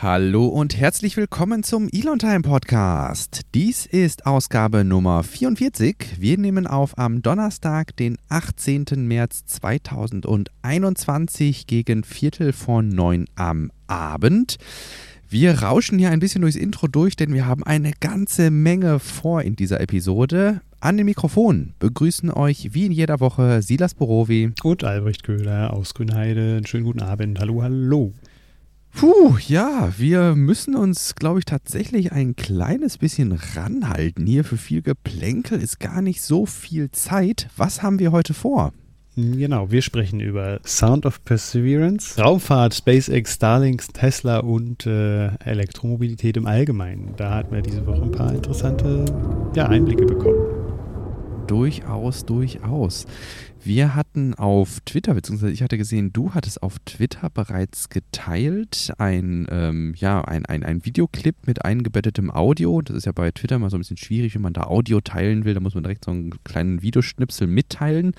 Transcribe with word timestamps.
Hallo 0.00 0.46
und 0.46 0.76
herzlich 0.76 1.16
willkommen 1.16 1.64
zum 1.64 1.88
Elon 1.92 2.20
Time 2.20 2.42
Podcast. 2.42 3.40
Dies 3.52 3.84
ist 3.84 4.26
Ausgabe 4.26 4.84
Nummer 4.84 5.24
44. 5.24 6.20
Wir 6.20 6.38
nehmen 6.38 6.68
auf 6.68 6.96
am 6.98 7.20
Donnerstag, 7.20 7.96
den 7.96 8.16
18. 8.28 9.08
März 9.08 9.44
2021 9.46 11.66
gegen 11.66 12.04
Viertel 12.04 12.52
vor 12.52 12.82
neun 12.82 13.24
am 13.34 13.72
Abend. 13.88 14.58
Wir 15.28 15.62
rauschen 15.62 15.98
hier 15.98 16.12
ein 16.12 16.20
bisschen 16.20 16.42
durchs 16.42 16.56
Intro 16.56 16.86
durch, 16.86 17.16
denn 17.16 17.34
wir 17.34 17.46
haben 17.46 17.64
eine 17.64 17.90
ganze 17.98 18.52
Menge 18.52 19.00
vor 19.00 19.42
in 19.42 19.56
dieser 19.56 19.80
Episode. 19.80 20.60
An 20.78 20.96
den 20.96 21.06
Mikrofon 21.06 21.74
begrüßen 21.80 22.30
euch 22.30 22.72
wie 22.72 22.86
in 22.86 22.92
jeder 22.92 23.18
Woche 23.18 23.62
Silas 23.62 23.94
Borowi 23.94 24.52
und 24.62 24.84
Albrecht 24.84 25.24
Köhler 25.24 25.72
aus 25.72 25.94
Grünheide. 25.94 26.58
Einen 26.58 26.66
schönen 26.66 26.84
guten 26.84 27.02
Abend. 27.02 27.40
Hallo, 27.40 27.64
hallo. 27.64 28.12
Puh, 28.98 29.36
ja, 29.46 29.92
wir 29.96 30.34
müssen 30.34 30.74
uns, 30.74 31.14
glaube 31.14 31.38
ich, 31.38 31.44
tatsächlich 31.44 32.10
ein 32.10 32.34
kleines 32.34 32.98
bisschen 32.98 33.30
ranhalten. 33.54 34.26
Hier 34.26 34.42
für 34.42 34.56
viel 34.56 34.82
Geplänkel 34.82 35.62
ist 35.62 35.78
gar 35.78 36.02
nicht 36.02 36.20
so 36.20 36.46
viel 36.46 36.90
Zeit. 36.90 37.48
Was 37.56 37.84
haben 37.84 38.00
wir 38.00 38.10
heute 38.10 38.34
vor? 38.34 38.72
Genau, 39.14 39.70
wir 39.70 39.82
sprechen 39.82 40.18
über 40.18 40.58
Sound 40.66 41.06
of 41.06 41.22
Perseverance, 41.24 42.20
Raumfahrt, 42.20 42.74
SpaceX, 42.74 43.34
Starlink, 43.34 43.84
Tesla 43.94 44.40
und 44.40 44.84
äh, 44.84 45.28
Elektromobilität 45.44 46.36
im 46.36 46.46
Allgemeinen. 46.46 47.14
Da 47.16 47.36
hatten 47.36 47.54
wir 47.54 47.62
diese 47.62 47.86
Woche 47.86 48.02
ein 48.02 48.10
paar 48.10 48.34
interessante 48.34 49.04
ja, 49.54 49.68
Einblicke 49.68 50.06
bekommen. 50.06 50.42
Durchaus, 51.46 52.26
durchaus. 52.26 53.06
Wir 53.64 53.94
hatten 53.94 54.34
auf 54.34 54.80
Twitter, 54.84 55.14
beziehungsweise 55.14 55.52
ich 55.52 55.62
hatte 55.62 55.78
gesehen, 55.78 56.12
du 56.12 56.32
hattest 56.32 56.62
auf 56.62 56.78
Twitter 56.80 57.28
bereits 57.28 57.88
geteilt 57.88 58.92
ein, 58.98 59.46
ähm, 59.50 59.94
ja, 59.96 60.22
ein, 60.22 60.46
ein, 60.46 60.62
ein 60.62 60.84
Videoclip 60.84 61.46
mit 61.46 61.64
eingebettetem 61.64 62.30
Audio. 62.30 62.80
Das 62.82 62.96
ist 62.96 63.06
ja 63.06 63.12
bei 63.12 63.30
Twitter 63.30 63.58
mal 63.58 63.70
so 63.70 63.76
ein 63.76 63.80
bisschen 63.80 63.96
schwierig, 63.96 64.34
wenn 64.34 64.42
man 64.42 64.52
da 64.52 64.62
Audio 64.62 65.00
teilen 65.00 65.44
will. 65.44 65.54
Da 65.54 65.60
muss 65.60 65.74
man 65.74 65.82
direkt 65.82 66.04
so 66.04 66.12
einen 66.12 66.32
kleinen 66.44 66.82
Videoschnipsel 66.82 67.46
mitteilen. 67.46 68.12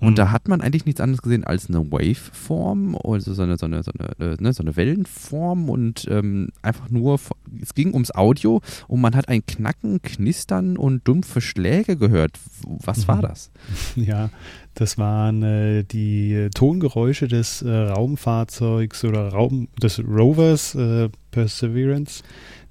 Und 0.00 0.10
mhm. 0.10 0.16
da 0.16 0.30
hat 0.30 0.48
man 0.48 0.60
eigentlich 0.60 0.84
nichts 0.84 1.00
anderes 1.00 1.22
gesehen 1.22 1.44
als 1.44 1.68
eine 1.68 1.90
Waveform, 1.90 2.96
also 2.96 3.32
so 3.34 3.42
eine, 3.42 3.56
so 3.56 3.66
eine, 3.66 3.82
so 3.82 3.92
eine, 3.98 4.32
äh, 4.32 4.36
ne, 4.40 4.52
so 4.52 4.62
eine 4.62 4.76
Wellenform 4.76 5.70
und 5.70 6.06
ähm, 6.10 6.50
einfach 6.60 6.90
nur, 6.90 7.18
es 7.60 7.74
ging 7.74 7.92
ums 7.92 8.14
Audio 8.14 8.60
und 8.88 9.00
man 9.00 9.16
hat 9.16 9.28
ein 9.28 9.44
Knacken, 9.46 10.02
Knistern 10.02 10.76
und 10.76 11.06
dumpfe 11.08 11.40
Schläge 11.40 11.96
gehört. 11.96 12.38
Was 12.66 13.08
war 13.08 13.16
mhm. 13.16 13.22
das? 13.22 13.50
Ja, 13.94 14.30
das 14.74 14.98
waren 14.98 15.42
äh, 15.42 15.84
die 15.84 16.48
Tongeräusche 16.54 17.28
des 17.28 17.62
äh, 17.62 17.70
Raumfahrzeugs 17.70 19.04
oder 19.04 19.28
Raum 19.28 19.68
des 19.82 20.02
Rovers 20.02 20.74
äh, 20.74 21.08
Perseverance, 21.30 22.22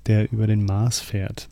der 0.07 0.31
über 0.31 0.47
den 0.47 0.65
Mars 0.65 0.99
fährt. 0.99 1.47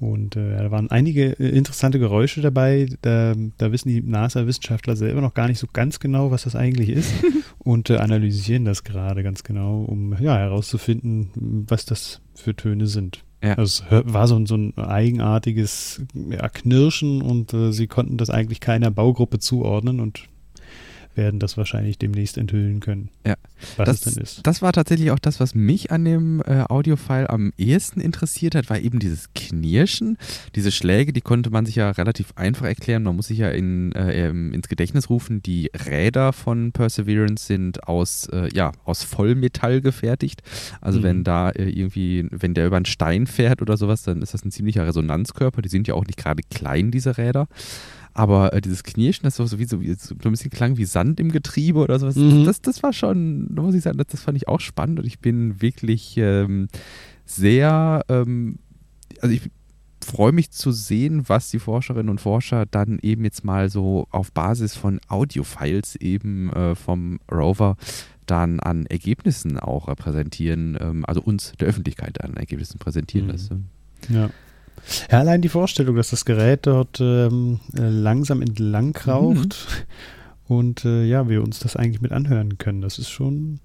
Und 0.00 0.34
äh, 0.34 0.56
da 0.56 0.70
waren 0.70 0.90
einige 0.90 1.38
äh, 1.38 1.50
interessante 1.50 1.98
Geräusche 1.98 2.40
dabei. 2.40 2.88
Da, 3.02 3.34
da 3.58 3.70
wissen 3.70 3.90
die 3.90 4.00
NASA-Wissenschaftler 4.00 4.96
selber 4.96 5.20
noch 5.20 5.34
gar 5.34 5.46
nicht 5.46 5.58
so 5.58 5.66
ganz 5.70 6.00
genau, 6.00 6.30
was 6.30 6.44
das 6.44 6.56
eigentlich 6.56 6.88
ist 6.88 7.12
und 7.58 7.90
äh, 7.90 7.98
analysieren 7.98 8.64
das 8.64 8.82
gerade 8.82 9.22
ganz 9.22 9.44
genau, 9.44 9.82
um 9.82 10.16
ja, 10.18 10.38
herauszufinden, 10.38 11.30
was 11.68 11.84
das 11.84 12.22
für 12.34 12.56
Töne 12.56 12.86
sind. 12.86 13.24
Ja. 13.42 13.54
Also 13.54 13.84
es 13.90 14.12
war 14.12 14.28
so, 14.28 14.44
so 14.44 14.56
ein 14.56 14.76
eigenartiges 14.76 16.02
ja, 16.14 16.48
Knirschen 16.48 17.22
und 17.22 17.54
äh, 17.54 17.72
sie 17.72 17.86
konnten 17.86 18.18
das 18.18 18.30
eigentlich 18.30 18.60
keiner 18.60 18.90
Baugruppe 18.90 19.38
zuordnen 19.38 20.00
und 20.00 20.28
werden 21.20 21.38
das 21.38 21.58
wahrscheinlich 21.58 21.98
demnächst 21.98 22.38
enthüllen 22.38 22.80
können. 22.80 23.10
Ja. 23.26 23.34
Was 23.76 23.86
das, 23.86 24.06
es 24.06 24.14
denn 24.14 24.22
ist. 24.22 24.46
Das 24.46 24.62
war 24.62 24.72
tatsächlich 24.72 25.10
auch 25.10 25.18
das, 25.18 25.38
was 25.38 25.54
mich 25.54 25.92
an 25.92 26.06
dem 26.06 26.42
äh, 26.46 26.62
Audiofile 26.62 27.28
am 27.28 27.52
ehesten 27.58 28.00
interessiert 28.00 28.54
hat, 28.54 28.70
war 28.70 28.78
eben 28.78 28.98
dieses 28.98 29.28
Knirschen. 29.34 30.16
Diese 30.54 30.72
Schläge, 30.72 31.12
die 31.12 31.20
konnte 31.20 31.50
man 31.50 31.66
sich 31.66 31.76
ja 31.76 31.90
relativ 31.90 32.32
einfach 32.36 32.64
erklären. 32.64 33.02
Man 33.02 33.16
muss 33.16 33.26
sich 33.26 33.38
ja 33.38 33.50
in, 33.50 33.92
äh, 33.92 34.30
ins 34.30 34.68
Gedächtnis 34.68 35.10
rufen, 35.10 35.42
die 35.42 35.70
Räder 35.86 36.32
von 36.32 36.72
Perseverance 36.72 37.46
sind 37.46 37.86
aus, 37.86 38.26
äh, 38.32 38.48
ja, 38.54 38.72
aus 38.84 39.04
Vollmetall 39.04 39.82
gefertigt. 39.82 40.42
Also 40.80 41.00
mhm. 41.00 41.04
wenn 41.04 41.24
da 41.24 41.50
äh, 41.50 41.68
irgendwie, 41.68 42.26
wenn 42.30 42.54
der 42.54 42.66
über 42.66 42.76
einen 42.76 42.86
Stein 42.86 43.26
fährt 43.26 43.60
oder 43.60 43.76
sowas, 43.76 44.02
dann 44.02 44.22
ist 44.22 44.32
das 44.32 44.42
ein 44.42 44.50
ziemlicher 44.50 44.86
Resonanzkörper. 44.86 45.60
Die 45.60 45.68
sind 45.68 45.86
ja 45.86 45.94
auch 45.94 46.06
nicht 46.06 46.18
gerade 46.18 46.42
klein, 46.50 46.90
diese 46.90 47.18
Räder. 47.18 47.46
Aber 48.12 48.52
äh, 48.52 48.60
dieses 48.60 48.82
Knirschen, 48.82 49.24
das 49.24 49.36
so, 49.36 49.46
so, 49.46 49.58
wie, 49.58 49.64
so, 49.64 49.78
so 49.78 50.14
ein 50.24 50.30
bisschen 50.30 50.50
klang 50.50 50.76
wie 50.76 50.84
Sand 50.84 51.20
im 51.20 51.30
Getriebe 51.30 51.78
oder 51.80 51.98
sowas. 51.98 52.16
Mhm. 52.16 52.44
Das, 52.44 52.60
das 52.60 52.82
war 52.82 52.92
schon, 52.92 53.54
da 53.54 53.62
muss 53.62 53.74
ich 53.74 53.82
sagen, 53.82 53.98
das, 53.98 54.08
das 54.08 54.22
fand 54.22 54.36
ich 54.36 54.48
auch 54.48 54.60
spannend 54.60 54.98
und 54.98 55.06
ich 55.06 55.20
bin 55.20 55.60
wirklich 55.62 56.16
ähm, 56.16 56.68
sehr, 57.24 58.04
ähm, 58.08 58.58
also 59.20 59.34
ich 59.34 59.42
freue 60.02 60.32
mich 60.32 60.50
zu 60.50 60.72
sehen, 60.72 61.28
was 61.28 61.50
die 61.50 61.58
Forscherinnen 61.58 62.08
und 62.08 62.20
Forscher 62.20 62.66
dann 62.66 62.98
eben 63.02 63.24
jetzt 63.24 63.44
mal 63.44 63.68
so 63.68 64.06
auf 64.10 64.32
Basis 64.32 64.74
von 64.74 65.00
Audiofiles 65.08 65.96
eben 65.96 66.52
äh, 66.52 66.74
vom 66.74 67.20
Rover 67.30 67.76
dann 68.26 68.60
an 68.60 68.86
Ergebnissen 68.86 69.58
auch 69.58 69.88
äh, 69.88 69.94
präsentieren, 69.94 70.78
ähm, 70.80 71.04
also 71.06 71.20
uns 71.20 71.52
der 71.60 71.68
Öffentlichkeit 71.68 72.22
an 72.22 72.34
Ergebnissen 72.34 72.78
präsentieren 72.78 73.26
mhm. 73.26 73.32
lässt. 73.32 73.52
Ja. 74.08 74.30
Ja, 75.10 75.20
allein 75.20 75.42
die 75.42 75.48
Vorstellung, 75.48 75.96
dass 75.96 76.10
das 76.10 76.24
Gerät 76.24 76.66
dort 76.66 77.00
ähm, 77.00 77.60
äh, 77.76 77.88
langsam 77.88 78.42
entlang 78.42 78.92
kraucht 78.92 79.66
mhm. 80.48 80.54
und 80.54 80.84
äh, 80.84 81.04
ja, 81.04 81.28
wir 81.28 81.42
uns 81.42 81.58
das 81.58 81.76
eigentlich 81.76 82.00
mit 82.00 82.12
anhören 82.12 82.58
können, 82.58 82.80
das 82.80 82.98
ist 82.98 83.10
schon 83.10 83.60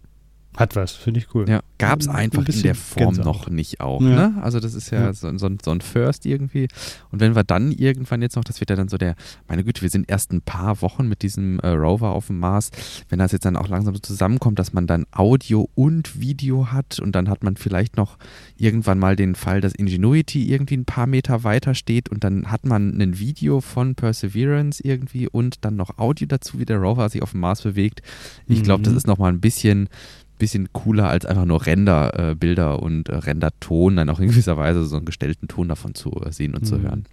hat 0.57 0.75
was, 0.75 0.93
finde 0.93 1.19
ich 1.19 1.33
cool. 1.35 1.49
Ja, 1.49 1.61
gab 1.77 1.99
es 1.99 2.07
einfach 2.07 2.45
ein 2.45 2.53
in 2.53 2.61
der 2.61 2.75
Form 2.75 3.15
Gänsehaut. 3.15 3.25
noch 3.25 3.49
nicht 3.49 3.81
auch. 3.81 4.01
Ja. 4.01 4.29
Ne? 4.29 4.41
Also 4.41 4.59
das 4.59 4.73
ist 4.73 4.89
ja, 4.89 5.01
ja. 5.01 5.13
So, 5.13 5.37
so, 5.37 5.49
so, 5.63 5.71
ein 5.71 5.81
First 5.81 6.25
irgendwie. 6.25 6.67
Und 7.11 7.19
wenn 7.19 7.35
wir 7.35 7.43
dann 7.43 7.71
irgendwann 7.71 8.21
jetzt 8.21 8.35
noch, 8.35 8.43
das 8.43 8.61
wird 8.61 8.69
ja 8.69 8.75
dann 8.75 8.87
so 8.87 8.97
der, 8.97 9.15
meine 9.47 9.63
Güte, 9.63 9.81
wir 9.81 9.89
sind 9.89 10.09
erst 10.09 10.31
ein 10.31 10.41
paar 10.41 10.81
Wochen 10.81 11.07
mit 11.07 11.23
diesem 11.23 11.59
äh, 11.59 11.67
Rover 11.67 12.11
auf 12.11 12.27
dem 12.27 12.39
Mars, 12.39 12.71
wenn 13.09 13.19
das 13.19 13.33
jetzt 13.33 13.45
dann 13.45 13.57
auch 13.57 13.67
langsam 13.67 13.93
so 13.95 13.99
zusammenkommt, 13.99 14.57
dass 14.57 14.71
man 14.71 14.87
dann 14.87 15.05
Audio 15.11 15.69
und 15.75 16.19
Video 16.19 16.71
hat 16.71 16.99
und 16.99 17.13
dann 17.13 17.29
hat 17.29 17.43
man 17.43 17.57
vielleicht 17.57 17.97
noch 17.97 18.17
irgendwann 18.57 18.99
mal 18.99 19.15
den 19.15 19.35
Fall, 19.35 19.59
dass 19.59 19.75
Ingenuity 19.75 20.49
irgendwie 20.51 20.77
ein 20.77 20.85
paar 20.85 21.07
Meter 21.07 21.43
weiter 21.43 21.75
steht 21.75 22.07
und 22.09 22.23
dann 22.23 22.51
hat 22.51 22.65
man 22.65 23.01
ein 23.01 23.19
Video 23.19 23.59
von 23.59 23.95
Perseverance 23.95 24.81
irgendwie 24.81 25.27
und 25.27 25.65
dann 25.65 25.75
noch 25.75 25.97
Audio 25.97 26.27
dazu, 26.27 26.59
wie 26.59 26.65
der 26.65 26.77
Rover 26.77 27.09
sich 27.09 27.21
auf 27.21 27.31
dem 27.31 27.41
Mars 27.41 27.61
bewegt. 27.61 28.01
Ich 28.47 28.63
glaube, 28.63 28.83
das 28.83 28.93
mhm. 28.93 28.97
ist 28.97 29.07
nochmal 29.07 29.33
ein 29.33 29.41
bisschen 29.41 29.89
bisschen 30.37 30.71
cooler 30.73 31.09
als 31.09 31.25
einfach 31.25 31.45
nur 31.45 31.65
Renderbilder 31.65 32.73
äh, 32.73 32.77
und 32.83 33.09
äh, 33.09 33.15
Renderton, 33.15 33.95
dann 33.95 34.09
auch 34.09 34.19
in 34.19 34.27
gewisser 34.27 34.57
Weise 34.57 34.83
so 34.85 34.97
einen 34.97 35.05
gestellten 35.05 35.47
Ton 35.47 35.69
davon 35.69 35.95
zu 35.95 36.11
äh, 36.11 36.31
sehen 36.31 36.53
und 36.53 36.63
mhm. 36.63 36.65
zu 36.65 36.81
hören. 36.81 37.05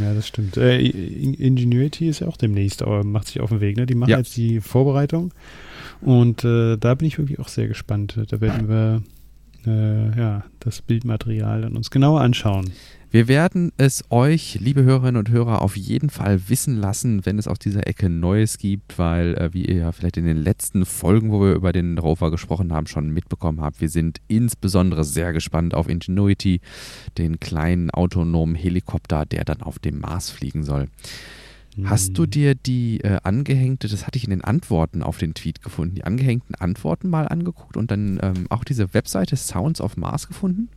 Ja, 0.00 0.14
das 0.14 0.28
stimmt. 0.28 0.56
Äh, 0.56 0.78
Ingenuity 0.78 2.08
ist 2.08 2.20
ja 2.20 2.28
auch 2.28 2.36
demnächst, 2.36 2.82
aber 2.82 3.04
macht 3.04 3.28
sich 3.28 3.40
auf 3.40 3.50
den 3.50 3.60
Weg. 3.60 3.76
Ne? 3.76 3.86
Die 3.86 3.94
machen 3.94 4.10
ja. 4.10 4.18
jetzt 4.18 4.36
die 4.36 4.60
Vorbereitung 4.60 5.32
und 6.00 6.44
äh, 6.44 6.76
da 6.76 6.94
bin 6.94 7.08
ich 7.08 7.18
wirklich 7.18 7.38
auch 7.38 7.48
sehr 7.48 7.68
gespannt. 7.68 8.18
Da 8.28 8.40
werden 8.40 8.68
wir 8.68 9.02
äh, 9.66 10.18
ja, 10.18 10.44
das 10.60 10.82
Bildmaterial 10.82 11.62
dann 11.62 11.76
uns 11.76 11.90
genauer 11.90 12.20
anschauen. 12.20 12.72
Wir 13.12 13.28
werden 13.28 13.72
es 13.76 14.04
euch, 14.08 14.56
liebe 14.58 14.84
Hörerinnen 14.84 15.18
und 15.18 15.28
Hörer, 15.28 15.60
auf 15.60 15.76
jeden 15.76 16.08
Fall 16.08 16.48
wissen 16.48 16.78
lassen, 16.78 17.26
wenn 17.26 17.38
es 17.38 17.46
aus 17.46 17.58
dieser 17.58 17.86
Ecke 17.86 18.08
Neues 18.08 18.56
gibt, 18.56 18.98
weil, 18.98 19.34
äh, 19.34 19.52
wie 19.52 19.66
ihr 19.66 19.76
ja 19.76 19.92
vielleicht 19.92 20.16
in 20.16 20.24
den 20.24 20.38
letzten 20.38 20.86
Folgen, 20.86 21.30
wo 21.30 21.42
wir 21.42 21.52
über 21.52 21.72
den 21.72 21.98
Rover 21.98 22.30
gesprochen 22.30 22.72
haben, 22.72 22.86
schon 22.86 23.10
mitbekommen 23.10 23.60
habt, 23.60 23.82
wir 23.82 23.90
sind 23.90 24.22
insbesondere 24.28 25.04
sehr 25.04 25.34
gespannt 25.34 25.74
auf 25.74 25.90
Ingenuity, 25.90 26.62
den 27.18 27.38
kleinen 27.38 27.90
autonomen 27.90 28.54
Helikopter, 28.54 29.26
der 29.26 29.44
dann 29.44 29.60
auf 29.60 29.78
dem 29.78 30.00
Mars 30.00 30.30
fliegen 30.30 30.64
soll. 30.64 30.88
Hast 31.84 32.18
du 32.18 32.24
hm. 32.24 32.30
dir 32.30 32.54
die 32.54 33.00
äh, 33.00 33.18
angehängte, 33.22 33.88
das 33.88 34.06
hatte 34.06 34.18
ich 34.18 34.24
in 34.24 34.30
den 34.30 34.44
Antworten 34.44 35.02
auf 35.02 35.16
den 35.16 35.32
Tweet 35.32 35.62
gefunden, 35.62 35.94
die 35.94 36.04
angehängten 36.04 36.54
Antworten 36.54 37.08
mal 37.08 37.26
angeguckt 37.26 37.76
und 37.76 37.90
dann 37.90 38.20
ähm, 38.22 38.46
auch 38.50 38.64
diese 38.64 38.92
Webseite 38.92 39.36
Sounds 39.36 39.80
of 39.80 39.96
Mars 39.96 40.28
gefunden? 40.28 40.68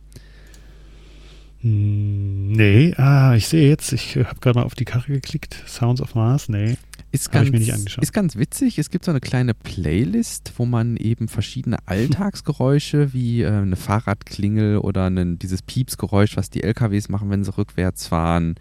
Hm, 1.60 2.52
nee, 2.52 2.94
ah, 2.96 3.34
ich 3.34 3.48
sehe 3.48 3.68
jetzt, 3.68 3.92
ich 3.92 4.16
habe 4.16 4.40
gerade 4.40 4.58
mal 4.58 4.64
auf 4.64 4.74
die 4.74 4.84
Karte 4.84 5.12
geklickt. 5.12 5.62
Sounds 5.66 6.00
of 6.00 6.14
Mars, 6.14 6.48
nee. 6.48 6.76
Ist 7.12 7.32
ganz, 7.32 7.46
ich 7.46 7.52
mir 7.52 7.58
nicht 7.58 7.72
angeschaut. 7.72 8.02
ist 8.02 8.12
ganz 8.12 8.36
witzig. 8.36 8.78
Es 8.78 8.90
gibt 8.90 9.04
so 9.04 9.10
eine 9.10 9.20
kleine 9.20 9.54
Playlist, 9.54 10.52
wo 10.56 10.66
man 10.66 10.96
eben 10.96 11.28
verschiedene 11.28 11.78
Alltagsgeräusche 11.86 13.12
wie 13.12 13.42
äh, 13.42 13.50
eine 13.50 13.76
Fahrradklingel 13.76 14.78
oder 14.78 15.06
einen, 15.06 15.38
dieses 15.38 15.62
Piepsgeräusch, 15.62 16.36
was 16.36 16.50
die 16.50 16.62
LKWs 16.62 17.08
machen, 17.08 17.30
wenn 17.30 17.44
sie 17.44 17.56
rückwärts 17.56 18.06
fahren, 18.06 18.56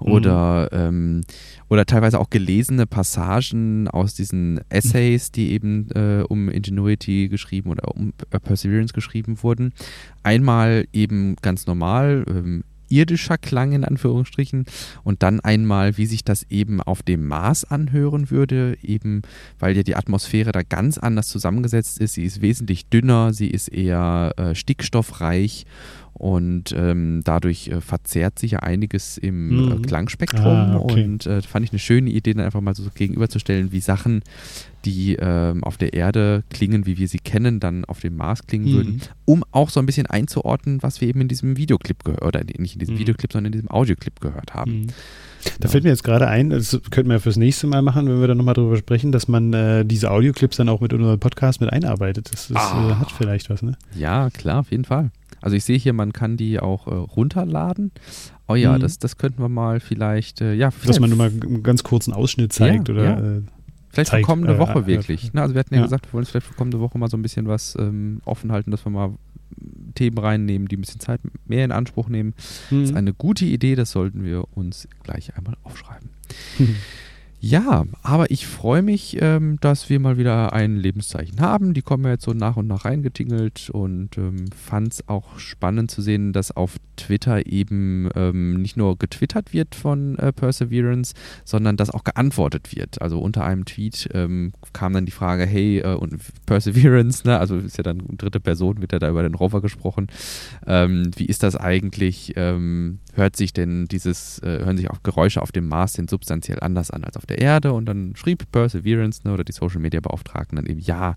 oder, 0.00 0.68
mhm. 0.72 0.78
ähm, 0.78 1.20
oder 1.68 1.86
teilweise 1.86 2.18
auch 2.18 2.30
gelesene 2.30 2.86
Passagen 2.86 3.88
aus 3.88 4.14
diesen 4.14 4.60
Essays, 4.68 5.30
die 5.30 5.52
eben 5.52 5.88
äh, 5.90 6.24
um 6.28 6.48
Ingenuity 6.48 7.28
geschrieben 7.28 7.70
oder 7.70 7.94
um 7.94 8.12
Perseverance 8.42 8.92
geschrieben 8.92 9.42
wurden. 9.42 9.72
Einmal 10.22 10.86
eben 10.92 11.36
ganz 11.42 11.66
normal, 11.66 12.24
ähm, 12.28 12.64
irdischer 12.90 13.38
Klang 13.38 13.72
in 13.72 13.84
Anführungsstrichen 13.84 14.66
und 15.04 15.22
dann 15.22 15.40
einmal, 15.40 15.96
wie 15.96 16.06
sich 16.06 16.24
das 16.24 16.44
eben 16.50 16.82
auf 16.82 17.02
dem 17.02 17.26
Mars 17.26 17.64
anhören 17.64 18.30
würde, 18.30 18.76
eben 18.82 19.22
weil 19.58 19.76
ja 19.76 19.82
die 19.82 19.96
Atmosphäre 19.96 20.52
da 20.52 20.62
ganz 20.62 20.98
anders 20.98 21.28
zusammengesetzt 21.28 21.98
ist. 21.98 22.14
Sie 22.14 22.24
ist 22.24 22.42
wesentlich 22.42 22.88
dünner, 22.88 23.32
sie 23.32 23.48
ist 23.48 23.68
eher 23.68 24.32
äh, 24.36 24.54
stickstoffreich 24.54 25.66
und 26.20 26.72
ähm, 26.76 27.22
dadurch 27.24 27.68
äh, 27.68 27.80
verzerrt 27.80 28.38
sich 28.38 28.50
ja 28.52 28.58
einiges 28.58 29.16
im 29.16 29.50
äh, 29.50 29.74
mhm. 29.74 29.82
Klangspektrum. 29.82 30.44
Ah, 30.44 30.76
okay. 30.76 31.04
Und 31.04 31.26
äh, 31.26 31.40
fand 31.40 31.64
ich 31.64 31.72
eine 31.72 31.78
schöne 31.78 32.10
Idee, 32.10 32.34
dann 32.34 32.44
einfach 32.44 32.60
mal 32.60 32.74
so 32.74 32.84
gegenüberzustellen, 32.94 33.72
wie 33.72 33.80
Sachen, 33.80 34.22
die 34.84 35.16
ähm, 35.16 35.64
auf 35.64 35.76
der 35.76 35.92
Erde 35.92 36.44
klingen, 36.50 36.86
wie 36.86 36.98
wir 36.98 37.08
sie 37.08 37.18
kennen, 37.18 37.60
dann 37.60 37.84
auf 37.84 38.00
dem 38.00 38.16
Mars 38.16 38.46
klingen 38.46 38.66
mhm. 38.66 38.72
würden, 38.72 39.02
um 39.24 39.44
auch 39.50 39.70
so 39.70 39.80
ein 39.80 39.86
bisschen 39.86 40.06
einzuordnen, 40.06 40.82
was 40.82 41.00
wir 41.00 41.08
eben 41.08 41.20
in 41.20 41.28
diesem 41.28 41.56
Videoclip 41.56 42.04
gehört, 42.04 42.22
oder 42.22 42.40
nicht 42.58 42.74
in 42.74 42.78
diesem 42.78 42.94
mhm. 42.94 43.00
Videoclip, 43.00 43.32
sondern 43.32 43.52
in 43.52 43.58
diesem 43.58 43.70
Audioclip 43.70 44.20
gehört 44.20 44.54
haben. 44.54 44.82
Mhm. 44.82 44.86
Da 45.58 45.68
fällt 45.68 45.84
mir 45.84 45.90
jetzt 45.90 46.04
gerade 46.04 46.28
ein, 46.28 46.50
das 46.50 46.78
könnten 46.90 47.08
wir 47.08 47.14
ja 47.14 47.20
fürs 47.20 47.36
nächste 47.36 47.66
Mal 47.66 47.82
machen, 47.82 48.08
wenn 48.08 48.20
wir 48.20 48.28
dann 48.28 48.36
nochmal 48.36 48.54
drüber 48.54 48.76
sprechen, 48.76 49.10
dass 49.10 49.26
man 49.26 49.52
äh, 49.52 49.84
diese 49.84 50.10
Audioclips 50.10 50.56
dann 50.56 50.68
auch 50.68 50.80
mit 50.80 50.92
unserem 50.92 51.18
Podcast 51.18 51.60
mit 51.60 51.72
einarbeitet. 51.72 52.32
Das, 52.32 52.48
das 52.48 52.56
ah. 52.56 52.90
äh, 52.90 52.94
hat 52.96 53.10
vielleicht 53.10 53.48
was, 53.48 53.62
ne? 53.62 53.76
Ja, 53.94 54.28
klar, 54.30 54.60
auf 54.60 54.70
jeden 54.70 54.84
Fall. 54.84 55.10
Also 55.40 55.56
ich 55.56 55.64
sehe 55.64 55.78
hier, 55.78 55.92
man 55.92 56.12
kann 56.12 56.36
die 56.36 56.60
auch 56.60 56.86
äh, 56.86 56.94
runterladen. 56.94 57.92
Oh 58.46 58.54
ja, 58.54 58.76
mhm. 58.76 58.80
das, 58.80 58.98
das 58.98 59.16
könnten 59.16 59.42
wir 59.42 59.48
mal 59.48 59.80
vielleicht, 59.80 60.40
äh, 60.40 60.54
ja. 60.54 60.70
Vielleicht. 60.70 60.90
Dass 60.90 61.00
man 61.00 61.10
nur 61.10 61.18
mal 61.18 61.30
einen 61.30 61.62
ganz 61.62 61.82
kurzen 61.82 62.12
Ausschnitt 62.12 62.52
zeigt 62.52 62.88
ja, 62.88 62.94
oder. 62.94 63.04
Ja. 63.04 63.36
Äh, 63.36 63.42
vielleicht 63.90 64.10
zeigt, 64.10 64.24
für 64.24 64.32
kommende 64.32 64.54
äh, 64.54 64.58
Woche 64.58 64.86
wirklich. 64.86 65.32
Ne? 65.32 65.42
Also 65.42 65.54
wir 65.54 65.60
hatten 65.60 65.74
ja, 65.74 65.80
ja, 65.80 65.86
gesagt, 65.86 66.06
wir 66.06 66.12
wollen 66.12 66.22
uns 66.22 66.30
vielleicht 66.30 66.46
für 66.46 66.54
kommende 66.54 66.80
Woche 66.80 66.98
mal 66.98 67.08
so 67.08 67.16
ein 67.16 67.22
bisschen 67.22 67.46
was 67.48 67.76
ähm, 67.78 68.20
offen 68.24 68.52
halten, 68.52 68.70
dass 68.70 68.84
wir 68.84 68.90
mal 68.90 69.14
Themen 69.94 70.18
reinnehmen, 70.18 70.68
die 70.68 70.76
ein 70.76 70.80
bisschen 70.80 71.00
Zeit 71.00 71.20
mehr 71.46 71.64
in 71.64 71.72
Anspruch 71.72 72.08
nehmen. 72.08 72.34
Mhm. 72.70 72.80
Das 72.80 72.90
ist 72.90 72.96
eine 72.96 73.12
gute 73.12 73.44
Idee, 73.44 73.74
das 73.74 73.90
sollten 73.90 74.24
wir 74.24 74.44
uns 74.56 74.88
gleich 75.02 75.36
einmal 75.36 75.56
aufschreiben. 75.62 76.10
Ja, 77.42 77.86
aber 78.02 78.30
ich 78.30 78.46
freue 78.46 78.82
mich, 78.82 79.16
ähm, 79.18 79.56
dass 79.62 79.88
wir 79.88 79.98
mal 79.98 80.18
wieder 80.18 80.52
ein 80.52 80.76
Lebenszeichen 80.76 81.40
haben. 81.40 81.72
Die 81.72 81.80
kommen 81.80 82.04
ja 82.04 82.10
jetzt 82.10 82.24
so 82.24 82.34
nach 82.34 82.58
und 82.58 82.66
nach 82.66 82.84
reingetingelt 82.84 83.70
und 83.70 84.18
ähm, 84.18 84.44
fand 84.54 84.92
es 84.92 85.08
auch 85.08 85.38
spannend 85.38 85.90
zu 85.90 86.02
sehen, 86.02 86.34
dass 86.34 86.54
auf 86.54 86.76
Twitter 86.96 87.46
eben 87.46 88.10
ähm, 88.14 88.60
nicht 88.60 88.76
nur 88.76 88.98
getwittert 88.98 89.54
wird 89.54 89.74
von 89.74 90.18
äh, 90.18 90.34
Perseverance, 90.34 91.14
sondern 91.46 91.78
dass 91.78 91.88
auch 91.88 92.04
geantwortet 92.04 92.76
wird. 92.76 93.00
Also 93.00 93.18
unter 93.18 93.42
einem 93.42 93.64
Tweet 93.64 94.10
ähm, 94.12 94.52
kam 94.74 94.92
dann 94.92 95.06
die 95.06 95.12
Frage, 95.12 95.46
hey, 95.46 95.78
äh, 95.78 95.94
und 95.94 96.20
Perseverance, 96.44 97.26
ne, 97.26 97.38
also 97.38 97.56
ist 97.56 97.78
ja 97.78 97.82
dann 97.82 98.02
dritte 98.18 98.40
Person, 98.40 98.82
wird 98.82 98.92
ja 98.92 98.98
da 98.98 99.08
über 99.08 99.22
den 99.22 99.34
Rover 99.34 99.62
gesprochen. 99.62 100.08
Ähm, 100.66 101.10
wie 101.16 101.24
ist 101.24 101.42
das 101.42 101.56
eigentlich? 101.56 102.34
Ähm, 102.36 102.98
hört 103.14 103.36
sich 103.36 103.54
denn 103.54 103.86
dieses, 103.86 104.40
äh, 104.40 104.60
hören 104.64 104.76
sich 104.76 104.90
auch 104.90 105.02
Geräusche 105.02 105.40
auf 105.40 105.52
dem 105.52 105.68
Mars 105.68 105.94
denn 105.94 106.06
substanziell 106.06 106.60
anders 106.60 106.90
an 106.90 107.02
als 107.02 107.16
auf 107.16 107.29
der 107.30 107.38
Erde? 107.38 107.72
Und 107.72 107.86
dann 107.86 108.14
schrieb 108.16 108.50
Perseverance 108.52 109.22
ne, 109.24 109.32
oder 109.32 109.44
die 109.44 109.52
Social 109.52 109.80
Media 109.80 110.00
Beauftragten 110.00 110.56
dann 110.56 110.66
eben 110.66 110.80
ja, 110.80 111.16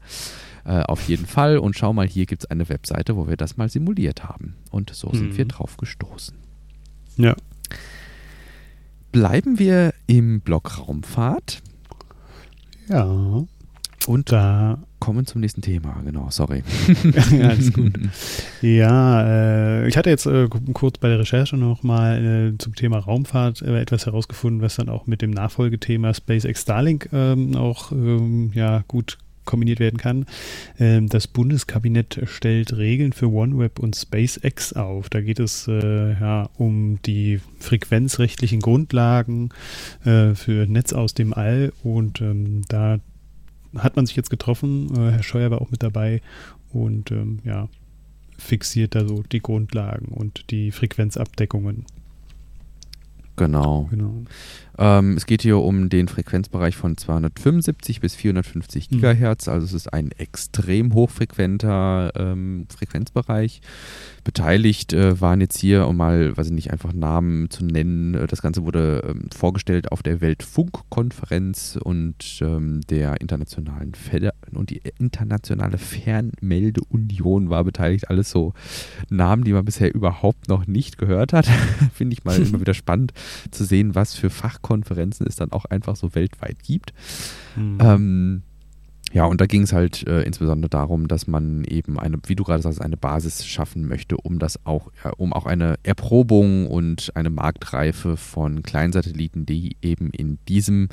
äh, 0.65 0.81
auf 0.83 1.01
jeden 1.07 1.25
Fall. 1.25 1.57
Und 1.57 1.75
schau 1.77 1.93
mal, 1.93 2.07
hier 2.07 2.25
gibt 2.25 2.43
es 2.43 2.51
eine 2.51 2.69
Webseite, 2.69 3.15
wo 3.17 3.27
wir 3.27 3.37
das 3.37 3.57
mal 3.57 3.69
simuliert 3.69 4.23
haben. 4.23 4.55
Und 4.71 4.91
so 4.91 5.09
mhm. 5.09 5.17
sind 5.17 5.37
wir 5.37 5.45
drauf 5.45 5.77
gestoßen. 5.77 6.37
Ja. 7.17 7.35
Bleiben 9.11 9.59
wir 9.59 9.93
im 10.07 10.41
Block 10.41 10.79
Raumfahrt. 10.79 11.61
Ja. 12.87 13.45
Und 14.07 14.31
da 14.31 14.83
kommen 14.99 15.25
zum 15.25 15.41
nächsten 15.41 15.61
Thema, 15.61 16.01
genau, 16.05 16.27
sorry. 16.29 16.63
ja, 17.03 17.47
alles 17.49 17.73
gut. 17.73 17.93
Ja, 18.61 19.23
äh, 19.83 19.87
ich 19.87 19.97
hatte 19.97 20.09
jetzt 20.09 20.25
äh, 20.25 20.47
kurz 20.73 20.97
bei 20.97 21.09
der 21.09 21.19
Recherche 21.19 21.57
nochmal 21.57 22.53
äh, 22.53 22.57
zum 22.57 22.75
Thema 22.75 22.99
Raumfahrt 22.99 23.61
äh, 23.61 23.81
etwas 23.81 24.05
herausgefunden, 24.05 24.61
was 24.61 24.75
dann 24.75 24.89
auch 24.89 25.07
mit 25.07 25.21
dem 25.21 25.31
Nachfolgethema 25.31 26.13
SpaceX 26.13 26.61
Starlink 26.61 27.09
ähm, 27.11 27.55
auch 27.55 27.91
ähm, 27.91 28.51
ja, 28.53 28.83
gut 28.87 29.17
kombiniert 29.45 29.79
werden 29.79 29.97
kann. 29.97 30.25
Ähm, 30.79 31.07
das 31.09 31.27
Bundeskabinett 31.27 32.21
stellt 32.25 32.75
Regeln 32.77 33.13
für 33.13 33.31
OneWeb 33.31 33.79
und 33.79 33.95
SpaceX 33.95 34.73
auf. 34.73 35.09
Da 35.09 35.21
geht 35.21 35.39
es 35.39 35.67
äh, 35.67 36.13
ja, 36.13 36.49
um 36.57 37.01
die 37.05 37.39
frequenzrechtlichen 37.59 38.61
Grundlagen 38.61 39.49
äh, 40.05 40.33
für 40.33 40.65
Netz 40.67 40.93
aus 40.93 41.13
dem 41.13 41.33
All 41.33 41.73
und 41.83 42.21
ähm, 42.21 42.61
da 42.67 42.99
hat 43.77 43.95
man 43.95 44.05
sich 44.05 44.15
jetzt 44.15 44.29
getroffen. 44.29 44.89
Äh, 44.95 45.11
Herr 45.11 45.23
Scheuer 45.23 45.51
war 45.51 45.61
auch 45.61 45.71
mit 45.71 45.83
dabei 45.83 46.21
und 46.71 47.11
ähm, 47.11 47.39
ja, 47.43 47.69
fixiert 48.37 48.95
da 48.95 49.07
so 49.07 49.23
die 49.23 49.41
Grundlagen 49.41 50.07
und 50.07 50.49
die 50.51 50.71
Frequenzabdeckungen. 50.71 51.85
Genau. 53.35 53.87
genau. 53.89 54.23
Ähm, 54.77 55.17
es 55.17 55.25
geht 55.25 55.41
hier 55.41 55.59
um 55.59 55.89
den 55.89 56.07
Frequenzbereich 56.07 56.75
von 56.75 56.97
275 56.97 58.01
bis 58.01 58.15
450 58.15 58.89
mhm. 58.89 58.95
Gigahertz, 58.95 59.47
also 59.47 59.65
es 59.65 59.73
ist 59.73 59.93
ein 59.93 60.11
extrem 60.11 60.93
hochfrequenter 60.93 62.11
ähm, 62.15 62.65
Frequenzbereich. 62.75 63.61
Beteiligt 64.23 64.93
äh, 64.93 65.19
waren 65.19 65.41
jetzt 65.41 65.57
hier, 65.57 65.87
um 65.87 65.97
mal, 65.97 66.35
weiß 66.35 66.47
ich 66.47 66.53
nicht, 66.53 66.71
einfach 66.71 66.93
Namen 66.93 67.49
zu 67.49 67.65
nennen, 67.65 68.15
äh, 68.15 68.27
das 68.27 68.41
Ganze 68.41 68.63
wurde 68.63 69.03
ähm, 69.07 69.29
vorgestellt 69.35 69.91
auf 69.91 70.01
der 70.01 70.21
Weltfunkkonferenz 70.21 71.77
und 71.81 72.39
ähm, 72.41 72.81
der 72.89 73.21
internationalen 73.21 73.93
Feder 73.93 74.33
und 74.53 74.69
die 74.69 74.81
internationale 74.97 75.77
Fernmeldeunion 75.77 77.49
war 77.49 77.63
beteiligt. 77.63 78.09
Alles 78.09 78.29
so 78.29 78.53
Namen, 79.09 79.43
die 79.43 79.53
man 79.53 79.65
bisher 79.65 79.93
überhaupt 79.93 80.47
noch 80.47 80.67
nicht 80.67 80.97
gehört 80.97 81.33
hat. 81.33 81.45
Finde 81.93 82.13
ich 82.13 82.23
mal 82.23 82.41
immer 82.41 82.61
wieder 82.61 82.73
spannend 82.73 83.13
zu 83.51 83.65
sehen, 83.65 83.93
was 83.93 84.15
für 84.15 84.29
Fachkonferenzen 84.63 85.27
es 85.27 85.35
dann 85.35 85.51
auch 85.51 85.65
einfach 85.65 85.95
so 85.95 86.15
weltweit 86.15 86.63
gibt. 86.63 86.93
Mhm. 87.55 87.77
Ähm, 87.81 88.43
ja, 89.11 89.25
und 89.25 89.39
da 89.41 89.45
ging 89.45 89.61
es 89.61 89.73
halt 89.73 90.07
äh, 90.07 90.23
insbesondere 90.23 90.69
darum, 90.69 91.07
dass 91.07 91.27
man 91.27 91.63
eben 91.65 91.99
eine, 91.99 92.17
wie 92.25 92.35
du 92.35 92.43
gerade 92.43 92.63
sagst, 92.63 92.81
eine 92.81 92.97
Basis 92.97 93.45
schaffen 93.45 93.87
möchte, 93.87 94.17
um 94.17 94.39
das 94.39 94.65
auch, 94.65 94.91
ja, 95.03 95.11
um 95.17 95.33
auch 95.33 95.45
eine 95.45 95.75
Erprobung 95.83 96.65
und 96.65 97.11
eine 97.15 97.29
Marktreife 97.29 98.17
von 98.17 98.63
Kleinsatelliten, 98.63 99.45
die 99.45 99.77
eben 99.83 100.09
in 100.09 100.39
diesem 100.47 100.89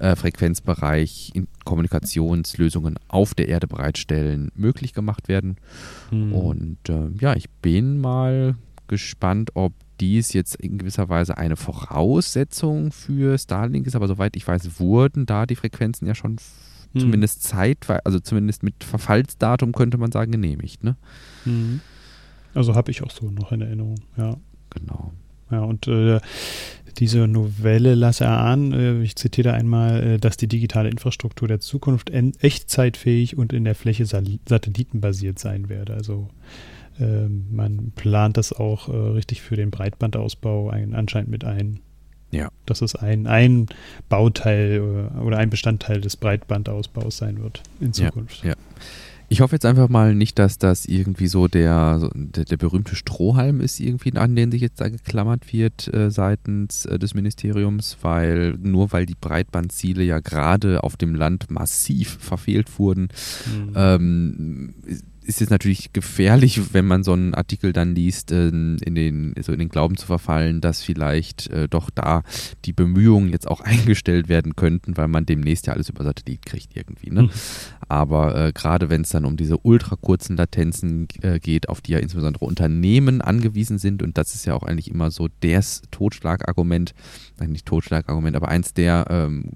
äh, 0.00 0.16
Frequenzbereich 0.16 1.30
in 1.34 1.46
Kommunikationslösungen 1.64 2.98
auf 3.06 3.32
der 3.34 3.46
Erde 3.46 3.68
bereitstellen, 3.68 4.50
möglich 4.56 4.92
gemacht 4.92 5.28
werden. 5.28 5.56
Mhm. 6.10 6.32
Und 6.32 6.88
äh, 6.88 7.10
ja, 7.20 7.36
ich 7.36 7.48
bin 7.48 8.00
mal 8.00 8.56
gespannt, 8.92 9.52
ob 9.54 9.72
dies 10.00 10.34
jetzt 10.34 10.56
in 10.56 10.76
gewisser 10.76 11.08
Weise 11.08 11.38
eine 11.38 11.56
Voraussetzung 11.56 12.92
für 12.92 13.38
Starlink 13.38 13.86
ist, 13.86 13.96
aber 13.96 14.06
soweit 14.06 14.36
ich 14.36 14.46
weiß, 14.46 14.78
wurden 14.78 15.24
da 15.24 15.46
die 15.46 15.56
Frequenzen 15.56 16.06
ja 16.06 16.14
schon 16.14 16.36
hm. 16.92 17.00
zumindest 17.00 17.42
zeitweise, 17.42 18.04
also 18.04 18.20
zumindest 18.20 18.62
mit 18.62 18.84
Verfallsdatum 18.84 19.72
könnte 19.72 19.96
man 19.96 20.12
sagen, 20.12 20.30
genehmigt. 20.30 20.84
Ne? 20.84 20.96
Hm. 21.44 21.80
Also 22.52 22.74
habe 22.74 22.90
ich 22.90 23.02
auch 23.02 23.10
so 23.10 23.30
noch 23.30 23.50
in 23.52 23.62
Erinnerung, 23.62 23.96
ja. 24.18 24.36
Genau. 24.70 25.12
Ja, 25.50 25.60
und 25.60 25.86
äh, 25.88 26.20
diese 26.98 27.26
Novelle 27.26 27.94
lasse 27.94 28.24
erahnen, 28.24 28.72
äh, 28.72 29.02
ich 29.02 29.16
zitiere 29.16 29.54
einmal, 29.54 30.02
äh, 30.02 30.18
dass 30.18 30.36
die 30.36 30.48
digitale 30.48 30.90
Infrastruktur 30.90 31.48
der 31.48 31.60
Zukunft 31.60 32.10
echtzeitfähig 32.10 33.38
und 33.38 33.52
in 33.52 33.64
der 33.64 33.74
Fläche 33.74 34.04
satellitenbasiert 34.04 35.38
sein 35.38 35.68
werde. 35.68 35.94
Also 35.94 36.28
man 37.28 37.92
plant 37.94 38.36
das 38.36 38.52
auch 38.52 38.88
äh, 38.88 38.92
richtig 38.92 39.42
für 39.42 39.56
den 39.56 39.70
Breitbandausbau 39.70 40.70
ein, 40.70 40.94
anscheinend 40.94 41.30
mit 41.30 41.44
ein. 41.44 41.80
Ja. 42.30 42.48
Dass 42.64 42.80
es 42.80 42.96
ein, 42.96 43.26
ein 43.26 43.66
Bauteil 44.08 44.80
oder, 44.80 45.22
oder 45.22 45.38
ein 45.38 45.50
Bestandteil 45.50 46.00
des 46.00 46.16
Breitbandausbaus 46.16 47.18
sein 47.18 47.42
wird 47.42 47.62
in 47.78 47.92
Zukunft. 47.92 48.42
Ja, 48.42 48.50
ja. 48.50 48.56
Ich 49.32 49.40
hoffe 49.40 49.54
jetzt 49.54 49.64
einfach 49.64 49.88
mal 49.88 50.14
nicht, 50.14 50.38
dass 50.38 50.58
das 50.58 50.84
irgendwie 50.84 51.26
so 51.26 51.48
der, 51.48 52.10
der, 52.14 52.44
der, 52.44 52.56
berühmte 52.58 52.94
Strohhalm 52.94 53.62
ist, 53.62 53.80
irgendwie, 53.80 54.14
an 54.14 54.36
den 54.36 54.52
sich 54.52 54.60
jetzt 54.60 54.78
da 54.78 54.90
geklammert 54.90 55.54
wird 55.54 55.92
äh, 55.94 56.10
seitens 56.10 56.84
äh, 56.84 56.98
des 56.98 57.14
Ministeriums, 57.14 57.96
weil 58.02 58.58
nur 58.60 58.92
weil 58.92 59.06
die 59.06 59.16
Breitbandziele 59.18 60.02
ja 60.02 60.20
gerade 60.20 60.84
auf 60.84 60.98
dem 60.98 61.14
Land 61.14 61.50
massiv 61.50 62.18
verfehlt 62.20 62.78
wurden, 62.78 63.08
mhm. 63.46 63.72
ähm, 63.74 64.74
ist 65.24 65.40
jetzt 65.40 65.50
natürlich 65.50 65.92
gefährlich, 65.92 66.74
wenn 66.74 66.86
man 66.86 67.02
so 67.02 67.12
einen 67.12 67.34
Artikel 67.34 67.72
dann 67.72 67.94
liest, 67.94 68.30
in 68.32 68.78
den, 68.80 69.34
so 69.40 69.52
in 69.52 69.58
den 69.58 69.68
Glauben 69.68 69.96
zu 69.96 70.06
verfallen, 70.06 70.60
dass 70.60 70.82
vielleicht 70.82 71.48
äh, 71.48 71.68
doch 71.68 71.90
da 71.90 72.22
die 72.64 72.72
Bemühungen 72.72 73.30
jetzt 73.30 73.48
auch 73.48 73.60
eingestellt 73.62 74.28
werden 74.28 74.56
könnten, 74.56 74.96
weil 74.96 75.08
man 75.08 75.26
demnächst 75.26 75.66
ja 75.66 75.72
alles 75.72 75.88
über 75.88 76.04
Satellit 76.04 76.44
kriegt 76.46 76.76
irgendwie. 76.76 77.10
Ne? 77.10 77.22
Mhm. 77.22 77.30
Aber 77.88 78.46
äh, 78.46 78.52
gerade 78.52 78.90
wenn 78.90 79.02
es 79.02 79.10
dann 79.10 79.24
um 79.24 79.36
diese 79.36 79.58
ultra 79.58 79.96
kurzen 79.96 80.36
Latenzen 80.36 81.08
äh, 81.22 81.38
geht, 81.38 81.68
auf 81.68 81.80
die 81.80 81.92
ja 81.92 81.98
insbesondere 81.98 82.44
Unternehmen 82.44 83.20
angewiesen 83.20 83.78
sind, 83.78 84.02
und 84.02 84.18
das 84.18 84.34
ist 84.34 84.46
ja 84.46 84.54
auch 84.54 84.62
eigentlich 84.62 84.90
immer 84.90 85.10
so 85.10 85.28
das 85.40 85.82
Totschlagargument, 85.90 86.94
nein, 87.38 87.50
nicht 87.50 87.66
Totschlagargument, 87.66 88.36
aber 88.36 88.48
eins 88.48 88.74
der 88.74 89.06
ähm, 89.10 89.50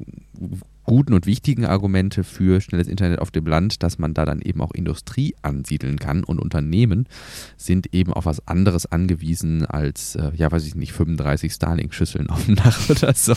guten 0.87 1.13
und 1.13 1.27
wichtigen 1.27 1.67
Argumente 1.67 2.25
für 2.25 2.61
schnelles 2.61 2.89
Internet 2.89 3.19
auf 3.19 3.31
dem 3.31 3.47
Land, 3.47 3.83
dass 3.83 3.99
man 3.99 4.15
da 4.15 4.25
dann 4.25 4.41
eben 4.41 4.61
auch 4.61 4.73
Industrie 4.73 5.35
ansiedeln 5.43 5.99
kann 5.99 6.25
und 6.25 6.39
Unternehmen 6.39 7.09
sind 7.57 7.93
eben 7.93 8.13
auf 8.13 8.27
was 8.27 8.47
anderes 8.47 8.87
angewiesen 8.87 9.67
als, 9.67 10.15
äh, 10.15 10.31
ja, 10.35 10.51
weiß 10.51 10.67
ich 10.67 10.77
nicht, 10.77 10.93
35 10.93 11.53
Starlink-Schüsseln 11.53 12.31
auf 12.31 12.47
dem 12.47 12.55
Dach 12.55 12.79
oder 12.89 13.13
so. 13.15 13.35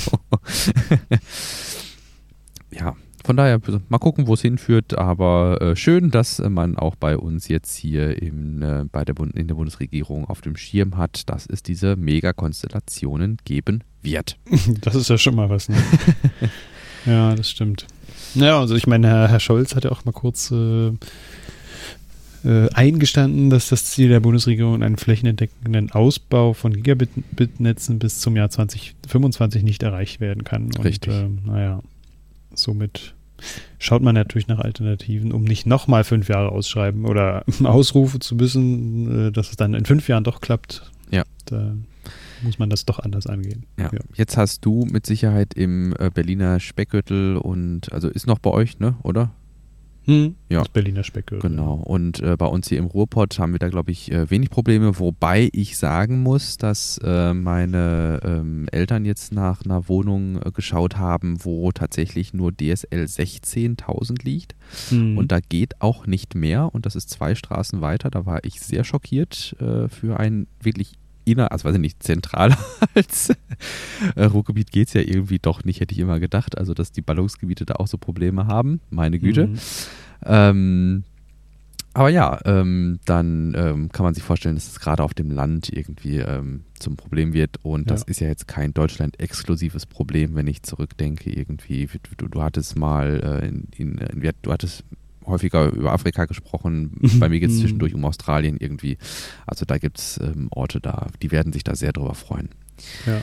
ja, 2.71 2.95
von 3.25 3.35
daher 3.35 3.59
mal 3.89 3.97
gucken, 3.97 4.27
wo 4.27 4.33
es 4.33 4.41
hinführt, 4.41 4.97
aber 4.97 5.61
äh, 5.61 5.75
schön, 5.75 6.11
dass 6.11 6.39
man 6.39 6.77
auch 6.77 6.95
bei 6.95 7.17
uns 7.17 7.47
jetzt 7.47 7.75
hier 7.75 8.21
im, 8.21 8.61
äh, 8.61 8.85
bei 8.91 9.03
der 9.03 9.15
in 9.35 9.47
der 9.47 9.55
Bundesregierung 9.55 10.25
auf 10.25 10.41
dem 10.41 10.55
Schirm 10.55 10.97
hat, 10.97 11.29
dass 11.29 11.45
es 11.45 11.61
diese 11.61 11.95
Megakonstellationen 11.95 13.37
geben 13.43 13.83
wird. 14.01 14.37
Das 14.81 14.95
ist 14.95 15.09
ja 15.09 15.17
schon 15.17 15.35
mal 15.35 15.49
was, 15.49 15.69
ne? 15.69 15.77
ja, 17.05 17.35
das 17.35 17.49
stimmt. 17.49 17.85
Ja, 18.35 18.59
also 18.59 18.75
ich 18.75 18.87
meine, 18.87 19.07
Herr, 19.07 19.27
Herr 19.27 19.39
Scholz 19.39 19.75
hat 19.75 19.83
ja 19.83 19.91
auch 19.91 20.05
mal 20.05 20.11
kurz 20.11 20.51
äh, 20.51 20.91
äh, 22.45 22.69
eingestanden, 22.73 23.49
dass 23.49 23.69
das 23.69 23.85
Ziel 23.85 24.09
der 24.09 24.19
Bundesregierung 24.19 24.83
einen 24.83 24.97
flächendeckenden 24.97 25.91
Ausbau 25.91 26.53
von 26.53 26.73
Gigabit-Netzen 26.73 27.99
bis 27.99 28.19
zum 28.19 28.35
Jahr 28.35 28.49
2025 28.49 29.63
nicht 29.63 29.83
erreicht 29.83 30.19
werden 30.19 30.43
kann. 30.43 30.69
Richtig. 30.83 31.13
Und, 31.13 31.39
äh, 31.45 31.51
naja, 31.51 31.81
somit 32.53 33.13
schaut 33.77 34.01
man 34.01 34.15
natürlich 34.15 34.47
nach 34.47 34.59
Alternativen, 34.59 35.31
um 35.31 35.43
nicht 35.43 35.65
nochmal 35.65 36.03
fünf 36.03 36.29
Jahre 36.29 36.49
ausschreiben 36.49 37.05
oder 37.05 37.43
ausrufen 37.63 38.21
zu 38.21 38.35
müssen, 38.35 39.27
äh, 39.27 39.31
dass 39.31 39.49
es 39.49 39.55
dann 39.55 39.73
in 39.73 39.85
fünf 39.85 40.07
Jahren 40.07 40.23
doch 40.23 40.41
klappt. 40.41 40.83
Ja. 41.11 41.23
Da 41.45 41.73
muss 42.41 42.60
man 42.60 42.69
das 42.69 42.86
doch 42.86 43.00
anders 43.00 43.27
angehen. 43.27 43.65
Ja. 43.77 43.89
ja. 43.91 44.00
Jetzt 44.13 44.38
hast 44.38 44.65
du 44.65 44.86
mit 44.86 45.05
Sicherheit 45.05 45.53
im 45.53 45.93
äh, 46.00 46.10
Berliner 46.13 46.60
Speckgürtel 46.60 47.38
und, 47.38 47.91
also 47.91 48.10
ist 48.10 48.27
noch 48.27 48.39
bei 48.39 48.51
euch, 48.51 48.79
ne, 48.79 48.96
oder? 49.03 49.31
Hm, 50.10 50.36
ja. 50.50 50.60
Das 50.60 50.69
Berliner 50.69 51.03
Speckgürtel. 51.03 51.48
Genau. 51.51 51.75
Und 51.75 52.19
äh, 52.22 52.36
bei 52.36 52.48
uns 52.48 52.67
hier 52.67 52.79
im 52.79 52.86
Ruhrpott 52.86 53.38
haben 53.38 53.51
wir 53.51 53.60
da, 53.60 53.69
glaube 53.69 53.91
ich, 53.91 54.12
äh, 54.12 54.29
wenig 54.31 54.50
Probleme, 54.50 54.98
wobei 54.98 55.50
ich 55.53 55.77
sagen 55.77 56.24
muss, 56.24 56.58
dass 56.58 57.00
äh, 57.03 57.36
meine 57.36 58.19
ähm, 58.24 58.67
Eltern 58.72 59.05
jetzt 59.05 59.31
nach 59.34 59.63
einer 59.63 59.88
Wohnung 59.88 60.41
äh, 60.41 60.51
geschaut 60.51 60.98
haben, 60.98 61.46
wo 61.46 61.72
tatsächlich 61.72 62.34
nur 62.34 62.51
DSL 62.51 63.03
16.000 63.03 64.24
liegt. 64.24 64.55
Hm. 64.89 65.15
Und 65.15 65.31
da 65.31 65.39
geht 65.41 65.79
auch 65.79 66.08
nicht 66.08 66.34
mehr. 66.34 66.74
Und 66.74 66.88
das 66.88 66.96
ist 66.96 67.12
zwei 67.12 67.36
Straßen 67.36 67.81
weiter. 67.81 68.10
Da 68.10 68.25
war 68.25 68.43
ich 68.43 68.62
sehr 68.62 68.84
schockiert 68.84 69.55
für 69.60 70.19
ein 70.19 70.48
wirklich 70.62 70.98
inner, 71.31 71.51
also 71.51 71.65
weiß 71.65 71.75
ich 71.75 71.81
nicht, 71.81 72.03
zentraler 72.03 72.57
als 72.95 73.29
äh, 74.15 74.24
Ruhrgebiet 74.24 74.71
geht 74.71 74.88
es 74.88 74.93
ja 74.93 75.01
irgendwie 75.01 75.39
doch 75.39 75.63
nicht, 75.63 75.79
hätte 75.79 75.93
ich 75.93 76.00
immer 76.00 76.19
gedacht. 76.19 76.57
Also, 76.57 76.74
dass 76.74 76.91
die 76.91 77.01
Ballungsgebiete 77.01 77.65
da 77.65 77.75
auch 77.75 77.88
so 77.88 77.98
Probleme 77.98 78.48
haben, 78.48 78.81
meine 78.89 79.19
Güte. 79.19 79.48
Mhm. 79.48 79.59
Ähm, 80.25 81.03
aber 81.93 82.09
ja, 82.09 82.39
ähm, 82.45 83.00
dann 83.05 83.53
ähm, 83.57 83.89
kann 83.89 84.03
man 84.03 84.13
sich 84.13 84.24
vorstellen, 84.24 84.55
dass 84.55 84.67
es 84.67 84.79
gerade 84.79 85.03
auf 85.03 85.13
dem 85.13 85.31
Land 85.31 85.69
irgendwie 85.69 86.17
ähm, 86.19 86.63
zum 86.77 86.95
Problem 86.95 87.33
wird. 87.33 87.57
Und 87.63 87.89
das 87.89 88.01
ja. 88.01 88.07
ist 88.07 88.19
ja 88.21 88.27
jetzt 88.27 88.48
kein 88.48 88.74
Deutschland-exklusives 88.74 89.86
Problem, 89.88 90.36
wenn 90.36 90.48
ich 90.48 90.62
zurückdenke. 90.62 91.31
Irgendwie, 91.31 91.89
du, 92.17 92.27
du 92.27 92.41
hattest 92.43 92.77
mal 92.77 93.41
äh, 93.43 93.48
in, 93.48 93.67
in, 93.75 93.98
in, 93.98 94.31
du 94.41 94.51
hattest 94.51 94.83
häufiger 95.29 95.71
über 95.71 95.93
Afrika 95.93 96.25
gesprochen. 96.25 96.98
Mhm. 97.00 97.19
Bei 97.19 97.29
mir 97.29 97.39
geht 97.39 97.50
es 97.50 97.57
mhm. 97.57 97.62
zwischendurch 97.62 97.93
um 97.93 98.05
Australien 98.05 98.57
irgendwie. 98.59 98.98
Also 99.45 99.65
da 99.65 99.77
gibt 99.77 100.00
es 100.00 100.19
ähm, 100.21 100.48
Orte 100.51 100.79
da, 100.81 101.07
die 101.21 101.31
werden 101.31 101.53
sich 101.53 101.63
da 101.63 101.75
sehr 101.75 101.93
drüber 101.93 102.15
freuen. 102.15 102.50
Ja. 103.05 103.21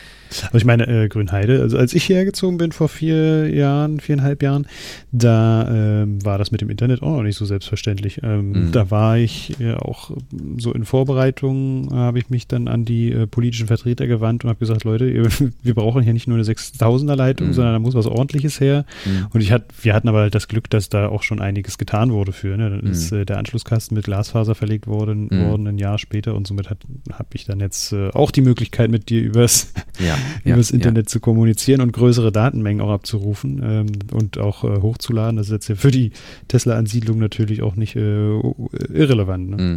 Aber 0.49 0.59
ich 0.59 0.64
meine, 0.64 0.87
äh, 0.87 1.09
Grünheide, 1.09 1.61
also 1.61 1.78
als 1.78 1.95
ich 1.95 2.04
hierher 2.04 2.25
gezogen 2.25 2.59
bin 2.59 2.73
vor 2.73 2.88
vier 2.88 3.49
Jahren, 3.54 4.00
viereinhalb 4.00 4.42
Jahren, 4.42 4.66
da 5.12 5.68
ähm, 6.02 6.25
war 6.25 6.38
das 6.38 6.50
mit 6.50 6.61
dem 6.61 6.71
Internet 6.71 7.02
auch 7.02 7.16
noch 7.16 7.23
nicht 7.23 7.37
so 7.37 7.45
selbstverständlich. 7.45 8.21
Ähm, 8.23 8.50
mhm. 8.50 8.73
Da 8.73 8.90
war 8.90 9.18
ich 9.18 9.59
äh, 9.61 9.75
auch 9.75 10.11
so 10.59 10.73
in 10.73 10.85
Vorbereitung, 10.85 11.88
habe 11.92 12.18
ich 12.18 12.30
mich 12.30 12.47
dann 12.47 12.68
an 12.68 12.85
die 12.85 13.12
äh, 13.12 13.26
politischen 13.26 13.66
Vertreter 13.66 14.06
gewandt 14.06 14.45
und 14.45 14.50
habe 14.50 14.59
gesagt, 14.59 14.85
Leute, 14.85 15.06
wir 15.62 15.75
brauchen 15.75 16.02
hier 16.02 16.12
nicht 16.12 16.28
nur 16.28 16.37
eine 16.37 16.45
6000er 16.45 17.14
Leitung, 17.14 17.49
mhm. 17.49 17.52
sondern 17.52 17.75
da 17.75 17.78
muss 17.78 17.95
was 17.95 18.06
ordentliches 18.06 18.61
her. 18.61 18.85
Mhm. 19.04 19.26
Und 19.33 19.40
ich 19.40 19.52
hat, 19.52 19.64
wir 19.83 19.95
hatten 19.95 20.09
aber 20.09 20.21
halt 20.21 20.35
das 20.35 20.49
Glück, 20.49 20.68
dass 20.71 20.88
da 20.88 21.09
auch 21.09 21.23
schon 21.23 21.40
einiges 21.40 21.78
getan 21.78 22.12
wurde 22.12 22.33
für. 22.33 22.56
Ne? 22.56 22.71
Dann 22.71 22.80
mhm. 22.80 22.90
ist 22.90 23.12
äh, 23.12 23.25
der 23.25 23.38
Anschlusskasten 23.38 23.95
mit 23.95 24.04
Glasfaser 24.04 24.54
verlegt 24.54 24.87
worden, 24.87 25.28
mhm. 25.30 25.47
worden 25.47 25.66
ein 25.68 25.78
Jahr 25.78 25.99
später 25.99 26.35
und 26.35 26.47
somit 26.47 26.68
habe 26.71 27.28
ich 27.35 27.45
dann 27.45 27.61
jetzt 27.61 27.92
äh, 27.92 28.11
auch 28.11 28.30
die 28.30 28.42
Möglichkeit 28.42 28.90
mit 28.90 29.09
dir 29.09 29.23
übers 29.23 29.73
ja 29.99 30.16
ja, 30.45 30.55
übers 30.55 30.71
Internet 30.71 31.09
zu 31.09 31.21
kommunizieren 31.21 31.81
und 31.81 31.93
größere 31.93 32.33
Datenmengen 32.33 32.81
auch 32.81 32.91
abzurufen 32.91 33.61
ähm, 33.63 33.87
und 34.13 34.39
auch 34.39 34.65
äh, 34.65 34.81
hochzuladen. 34.81 35.37
Das 35.37 35.47
ist 35.47 35.53
jetzt 35.53 35.69
ja 35.69 35.75
für 35.75 35.91
die 35.91 36.13
Tesla-Ansiedlung 36.49 37.19
natürlich 37.19 37.63
auch 37.63 37.77
nicht 37.77 37.97
äh, 37.97 38.01
irrelevant. 38.01 39.51
Ne? 39.51 39.57
Mhm. 39.57 39.77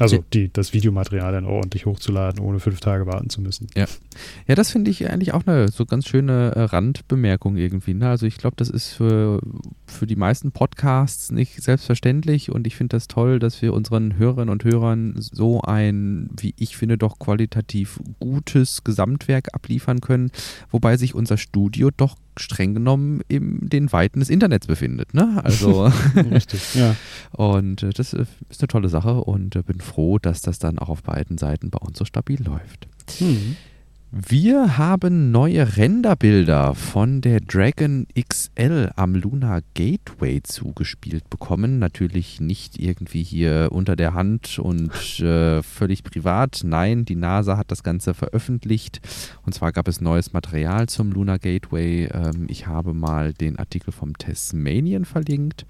Also 0.00 0.24
die, 0.32 0.50
das 0.52 0.72
Videomaterial 0.72 1.32
dann 1.32 1.44
ordentlich 1.44 1.86
hochzuladen, 1.86 2.40
ohne 2.40 2.58
fünf 2.58 2.80
Tage 2.80 3.06
warten 3.06 3.28
zu 3.28 3.40
müssen. 3.40 3.66
Ja, 3.76 3.84
ja 4.46 4.54
das 4.54 4.70
finde 4.70 4.90
ich 4.90 5.08
eigentlich 5.10 5.34
auch 5.34 5.46
eine 5.46 5.68
so 5.68 5.84
ganz 5.84 6.08
schöne 6.08 6.52
äh, 6.56 6.62
Randbemerkung 6.62 7.56
irgendwie. 7.56 7.94
Ne? 7.94 8.08
Also 8.08 8.26
ich 8.26 8.38
glaube, 8.38 8.56
das 8.56 8.70
ist 8.70 8.88
für, 8.88 9.40
für 9.86 10.06
die 10.06 10.16
meisten 10.16 10.52
Podcasts 10.52 11.30
nicht 11.30 11.62
selbstverständlich 11.62 12.50
und 12.50 12.66
ich 12.66 12.76
finde 12.76 12.96
das 12.96 13.08
toll, 13.08 13.38
dass 13.38 13.60
wir 13.60 13.74
unseren 13.74 14.16
Hörerinnen 14.16 14.48
und 14.48 14.64
Hörern 14.64 15.14
so 15.18 15.60
ein, 15.60 16.30
wie 16.38 16.54
ich 16.56 16.76
finde, 16.76 16.96
doch 16.96 17.18
qualitativ 17.18 18.00
gutes 18.18 18.84
Gesamtwerk 18.84 19.54
abliefern 19.54 20.00
können, 20.00 20.30
wobei 20.70 20.96
sich 20.96 21.14
unser 21.14 21.36
Studio 21.36 21.90
doch 21.94 22.16
streng 22.40 22.74
genommen 22.74 23.20
in 23.28 23.68
den 23.68 23.92
Weiten 23.92 24.20
des 24.20 24.30
Internets 24.30 24.66
befindet. 24.66 25.14
Ne? 25.14 25.40
Also 25.44 25.84
Richtig, 26.16 26.74
ja. 26.74 26.96
Und 27.32 27.82
äh, 27.82 27.90
das 27.90 28.12
äh, 28.12 28.24
ist 28.48 28.60
eine 28.60 28.68
tolle 28.68 28.88
Sache 28.88 29.14
und 29.14 29.56
äh, 29.56 29.62
bin 29.62 29.80
froh, 29.80 30.18
dass 30.18 30.42
das 30.42 30.58
dann 30.58 30.78
auch 30.78 30.88
auf 30.88 31.02
beiden 31.02 31.38
Seiten 31.38 31.70
bei 31.70 31.78
uns 31.78 31.98
so 31.98 32.04
stabil 32.04 32.42
läuft. 32.42 32.88
Mhm. 33.20 33.56
Wir 34.12 34.76
haben 34.76 35.30
neue 35.30 35.76
Renderbilder 35.76 36.74
von 36.74 37.20
der 37.20 37.38
Dragon 37.38 38.08
XL 38.20 38.90
am 38.96 39.14
Lunar 39.14 39.60
Gateway 39.74 40.42
zugespielt 40.42 41.30
bekommen. 41.30 41.78
Natürlich 41.78 42.40
nicht 42.40 42.80
irgendwie 42.80 43.22
hier 43.22 43.68
unter 43.70 43.94
der 43.94 44.12
Hand 44.12 44.58
und 44.58 45.20
äh, 45.20 45.62
völlig 45.62 46.02
privat. 46.02 46.62
Nein, 46.64 47.04
die 47.04 47.14
NASA 47.14 47.56
hat 47.56 47.70
das 47.70 47.84
Ganze 47.84 48.12
veröffentlicht. 48.12 49.00
Und 49.46 49.54
zwar 49.54 49.70
gab 49.70 49.86
es 49.86 50.00
neues 50.00 50.32
Material 50.32 50.88
zum 50.88 51.12
Lunar 51.12 51.38
Gateway. 51.38 52.06
Ähm, 52.06 52.46
ich 52.48 52.66
habe 52.66 52.94
mal 52.94 53.32
den 53.32 53.60
Artikel 53.60 53.92
vom 53.92 54.18
Tasmanian 54.18 55.04
verlinkt. 55.04 55.66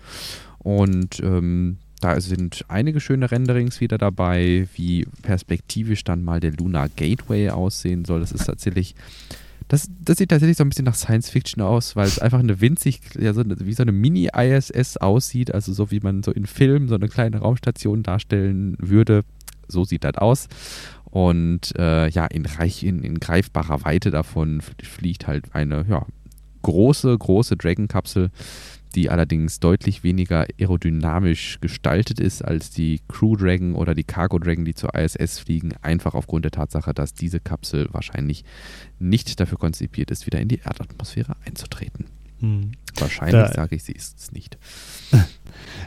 Und 0.56 1.20
ähm, 1.20 1.76
da 2.00 2.20
sind 2.20 2.64
einige 2.68 3.00
schöne 3.00 3.30
Renderings 3.30 3.80
wieder 3.80 3.98
dabei, 3.98 4.66
wie 4.74 5.06
perspektivisch 5.22 6.04
dann 6.04 6.24
mal 6.24 6.40
der 6.40 6.52
Lunar 6.52 6.88
Gateway 6.88 7.50
aussehen 7.50 8.04
soll. 8.04 8.20
Das 8.20 8.32
ist 8.32 8.46
tatsächlich, 8.46 8.94
das, 9.68 9.88
das 10.02 10.18
sieht 10.18 10.30
tatsächlich 10.30 10.56
so 10.56 10.64
ein 10.64 10.70
bisschen 10.70 10.86
nach 10.86 10.94
Science 10.94 11.28
Fiction 11.28 11.62
aus, 11.62 11.96
weil 11.96 12.06
es 12.06 12.18
einfach 12.18 12.38
eine 12.38 12.60
winzig, 12.60 13.00
ja, 13.18 13.32
so 13.34 13.44
wie 13.44 13.74
so 13.74 13.82
eine 13.82 13.92
Mini-ISS 13.92 14.96
aussieht, 14.96 15.54
also 15.54 15.72
so 15.72 15.90
wie 15.90 16.00
man 16.00 16.22
so 16.22 16.32
in 16.32 16.46
Filmen 16.46 16.88
so 16.88 16.94
eine 16.94 17.08
kleine 17.08 17.38
Raumstation 17.38 18.02
darstellen 18.02 18.76
würde. 18.78 19.22
So 19.68 19.84
sieht 19.84 20.04
das 20.04 20.16
aus. 20.16 20.48
Und 21.04 21.76
äh, 21.76 22.08
ja, 22.08 22.26
in, 22.26 22.46
reich, 22.46 22.82
in, 22.82 23.02
in 23.02 23.20
greifbarer 23.20 23.84
Weite 23.84 24.10
davon 24.10 24.62
fliegt 24.82 25.26
halt 25.26 25.54
eine 25.54 25.84
ja, 25.88 26.06
große, 26.62 27.16
große 27.16 27.56
Dragon-Kapsel 27.56 28.30
die 28.94 29.10
allerdings 29.10 29.60
deutlich 29.60 30.02
weniger 30.02 30.46
aerodynamisch 30.58 31.58
gestaltet 31.60 32.20
ist 32.20 32.42
als 32.42 32.70
die 32.70 33.00
Crew 33.08 33.36
Dragon 33.36 33.74
oder 33.74 33.94
die 33.94 34.04
Cargo 34.04 34.38
Dragon, 34.38 34.64
die 34.64 34.74
zur 34.74 34.94
ISS 34.94 35.38
fliegen, 35.38 35.74
einfach 35.82 36.14
aufgrund 36.14 36.44
der 36.44 36.52
Tatsache, 36.52 36.92
dass 36.94 37.14
diese 37.14 37.40
Kapsel 37.40 37.88
wahrscheinlich 37.92 38.44
nicht 38.98 39.40
dafür 39.40 39.58
konzipiert 39.58 40.10
ist, 40.10 40.26
wieder 40.26 40.40
in 40.40 40.48
die 40.48 40.60
Erdatmosphäre 40.60 41.36
einzutreten. 41.44 42.06
Hm. 42.40 42.72
Wahrscheinlich 42.96 43.54
sage 43.54 43.76
ich, 43.76 43.84
sie 43.84 43.92
ist 43.92 44.18
es 44.18 44.32
nicht. 44.32 44.58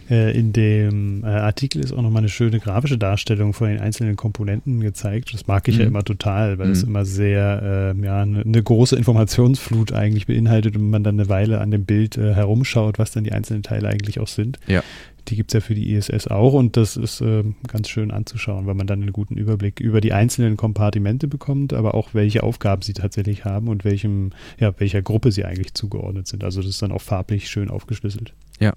Äh, 0.10 0.38
in 0.38 0.52
dem 0.52 1.24
äh, 1.24 1.28
Artikel 1.28 1.84
ist 1.84 1.94
auch 1.94 2.02
nochmal 2.02 2.22
eine 2.22 2.30
schöne 2.30 2.60
grafische 2.60 2.98
Darstellung 2.98 3.54
von 3.54 3.70
den 3.70 3.80
einzelnen 3.80 4.16
Komponenten 4.16 4.82
gezeigt. 4.82 5.34
Das 5.34 5.48
mag 5.48 5.68
ich 5.68 5.76
mhm. 5.76 5.82
ja 5.82 5.88
immer 5.88 6.04
total, 6.04 6.58
weil 6.60 6.72
es 6.72 6.82
mhm. 6.82 6.90
immer 6.90 7.06
sehr, 7.06 7.94
äh, 7.96 8.06
ja, 8.06 8.22
eine, 8.22 8.42
eine, 8.42 8.64
große 8.64 8.96
Informationsflut 8.96 9.94
eigentlich 9.94 10.28
beinhaltet 10.28 10.76
und 10.76 10.90
man 10.90 11.04
dann 11.04 11.20
eine 11.20 11.30
Weile 11.30 11.62
an 11.62 11.72
dem 11.72 11.86
Bild 11.86 12.18
äh, 12.18 12.34
herumschaut, 12.34 13.00
was 13.00 13.12
dann 13.12 13.24
die 13.24 13.32
einzelnen 13.32 13.64
Teile 13.64 13.88
eigentlich 13.88 14.20
auch 14.20 14.28
sind. 14.28 14.60
Ja. 14.68 14.84
Die 15.28 15.36
gibt 15.36 15.52
es 15.52 15.54
ja 15.54 15.60
für 15.62 15.76
die 15.76 15.94
ISS 15.94 16.28
auch 16.28 16.54
und 16.54 16.76
das 16.76 16.98
ist 16.98 17.22
äh, 17.22 17.44
ganz 17.68 17.90
schön 17.90 18.12
anzuschauen, 18.12 18.66
weil 18.66 18.76
man 18.76 18.88
dann 18.88 19.02
einen 19.02 19.14
guten 19.14 19.38
Überblick 19.38 19.80
über 19.80 20.02
die 20.02 20.14
einzelnen 20.14 20.58
Kompartimente 20.58 21.28
bekommt, 21.28 21.74
aber 21.74 21.94
auch 21.94 22.14
welche 22.14 22.44
Aufgaben 22.44 22.82
sie 22.82 22.94
tatsächlich 22.94 23.46
haben 23.46 23.68
und 23.68 23.86
welchem, 23.86 24.32
ja, 24.60 24.74
welcher 24.80 25.02
Gruppe 25.02 25.32
sie 25.32 25.46
eigentlich 25.46 25.74
zugeordnet 25.74 26.28
sind. 26.28 26.44
Also 26.44 26.62
das 26.62 26.70
ist 26.70 26.82
dann 26.82 26.92
auch 26.92 27.02
farblich 27.02 27.50
schön 27.50 27.70
aufgeschlüsselt. 27.70 28.34
Ja. 28.60 28.74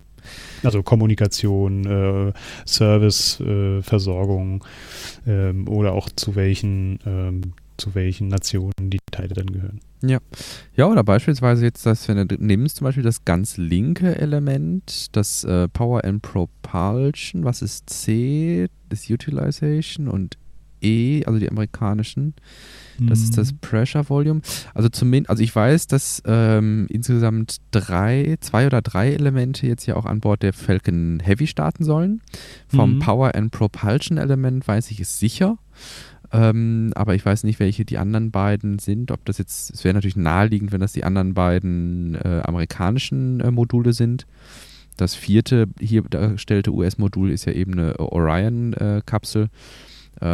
Also 0.63 0.83
Kommunikation, 0.83 1.85
äh, 1.87 2.33
Service, 2.67 3.41
äh, 3.41 3.83
Versorgung 3.83 4.65
ähm, 5.27 5.69
oder 5.69 5.93
auch 5.93 6.09
zu 6.15 6.35
welchen 6.35 6.99
ähm, 7.07 7.53
zu 7.77 7.95
welchen 7.95 8.29
Nationen 8.29 8.91
die 8.91 8.99
Teile 9.11 9.35
dann 9.35 9.47
gehören. 9.47 9.81
Ja. 10.03 10.19
Ja, 10.75 10.87
oder 10.87 11.05
beispielsweise 11.05 11.65
jetzt, 11.65 11.87
dass 11.87 12.09
wenn 12.09 12.29
du 12.29 12.37
nimmst 12.39 12.77
zum 12.77 12.85
Beispiel 12.85 13.03
das 13.03 13.25
ganz 13.25 13.57
linke 13.57 14.17
Element, 14.17 15.17
das 15.17 15.45
äh, 15.45 15.69
Power 15.69 16.05
and 16.05 16.23
Propulsion, 16.23 17.45
was 17.45 17.63
ist 17.63 17.91
C, 17.91 18.69
das 18.89 19.09
Utilization 19.09 20.09
und 20.09 20.37
E, 20.81 21.25
also 21.25 21.39
die 21.39 21.51
amerikanischen. 21.51 22.35
Das 22.99 23.19
mhm. 23.19 23.25
ist 23.25 23.39
das 23.39 23.53
mhm. 23.53 23.59
Pressure 23.59 24.09
Volume. 24.09 24.41
Also 24.75 24.89
zumindest, 24.89 25.31
also 25.31 25.43
ich 25.43 25.55
weiß, 25.55 25.87
dass 25.87 26.23
ähm, 26.27 26.87
insgesamt 26.89 27.59
drei, 27.71 28.37
zwei 28.41 28.67
oder 28.67 28.81
drei 28.83 29.13
Elemente 29.13 29.67
jetzt 29.67 29.87
ja 29.87 29.97
auch 29.97 30.07
an 30.07 30.21
Bord 30.21 30.43
der 30.43 30.53
Falcon 30.53 31.21
Heavy 31.21 31.47
starten 31.47 31.85
sollen. 31.85 32.23
Vom 32.69 32.97
mhm. 32.97 32.99
Power 33.01 33.35
and 33.35 33.51
Propulsion 33.51 34.19
Element 34.19 34.67
weiß 34.67 34.91
ich 34.91 35.01
es 35.01 35.19
sicher. 35.19 35.59
Ähm, 36.33 36.93
aber 36.95 37.15
ich 37.15 37.25
weiß 37.25 37.45
nicht, 37.45 37.61
welche 37.61 37.85
die 37.85 37.99
anderen 37.99 38.31
beiden 38.31 38.79
sind. 38.79 39.11
Ob 39.11 39.25
das 39.25 39.39
jetzt, 39.39 39.71
es 39.71 39.85
wäre 39.85 39.95
natürlich 39.95 40.17
naheliegend, 40.17 40.73
wenn 40.73 40.81
das 40.81 40.93
die 40.93 41.05
anderen 41.05 41.35
beiden 41.35 42.15
äh, 42.17 42.43
amerikanischen 42.45 43.41
äh, 43.41 43.51
Module 43.51 43.93
sind. 43.93 44.27
Das 44.97 45.15
vierte 45.15 45.67
hier 45.79 46.03
dargestellte 46.03 46.73
US-Modul 46.73 47.31
ist 47.31 47.45
ja 47.45 47.53
eben 47.53 47.73
eine 47.73 47.99
Orion-Kapsel. 47.99 49.45
Äh, 49.45 49.49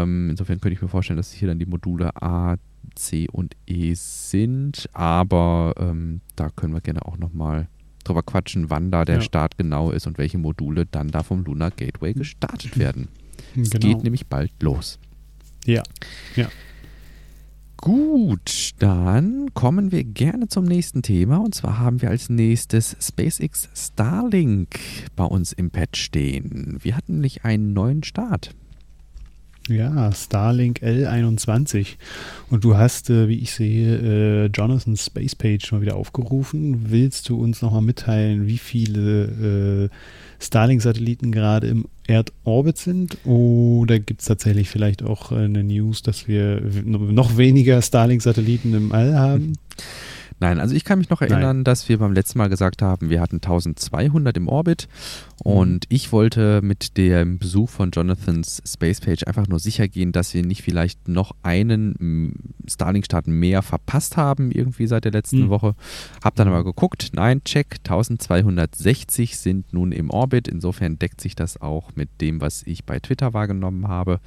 ähm, 0.02 0.30
insofern 0.30 0.60
könnte 0.60 0.74
ich 0.74 0.82
mir 0.82 0.88
vorstellen, 0.88 1.16
dass 1.16 1.32
hier 1.32 1.48
dann 1.48 1.58
die 1.58 1.66
Module 1.66 2.10
A, 2.22 2.56
C 2.94 3.26
und 3.30 3.56
E 3.66 3.94
sind. 3.94 4.88
Aber 4.92 5.74
ähm, 5.78 6.20
da 6.36 6.50
können 6.50 6.74
wir 6.74 6.80
gerne 6.80 7.04
auch 7.04 7.18
nochmal 7.18 7.68
drüber 8.04 8.22
quatschen, 8.22 8.70
wann 8.70 8.90
da 8.90 9.04
der 9.04 9.16
ja. 9.16 9.20
Start 9.20 9.58
genau 9.58 9.90
ist 9.90 10.06
und 10.06 10.18
welche 10.18 10.38
Module 10.38 10.86
dann 10.86 11.08
da 11.08 11.22
vom 11.22 11.44
Lunar 11.44 11.70
Gateway 11.70 12.14
gestartet 12.14 12.78
werden. 12.78 13.08
Es 13.56 13.70
genau. 13.70 13.86
geht 13.86 14.04
nämlich 14.04 14.26
bald 14.26 14.50
los. 14.62 14.98
Ja, 15.66 15.82
ja. 16.36 16.48
Gut, 17.76 18.74
dann 18.78 19.52
kommen 19.54 19.90
wir 19.90 20.04
gerne 20.04 20.46
zum 20.46 20.64
nächsten 20.64 21.02
Thema. 21.02 21.38
Und 21.38 21.54
zwar 21.54 21.80
haben 21.80 22.00
wir 22.00 22.10
als 22.10 22.28
nächstes 22.28 22.96
SpaceX 23.00 23.68
Starlink 23.74 24.78
bei 25.16 25.24
uns 25.24 25.52
im 25.52 25.72
Pad 25.72 25.96
stehen. 25.96 26.78
Wir 26.80 26.96
hatten 26.96 27.14
nämlich 27.14 27.44
einen 27.44 27.72
neuen 27.72 28.04
Start. 28.04 28.54
Ja, 29.68 30.12
Starlink 30.12 30.80
L21. 30.82 31.96
Und 32.50 32.64
du 32.64 32.76
hast, 32.76 33.10
äh, 33.10 33.28
wie 33.28 33.38
ich 33.38 33.52
sehe, 33.52 33.96
äh, 33.96 34.46
Jonathan's 34.46 35.06
Space 35.06 35.36
Page 35.36 35.70
mal 35.72 35.80
wieder 35.80 35.96
aufgerufen. 35.96 36.90
Willst 36.90 37.28
du 37.28 37.40
uns 37.40 37.62
nochmal 37.62 37.82
mitteilen, 37.82 38.46
wie 38.46 38.58
viele 38.58 39.88
äh, 39.90 39.96
Starlink-Satelliten 40.42 41.32
gerade 41.32 41.68
im 41.68 41.86
Erdorbit 42.06 42.78
sind? 42.78 43.16
Oder 43.24 43.98
gibt 43.98 44.20
es 44.20 44.26
tatsächlich 44.26 44.68
vielleicht 44.68 45.02
auch 45.02 45.32
eine 45.32 45.62
News, 45.62 46.02
dass 46.02 46.28
wir 46.28 46.60
noch 46.84 47.36
weniger 47.36 47.80
Starlink-Satelliten 47.80 48.74
im 48.74 48.92
All 48.92 49.16
haben? 49.18 49.54
Nein, 50.42 50.58
also 50.58 50.74
ich 50.74 50.84
kann 50.84 50.98
mich 50.98 51.08
noch 51.08 51.22
erinnern, 51.22 51.58
Nein. 51.58 51.64
dass 51.64 51.88
wir 51.88 51.98
beim 51.98 52.12
letzten 52.12 52.38
Mal 52.38 52.48
gesagt 52.48 52.82
haben, 52.82 53.10
wir 53.10 53.20
hatten 53.20 53.36
1200 53.36 54.36
im 54.36 54.48
Orbit 54.48 54.88
mhm. 55.44 55.52
und 55.52 55.84
ich 55.88 56.10
wollte 56.10 56.60
mit 56.62 56.96
dem 56.96 57.38
Besuch 57.38 57.70
von 57.70 57.92
Jonathans 57.92 58.60
Space 58.66 59.00
Page 59.00 59.22
einfach 59.24 59.46
nur 59.46 59.60
sicher 59.60 59.86
gehen, 59.86 60.10
dass 60.10 60.34
wir 60.34 60.44
nicht 60.44 60.62
vielleicht 60.62 61.06
noch 61.06 61.30
einen 61.44 62.56
Starlink-Start 62.66 63.28
mehr 63.28 63.62
verpasst 63.62 64.16
haben, 64.16 64.50
irgendwie 64.50 64.88
seit 64.88 65.04
der 65.04 65.12
letzten 65.12 65.44
mhm. 65.44 65.50
Woche. 65.50 65.74
Hab 66.24 66.34
dann 66.34 66.48
aber 66.48 66.64
geguckt, 66.64 67.10
nein, 67.12 67.44
check, 67.44 67.76
1260 67.84 69.38
sind 69.38 69.72
nun 69.72 69.92
im 69.92 70.10
Orbit. 70.10 70.48
Insofern 70.48 70.98
deckt 70.98 71.20
sich 71.20 71.36
das 71.36 71.62
auch 71.62 71.94
mit 71.94 72.20
dem, 72.20 72.40
was 72.40 72.64
ich 72.66 72.84
bei 72.84 72.98
Twitter 72.98 73.32
wahrgenommen 73.32 73.86
habe 73.86 74.18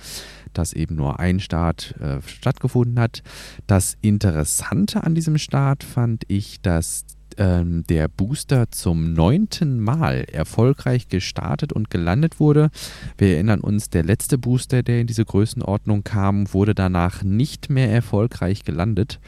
dass 0.57 0.73
eben 0.73 0.95
nur 0.95 1.19
ein 1.19 1.39
Start 1.39 1.95
äh, 1.99 2.21
stattgefunden 2.25 2.99
hat. 2.99 3.23
Das 3.67 3.97
Interessante 4.01 5.03
an 5.03 5.15
diesem 5.15 5.37
Start 5.37 5.83
fand 5.83 6.04
ich, 6.27 6.61
dass 6.61 7.05
ähm, 7.37 7.83
der 7.87 8.07
Booster 8.07 8.71
zum 8.71 9.13
neunten 9.13 9.79
Mal 9.79 10.25
erfolgreich 10.31 11.07
gestartet 11.09 11.73
und 11.73 11.89
gelandet 11.89 12.39
wurde. 12.39 12.69
Wir 13.17 13.35
erinnern 13.35 13.59
uns, 13.59 13.89
der 13.89 14.03
letzte 14.03 14.37
Booster, 14.37 14.83
der 14.83 15.01
in 15.01 15.07
diese 15.07 15.25
Größenordnung 15.25 16.03
kam, 16.03 16.53
wurde 16.53 16.75
danach 16.75 17.23
nicht 17.23 17.69
mehr 17.69 17.91
erfolgreich 17.91 18.63
gelandet. 18.63 19.19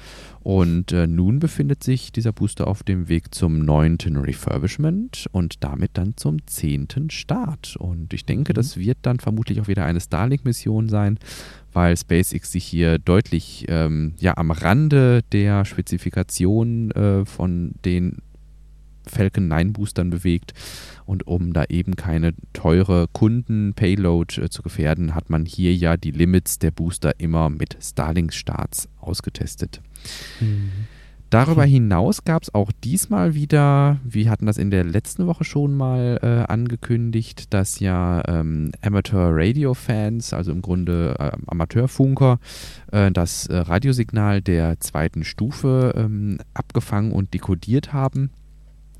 Und 0.42 0.94
äh, 0.94 1.08
nun 1.08 1.40
befindet 1.40 1.84
sich 1.84 2.14
dieser 2.14 2.32
Booster 2.32 2.68
auf 2.68 2.82
dem 2.82 3.10
Weg 3.10 3.36
zum 3.36 3.60
neunten 3.60 4.16
Refurbishment 4.16 5.28
und 5.34 5.62
damit 5.62 5.92
dann 5.96 6.16
zum 6.16 6.48
zehnten 6.48 7.10
Start. 7.10 7.76
Und 7.76 8.14
ich 8.14 8.26
denke, 8.26 8.54
mhm. 8.54 8.56
das 8.56 8.78
wird 8.78 9.00
dann 9.02 9.20
vermutlich 9.20 9.60
auch 9.60 9.68
wieder 9.68 9.84
eine 9.84 10.00
Starlink-Mission 10.00 10.88
sein, 10.88 11.20
weil 11.78 11.96
SpaceX 11.96 12.52
sich 12.52 12.66
hier 12.66 12.98
deutlich 12.98 13.66
ähm, 13.68 14.16
ja, 14.18 14.36
am 14.36 14.50
Rande 14.50 15.22
der 15.32 15.64
Spezifikation 15.64 16.90
äh, 16.90 17.24
von 17.24 17.76
den 17.86 18.24
Falcon 19.06 19.48
9 19.48 19.74
Boostern 19.74 20.10
bewegt. 20.10 20.56
Und 21.06 21.28
um 21.28 21.54
da 21.54 21.66
eben 21.66 21.96
keine 21.96 22.34
teure 22.52 23.08
Kunden-Payload 23.14 24.42
äh, 24.42 24.50
zu 24.50 24.64
gefährden, 24.64 25.14
hat 25.14 25.30
man 25.30 25.46
hier 25.46 25.76
ja 25.76 25.98
die 25.98 26.10
Limits 26.10 26.58
der 26.58 26.72
Booster 26.72 27.20
immer 27.20 27.52
mit 27.52 27.78
Starlink-Starts 27.80 28.90
ausgetestet. 29.00 29.80
Mhm. 30.40 30.72
Darüber 31.30 31.66
hinaus 31.66 32.24
gab 32.24 32.44
es 32.44 32.54
auch 32.54 32.72
diesmal 32.72 33.34
wieder, 33.34 34.00
wir 34.04 34.30
hatten 34.30 34.46
das 34.46 34.58
in 34.58 34.72
der 34.72 34.86
letzten 34.86 35.28
Woche 35.28 35.44
schon 35.44 35.76
mal 35.76 36.20
äh, 36.22 36.52
angekündigt, 36.52 37.54
dass 37.54 37.82
ja 37.82 38.24
ähm, 38.28 38.72
Amateur-Radio-Fans, 38.82 40.32
also 40.32 40.54
im 40.54 40.62
Grunde 40.62 41.16
äh, 41.20 41.32
Amateurfunker, 41.48 42.40
äh, 42.94 43.12
das 43.12 43.48
äh, 43.48 43.58
Radiosignal 43.58 44.42
der 44.42 44.80
zweiten 44.80 45.26
Stufe 45.26 45.94
ähm, 45.98 46.38
abgefangen 46.54 47.12
und 47.12 47.34
dekodiert 47.34 47.92
haben. 47.92 48.30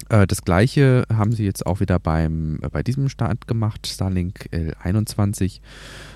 Äh, 0.10 0.28
das 0.28 0.44
gleiche 0.44 1.06
haben 1.14 1.32
sie 1.32 1.46
jetzt 1.46 1.66
auch 1.66 1.80
wieder 1.80 2.00
beim, 2.00 2.60
äh, 2.62 2.70
bei 2.70 2.84
diesem 2.84 3.10
Start 3.10 3.48
gemacht, 3.48 3.88
Starlink 3.88 4.50
L21. 4.52 5.62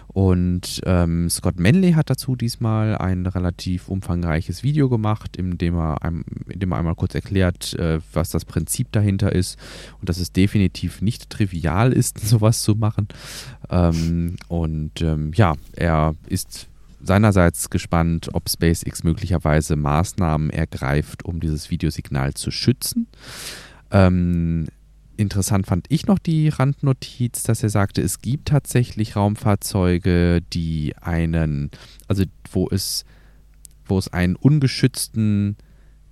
Und 0.08 0.82
ähm, 0.86 1.30
Scott 1.30 1.58
Manley 1.58 1.94
hat 1.94 2.10
dazu 2.10 2.36
diesmal 2.36 2.98
ein 2.98 3.26
relativ 3.26 3.88
umfangreiches 3.88 4.62
Video 4.62 4.90
gemacht, 4.90 5.38
in 5.38 5.58
dem 5.58 5.76
er, 5.76 6.04
einem, 6.04 6.26
in 6.50 6.60
dem 6.60 6.74
er 6.74 6.80
einmal 6.80 6.96
kurz 6.96 7.16
erklärt, 7.16 7.74
äh, 7.76 8.00
was 8.12 8.30
das 8.30 8.44
Prinzip 8.44 8.92
dahinter 8.92 9.34
ist 9.34 9.58
und 10.02 10.10
dass 10.10 10.18
es 10.18 10.34
definitiv 10.34 11.02
nicht 11.02 11.30
trivial 11.30 11.94
ist, 11.94 12.20
sowas 12.28 12.62
zu 12.62 12.76
machen. 12.76 13.08
Ähm, 13.70 14.36
und 14.50 15.02
ähm, 15.02 15.32
ja, 15.34 15.54
er 15.78 16.16
ist 16.28 16.68
seinerseits 17.04 17.70
gespannt, 17.70 18.30
ob 18.34 18.50
SpaceX 18.50 19.04
möglicherweise 19.04 19.78
Maßnahmen 19.78 20.50
ergreift, 20.50 21.24
um 21.24 21.40
dieses 21.40 21.72
Videosignal 21.72 22.34
zu 22.34 22.52
schützen. 22.52 23.08
Ähm, 23.92 24.68
Interessant 25.22 25.68
fand 25.68 25.86
ich 25.90 26.08
noch 26.08 26.18
die 26.18 26.50
Randnotiz, 26.50 27.44
dass 27.44 27.62
er 27.62 27.70
sagte, 27.70 28.02
es 28.02 28.22
gibt 28.22 28.48
tatsächlich 28.48 29.16
Raumfahrzeuge, 29.16 30.42
die 30.54 30.96
einen, 31.00 31.70
also 32.08 32.24
wo 32.52 32.68
es, 32.70 33.06
wo 33.86 34.00
es 34.00 34.12
einen 34.12 34.36
ungeschützten, 34.36 35.58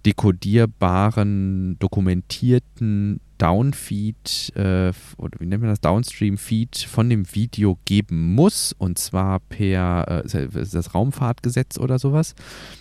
dekodierbaren, 0.10 1.78
dokumentierten 1.78 3.20
Downfeed 3.38 4.52
äh, 4.56 4.92
oder 5.18 5.40
wie 5.40 5.46
nennt 5.46 5.62
man 5.62 5.70
das, 5.70 5.82
Downstream-Feed 5.82 6.78
von 6.78 7.10
dem 7.10 7.34
Video 7.36 7.78
geben 7.86 8.34
muss 8.34 8.74
und 8.74 8.98
zwar 8.98 9.40
per 9.40 10.24
äh, 10.26 10.48
das 10.52 10.96
Raumfahrtgesetz 10.96 11.78
oder 11.78 12.00
sowas. 12.00 12.34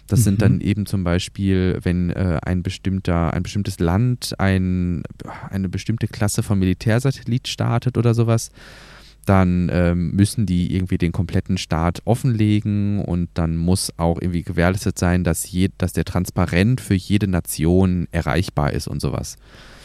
Das 0.07 0.21
mhm. 0.21 0.25
sind 0.25 0.43
dann 0.43 0.61
eben 0.63 0.87
zum 0.87 1.05
Beispiel, 1.05 1.79
wenn 1.83 2.11
äh, 2.11 2.41
ein 2.43 2.63
bestimmter, 2.63 3.35
ein 3.35 3.43
bestimmtes 3.43 3.79
Land 3.79 4.35
ein, 4.39 5.03
eine 5.51 5.69
bestimmte 5.69 6.09
Klasse 6.09 6.43
von 6.43 6.59
Militärsatellit 6.59 7.47
startet 7.47 7.99
oder 7.99 8.15
sowas, 8.15 8.51
dann 9.29 9.71
ähm, 9.73 10.13
müssen 10.13 10.47
die 10.47 10.75
irgendwie 10.75 10.99
den 10.99 11.13
kompletten 11.13 11.59
Start 11.59 12.01
offenlegen 12.05 13.05
und 13.05 13.29
dann 13.35 13.57
muss 13.57 13.93
auch 13.99 14.21
irgendwie 14.21 14.43
gewährleistet 14.43 14.99
sein, 14.99 15.25
dass, 15.25 15.51
je, 15.51 15.69
dass 15.79 15.93
der 15.93 16.05
transparent 16.05 16.81
für 16.81 16.95
jede 16.95 17.29
Nation 17.29 18.09
erreichbar 18.11 18.73
ist 18.73 18.89
und 18.89 19.01
sowas. 19.01 19.37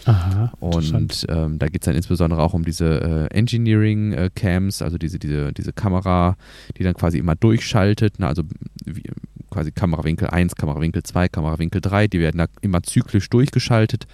Aha, 0.05 0.51
und 0.59 1.25
ähm, 1.29 1.59
da 1.59 1.67
geht 1.67 1.81
es 1.81 1.85
dann 1.85 1.95
insbesondere 1.95 2.41
auch 2.41 2.53
um 2.53 2.65
diese 2.65 3.29
äh, 3.31 3.37
Engineering-Cams, 3.37 4.81
äh, 4.81 4.83
also 4.83 4.97
diese, 4.97 5.17
diese, 5.17 5.53
diese 5.53 5.71
Kamera, 5.71 6.35
die 6.77 6.83
dann 6.83 6.93
quasi 6.93 7.17
immer 7.19 7.35
durchschaltet, 7.35 8.19
ne, 8.19 8.27
also 8.27 8.43
wie, 8.85 9.03
quasi 9.49 9.71
Kamerawinkel 9.71 10.27
1, 10.27 10.55
Kamerawinkel 10.55 11.03
2, 11.03 11.29
Kamerawinkel 11.29 11.79
3, 11.79 12.07
die 12.07 12.19
werden 12.19 12.39
da 12.39 12.47
immer 12.61 12.83
zyklisch 12.83 13.29
durchgeschaltet. 13.29 14.07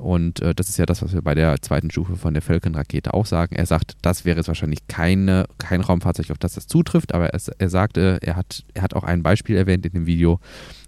Und 0.00 0.40
äh, 0.40 0.54
das 0.54 0.68
ist 0.68 0.78
ja 0.78 0.86
das, 0.86 1.02
was 1.02 1.12
wir 1.12 1.22
bei 1.22 1.34
der 1.34 1.60
zweiten 1.60 1.90
Stufe 1.90 2.16
von 2.16 2.32
der 2.32 2.42
Falcon-Rakete 2.42 3.12
auch 3.12 3.26
sagen. 3.26 3.54
Er 3.54 3.66
sagt, 3.66 3.96
das 4.02 4.24
wäre 4.24 4.38
jetzt 4.38 4.48
wahrscheinlich 4.48 4.88
keine, 4.88 5.44
kein 5.58 5.82
Raumfahrzeug, 5.82 6.30
auf 6.30 6.38
das 6.38 6.54
das 6.54 6.66
zutrifft, 6.66 7.14
aber 7.14 7.28
er, 7.28 7.40
er 7.58 7.70
sagte, 7.70 8.18
er 8.22 8.36
hat, 8.36 8.64
er 8.74 8.82
hat 8.82 8.94
auch 8.94 9.04
ein 9.04 9.22
Beispiel 9.22 9.56
erwähnt 9.56 9.84
in 9.84 9.92
dem 9.92 10.06
Video, 10.06 10.40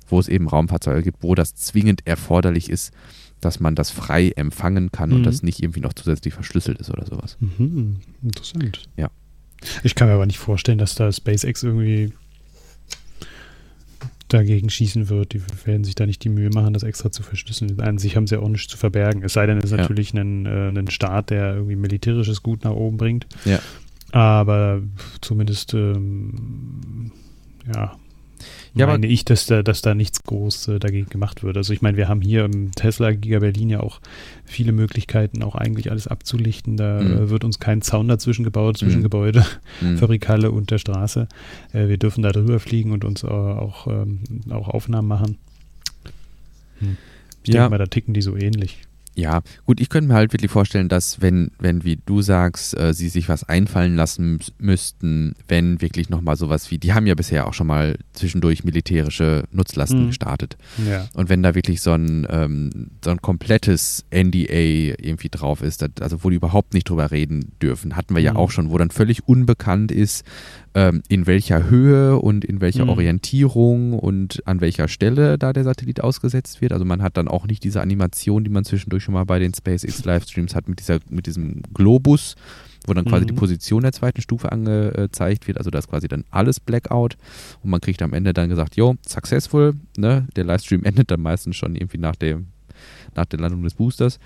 wo 0.08 0.18
es 0.18 0.28
eben 0.28 0.48
Raumfahrzeuge 0.48 1.02
gibt, 1.02 1.22
wo 1.22 1.34
das 1.34 1.54
zwingend 1.54 2.06
erforderlich 2.06 2.70
ist, 2.70 2.92
dass 3.40 3.60
man 3.60 3.74
das 3.74 3.90
frei 3.90 4.30
empfangen 4.30 4.92
kann 4.92 5.10
mhm. 5.10 5.16
und 5.16 5.22
das 5.24 5.42
nicht 5.42 5.62
irgendwie 5.62 5.80
noch 5.80 5.92
zusätzlich 5.92 6.32
verschlüsselt 6.32 6.78
ist 6.78 6.90
oder 6.90 7.04
sowas. 7.04 7.36
Mhm. 7.40 7.96
Interessant. 8.22 8.88
Ja. 8.96 9.10
Ich 9.82 9.94
kann 9.94 10.08
mir 10.08 10.14
aber 10.14 10.26
nicht 10.26 10.38
vorstellen, 10.38 10.78
dass 10.78 10.94
da 10.94 11.12
SpaceX 11.12 11.62
irgendwie 11.62 12.12
dagegen 14.32 14.70
schießen 14.70 15.08
wird. 15.08 15.32
Die 15.32 15.42
werden 15.64 15.84
sich 15.84 15.94
da 15.94 16.06
nicht 16.06 16.24
die 16.24 16.28
Mühe 16.28 16.50
machen, 16.50 16.74
das 16.74 16.82
extra 16.82 17.10
zu 17.10 17.22
verschlüsseln. 17.22 17.80
An 17.80 17.98
sich 17.98 18.16
haben 18.16 18.26
sie 18.26 18.40
auch 18.40 18.48
nichts 18.48 18.68
zu 18.68 18.76
verbergen. 18.76 19.22
Es 19.22 19.32
sei 19.32 19.46
denn, 19.46 19.58
es 19.58 19.64
ist 19.64 19.70
ja. 19.72 19.78
natürlich 19.78 20.14
ein, 20.14 20.46
äh, 20.46 20.68
ein 20.68 20.90
Staat, 20.90 21.30
der 21.30 21.54
irgendwie 21.54 21.76
militärisches 21.76 22.42
Gut 22.42 22.64
nach 22.64 22.72
oben 22.72 22.96
bringt. 22.96 23.26
Ja. 23.44 23.60
Aber 24.12 24.82
zumindest, 25.20 25.74
ähm, 25.74 27.10
ja, 27.74 27.96
ja, 28.74 28.86
meine 28.86 29.06
ich, 29.06 29.24
dass 29.24 29.46
da, 29.46 29.62
dass 29.62 29.82
da 29.82 29.94
nichts 29.94 30.22
groß 30.22 30.68
äh, 30.68 30.78
dagegen 30.78 31.08
gemacht 31.10 31.42
wird. 31.42 31.56
Also 31.56 31.72
ich 31.72 31.82
meine, 31.82 31.96
wir 31.96 32.08
haben 32.08 32.22
hier 32.22 32.44
im 32.44 32.72
Tesla 32.72 33.12
Giga 33.12 33.40
Berlin 33.40 33.68
ja 33.68 33.80
auch 33.80 34.00
viele 34.44 34.72
Möglichkeiten, 34.72 35.42
auch 35.42 35.54
eigentlich 35.54 35.90
alles 35.90 36.06
abzulichten. 36.06 36.76
Da 36.76 37.00
mhm. 37.00 37.12
äh, 37.12 37.30
wird 37.30 37.44
uns 37.44 37.58
kein 37.58 37.82
Zaun 37.82 38.08
dazwischen 38.08 38.44
gebaut, 38.44 38.78
zwischen 38.78 39.00
mhm. 39.00 39.04
Gebäude, 39.04 39.44
mhm. 39.80 39.96
Fabrikale 39.98 40.50
und 40.50 40.70
der 40.70 40.78
Straße. 40.78 41.28
Äh, 41.72 41.88
wir 41.88 41.98
dürfen 41.98 42.22
da 42.22 42.32
drüber 42.32 42.60
fliegen 42.60 42.92
und 42.92 43.04
uns 43.04 43.24
äh, 43.24 43.26
auch, 43.26 43.86
ähm, 43.86 44.20
auch 44.50 44.68
Aufnahmen 44.68 45.08
machen. 45.08 45.38
Hm. 46.78 46.96
Ich 47.42 47.52
ja. 47.52 47.60
denke 47.60 47.70
mal, 47.70 47.78
da 47.78 47.86
ticken 47.86 48.14
die 48.14 48.22
so 48.22 48.36
ähnlich. 48.36 48.78
Ja, 49.14 49.42
gut, 49.66 49.80
ich 49.80 49.90
könnte 49.90 50.08
mir 50.08 50.14
halt 50.14 50.32
wirklich 50.32 50.50
vorstellen, 50.50 50.88
dass 50.88 51.20
wenn, 51.20 51.50
wenn 51.58 51.84
wie 51.84 51.98
du 52.04 52.22
sagst, 52.22 52.78
äh, 52.78 52.94
sie 52.94 53.10
sich 53.10 53.28
was 53.28 53.44
einfallen 53.44 53.94
lassen 53.94 54.38
müssten, 54.58 55.34
wenn 55.48 55.82
wirklich 55.82 56.08
nochmal 56.08 56.36
sowas 56.36 56.70
wie, 56.70 56.78
die 56.78 56.94
haben 56.94 57.06
ja 57.06 57.14
bisher 57.14 57.46
auch 57.46 57.52
schon 57.52 57.66
mal 57.66 57.98
zwischendurch 58.14 58.64
militärische 58.64 59.44
Nutzlasten 59.52 60.04
mhm. 60.04 60.06
gestartet. 60.08 60.56
Ja. 60.88 61.08
Und 61.12 61.28
wenn 61.28 61.42
da 61.42 61.54
wirklich 61.54 61.82
so 61.82 61.92
ein, 61.92 62.26
ähm, 62.30 62.90
so 63.04 63.10
ein 63.10 63.20
komplettes 63.20 64.04
NDA 64.10 64.96
irgendwie 64.98 65.28
drauf 65.28 65.62
ist, 65.62 65.84
also 66.00 66.24
wo 66.24 66.30
die 66.30 66.36
überhaupt 66.36 66.72
nicht 66.72 66.88
drüber 66.88 67.10
reden 67.10 67.52
dürfen, 67.60 67.96
hatten 67.96 68.14
wir 68.14 68.20
mhm. 68.20 68.26
ja 68.26 68.36
auch 68.36 68.50
schon, 68.50 68.70
wo 68.70 68.78
dann 68.78 68.90
völlig 68.90 69.28
unbekannt 69.28 69.92
ist, 69.92 70.24
ähm, 70.74 71.02
in 71.08 71.26
welcher 71.26 71.68
Höhe 71.68 72.18
und 72.18 72.44
in 72.44 72.60
welcher 72.60 72.84
mhm. 72.84 72.90
Orientierung 72.90 73.98
und 73.98 74.42
an 74.46 74.60
welcher 74.60 74.88
Stelle 74.88 75.38
da 75.38 75.52
der 75.52 75.64
Satellit 75.64 76.02
ausgesetzt 76.02 76.60
wird. 76.60 76.72
Also 76.72 76.84
man 76.84 77.02
hat 77.02 77.16
dann 77.16 77.28
auch 77.28 77.46
nicht 77.46 77.62
diese 77.64 77.80
Animation, 77.80 78.44
die 78.44 78.50
man 78.50 78.64
zwischendurch 78.64 79.02
schon 79.02 79.14
mal 79.14 79.24
bei 79.24 79.38
den 79.38 79.52
SpaceX 79.52 80.04
Livestreams 80.04 80.54
hat 80.54 80.68
mit, 80.68 80.80
dieser, 80.80 81.00
mit 81.10 81.26
diesem 81.26 81.62
Globus, 81.74 82.36
wo 82.86 82.94
dann 82.94 83.04
quasi 83.04 83.24
mhm. 83.24 83.28
die 83.28 83.34
Position 83.34 83.82
der 83.82 83.92
zweiten 83.92 84.22
Stufe 84.22 84.50
angezeigt 84.50 85.46
wird. 85.46 85.58
Also 85.58 85.70
da 85.70 85.78
ist 85.78 85.90
quasi 85.90 86.08
dann 86.08 86.24
alles 86.30 86.58
Blackout 86.58 87.16
und 87.62 87.70
man 87.70 87.80
kriegt 87.80 88.00
am 88.02 88.14
Ende 88.14 88.32
dann 88.32 88.48
gesagt, 88.48 88.76
jo, 88.76 88.96
successful, 89.06 89.74
ne? 89.96 90.26
Der 90.36 90.44
Livestream 90.44 90.84
endet 90.84 91.10
dann 91.10 91.20
meistens 91.20 91.56
schon 91.56 91.74
irgendwie 91.74 91.98
nach, 91.98 92.16
dem, 92.16 92.46
nach 93.14 93.26
der 93.26 93.40
Landung 93.40 93.62
des 93.62 93.74
Boosters 93.74 94.18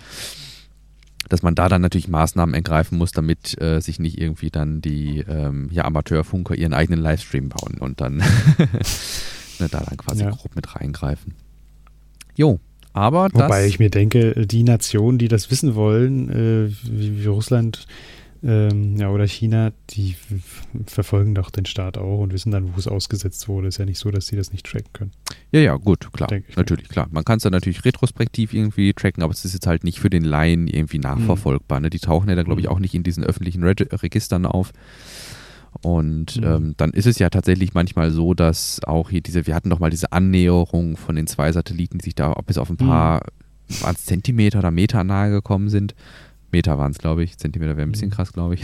dass 1.28 1.42
man 1.42 1.54
da 1.54 1.68
dann 1.68 1.82
natürlich 1.82 2.08
Maßnahmen 2.08 2.54
ergreifen 2.54 2.98
muss, 2.98 3.12
damit 3.12 3.60
äh, 3.60 3.80
sich 3.80 3.98
nicht 3.98 4.20
irgendwie 4.20 4.50
dann 4.50 4.80
die 4.80 5.24
ähm, 5.28 5.68
ja, 5.70 5.84
Amateurfunker 5.84 6.54
ihren 6.54 6.74
eigenen 6.74 7.00
Livestream 7.00 7.48
bauen 7.48 7.78
und 7.78 8.00
dann 8.00 8.16
ne, 9.58 9.68
da 9.70 9.80
dann 9.80 9.96
quasi 9.96 10.24
ja. 10.24 10.30
grob 10.30 10.54
mit 10.54 10.74
reingreifen. 10.76 11.34
Jo, 12.34 12.60
aber 12.92 13.28
Wobei 13.32 13.66
ich 13.66 13.78
mir 13.78 13.90
denke, 13.90 14.46
die 14.46 14.62
Nationen, 14.62 15.18
die 15.18 15.28
das 15.28 15.50
wissen 15.50 15.74
wollen, 15.74 16.30
äh, 16.30 16.70
wie, 16.82 17.22
wie 17.22 17.26
Russland, 17.26 17.86
ähm, 18.46 18.96
ja, 18.96 19.10
oder 19.10 19.26
China, 19.26 19.72
die 19.90 20.14
verfolgen 20.86 21.34
doch 21.34 21.50
den 21.50 21.66
Staat 21.66 21.98
auch 21.98 22.20
und 22.20 22.32
wissen 22.32 22.52
dann, 22.52 22.74
wo 22.74 22.78
es 22.78 22.86
ausgesetzt 22.86 23.48
wurde. 23.48 23.66
Ist 23.66 23.78
ja 23.78 23.84
nicht 23.84 23.98
so, 23.98 24.12
dass 24.12 24.28
sie 24.28 24.36
das 24.36 24.52
nicht 24.52 24.64
tracken 24.64 24.92
können. 24.92 25.10
Ja, 25.50 25.58
ja, 25.58 25.74
gut, 25.74 26.12
klar. 26.12 26.30
Natürlich, 26.54 26.88
klar. 26.88 27.08
Man 27.10 27.24
kann 27.24 27.38
es 27.38 27.42
dann 27.42 27.52
natürlich 27.52 27.84
retrospektiv 27.84 28.54
irgendwie 28.54 28.92
tracken, 28.94 29.24
aber 29.24 29.32
es 29.32 29.44
ist 29.44 29.54
jetzt 29.54 29.66
halt 29.66 29.82
nicht 29.82 29.98
für 29.98 30.10
den 30.10 30.22
Laien 30.22 30.68
irgendwie 30.68 31.00
nachverfolgbar. 31.00 31.80
Ne? 31.80 31.90
Die 31.90 31.98
tauchen 31.98 32.28
ja 32.28 32.36
da, 32.36 32.44
glaube 32.44 32.60
ich, 32.60 32.68
mhm. 32.68 32.72
auch 32.72 32.78
nicht 32.78 32.94
in 32.94 33.02
diesen 33.02 33.24
öffentlichen 33.24 33.64
Reg 33.64 33.88
Registern 34.00 34.46
auf. 34.46 34.72
Und 35.82 36.36
mhm. 36.36 36.44
ähm, 36.44 36.74
dann 36.76 36.90
ist 36.90 37.06
es 37.06 37.18
ja 37.18 37.30
tatsächlich 37.30 37.74
manchmal 37.74 38.12
so, 38.12 38.32
dass 38.32 38.80
auch 38.84 39.10
hier 39.10 39.22
diese, 39.22 39.48
wir 39.48 39.56
hatten 39.56 39.70
doch 39.70 39.80
mal 39.80 39.90
diese 39.90 40.12
Annäherung 40.12 40.96
von 40.96 41.16
den 41.16 41.26
zwei 41.26 41.50
Satelliten, 41.50 41.98
die 41.98 42.04
sich 42.04 42.14
da 42.14 42.32
bis 42.46 42.58
auf 42.58 42.70
ein 42.70 42.76
paar 42.76 43.22
mhm. 43.68 43.96
Zentimeter 43.96 44.60
oder 44.60 44.70
Meter 44.70 45.02
nahe 45.02 45.30
gekommen 45.30 45.68
sind. 45.68 45.96
Meter 46.56 46.78
waren 46.78 46.92
es, 46.92 46.98
glaube 46.98 47.22
ich. 47.22 47.36
Zentimeter 47.36 47.76
wäre 47.76 47.86
ein 47.86 47.92
bisschen 47.92 48.08
mhm. 48.08 48.14
krass, 48.14 48.32
glaube 48.32 48.54
ich. 48.54 48.62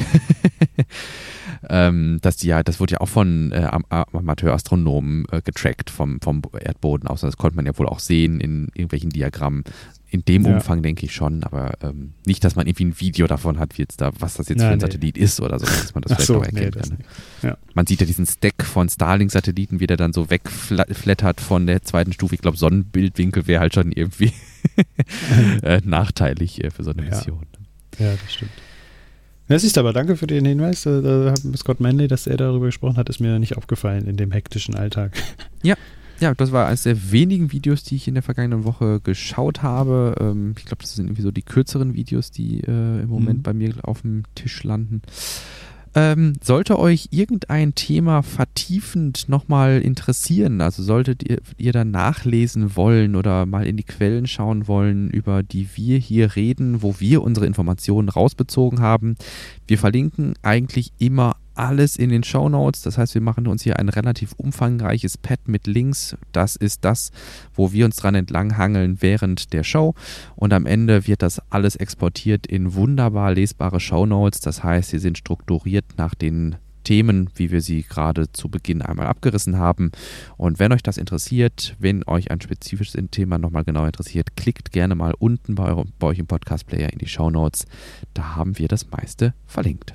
ähm, 1.68 2.18
dass 2.22 2.36
die 2.36 2.46
ja, 2.46 2.62
das 2.62 2.80
wurde 2.80 2.94
ja 2.94 3.00
auch 3.02 3.08
von 3.08 3.52
äh, 3.52 3.68
Amateurastronomen 3.90 5.26
äh, 5.30 5.42
getrackt 5.42 5.90
vom, 5.90 6.18
vom 6.22 6.40
Erdboden 6.58 7.06
aus. 7.06 7.20
Das 7.20 7.36
konnte 7.36 7.56
man 7.56 7.66
ja 7.66 7.76
wohl 7.76 7.86
auch 7.86 7.98
sehen 7.98 8.40
in 8.40 8.68
irgendwelchen 8.74 9.10
Diagrammen. 9.10 9.64
In 10.08 10.24
dem 10.24 10.44
ja. 10.44 10.54
Umfang 10.54 10.82
denke 10.82 11.04
ich 11.04 11.12
schon, 11.14 11.44
aber 11.44 11.72
ähm, 11.82 12.14
nicht, 12.26 12.44
dass 12.44 12.56
man 12.56 12.66
irgendwie 12.66 12.84
ein 12.84 13.00
Video 13.00 13.26
davon 13.26 13.58
hat, 13.58 13.76
wie 13.76 13.82
jetzt 13.82 14.00
da, 14.00 14.10
was 14.18 14.34
das 14.34 14.48
jetzt 14.48 14.60
ja, 14.60 14.68
für 14.68 14.72
ein 14.72 14.78
nee. 14.78 14.84
Satellit 14.84 15.18
ist 15.18 15.40
oder 15.40 15.58
so, 15.58 15.66
dass 15.66 15.94
man 15.94 16.02
das 16.02 16.12
vielleicht 16.12 16.26
so, 16.26 16.34
noch 16.34 16.44
erkennen 16.44 16.72
nee, 16.74 16.80
kann. 16.80 16.98
Ja. 17.42 17.58
Man 17.74 17.86
sieht 17.86 18.00
ja 18.00 18.06
diesen 18.06 18.26
Stack 18.26 18.62
von 18.64 18.88
Starlink-Satelliten, 18.88 19.80
wie 19.80 19.86
der 19.86 19.96
dann 19.96 20.12
so 20.12 20.30
wegflattert 20.30 21.40
von 21.40 21.66
der 21.66 21.82
zweiten 21.82 22.12
Stufe. 22.12 22.34
Ich 22.34 22.42
glaube, 22.42 22.56
Sonnenbildwinkel 22.56 23.46
wäre 23.46 23.60
halt 23.60 23.74
schon 23.74 23.92
irgendwie 23.92 24.32
äh, 25.62 25.80
nachteilig 25.84 26.62
äh, 26.62 26.70
für 26.70 26.84
so 26.84 26.90
eine 26.90 27.02
Mission. 27.02 27.46
Ja, 27.51 27.51
das 27.98 28.32
stimmt. 28.32 28.52
Ja, 29.48 29.58
siehst 29.58 29.76
aber, 29.76 29.92
danke 29.92 30.16
für 30.16 30.26
den 30.26 30.44
Hinweis. 30.44 30.82
Da, 30.82 31.00
da 31.00 31.34
Scott 31.56 31.80
Manley, 31.80 32.08
dass 32.08 32.26
er 32.26 32.36
darüber 32.36 32.66
gesprochen 32.66 32.96
hat, 32.96 33.08
ist 33.08 33.20
mir 33.20 33.38
nicht 33.38 33.56
aufgefallen 33.56 34.06
in 34.06 34.16
dem 34.16 34.30
hektischen 34.30 34.74
Alltag. 34.74 35.12
Ja, 35.64 35.76
ja, 36.22 36.34
das 36.34 36.50
war 36.52 36.66
eines 36.66 36.84
der 36.84 37.12
wenigen 37.12 37.52
Videos, 37.52 37.82
die 37.82 37.96
ich 37.96 38.06
in 38.06 38.14
der 38.14 38.22
vergangenen 38.22 38.64
Woche 38.64 39.00
geschaut 39.00 39.62
habe. 39.62 40.14
Ähm, 40.20 40.54
ich 40.56 40.64
glaube, 40.64 40.82
das 40.82 40.94
sind 40.94 41.06
irgendwie 41.06 41.22
so 41.22 41.30
die 41.30 41.42
kürzeren 41.42 41.94
Videos, 41.94 42.30
die 42.30 42.60
äh, 42.60 43.02
im 43.02 43.08
Moment 43.08 43.38
mhm. 43.38 43.42
bei 43.42 43.52
mir 43.52 43.74
auf 43.82 44.02
dem 44.02 44.22
Tisch 44.36 44.62
landen. 44.62 45.02
Ähm, 45.94 46.34
sollte 46.42 46.78
euch 46.78 47.08
irgendein 47.10 47.74
Thema 47.74 48.22
vertiefend 48.22 49.28
nochmal 49.28 49.82
interessieren, 49.82 50.62
also 50.62 50.82
solltet 50.82 51.28
ihr, 51.28 51.38
ihr 51.58 51.72
dann 51.72 51.90
nachlesen 51.90 52.76
wollen 52.76 53.14
oder 53.14 53.44
mal 53.44 53.66
in 53.66 53.76
die 53.76 53.82
Quellen 53.82 54.26
schauen 54.26 54.66
wollen, 54.68 55.10
über 55.10 55.42
die 55.42 55.68
wir 55.74 55.98
hier 55.98 56.34
reden, 56.34 56.80
wo 56.80 56.98
wir 56.98 57.22
unsere 57.22 57.46
Informationen 57.46 58.08
rausbezogen 58.08 58.80
haben, 58.80 59.16
wir 59.66 59.76
verlinken 59.76 60.34
eigentlich 60.42 60.92
immer 60.98 61.36
alles 61.54 61.96
in 61.96 62.10
den 62.10 62.22
Show 62.22 62.48
Notes. 62.48 62.82
Das 62.82 62.98
heißt, 62.98 63.14
wir 63.14 63.20
machen 63.20 63.46
uns 63.46 63.62
hier 63.62 63.78
ein 63.78 63.88
relativ 63.88 64.32
umfangreiches 64.36 65.18
Pad 65.18 65.40
mit 65.46 65.66
Links. 65.66 66.16
Das 66.32 66.56
ist 66.56 66.84
das, 66.84 67.10
wo 67.54 67.72
wir 67.72 67.84
uns 67.84 67.96
dran 67.96 68.14
entlanghangeln 68.14 69.00
während 69.00 69.52
der 69.52 69.64
Show. 69.64 69.94
Und 70.36 70.52
am 70.52 70.66
Ende 70.66 71.06
wird 71.06 71.22
das 71.22 71.40
alles 71.50 71.76
exportiert 71.76 72.46
in 72.46 72.74
wunderbar 72.74 73.34
lesbare 73.34 73.80
Show 73.80 74.06
Notes. 74.06 74.40
Das 74.40 74.62
heißt, 74.62 74.90
sie 74.90 74.98
sind 74.98 75.18
strukturiert 75.18 75.84
nach 75.96 76.14
den 76.14 76.56
Themen, 76.84 77.30
wie 77.34 77.50
wir 77.50 77.60
sie 77.60 77.82
gerade 77.82 78.30
zu 78.32 78.48
Beginn 78.48 78.82
einmal 78.82 79.06
abgerissen 79.06 79.58
haben. 79.58 79.92
Und 80.36 80.58
wenn 80.58 80.72
euch 80.72 80.82
das 80.82 80.98
interessiert, 80.98 81.76
wenn 81.78 82.02
euch 82.06 82.30
ein 82.30 82.40
spezifisches 82.40 83.00
Thema 83.10 83.38
nochmal 83.38 83.64
genau 83.64 83.84
interessiert, 83.84 84.36
klickt 84.36 84.72
gerne 84.72 84.94
mal 84.94 85.14
unten 85.18 85.54
bei, 85.54 85.64
eurem, 85.64 85.92
bei 85.98 86.08
euch 86.08 86.18
im 86.18 86.26
Podcast-Player 86.26 86.92
in 86.92 86.98
die 86.98 87.08
Show 87.08 87.30
Notes. 87.30 87.66
Da 88.14 88.36
haben 88.36 88.58
wir 88.58 88.68
das 88.68 88.90
meiste 88.90 89.34
verlinkt. 89.46 89.94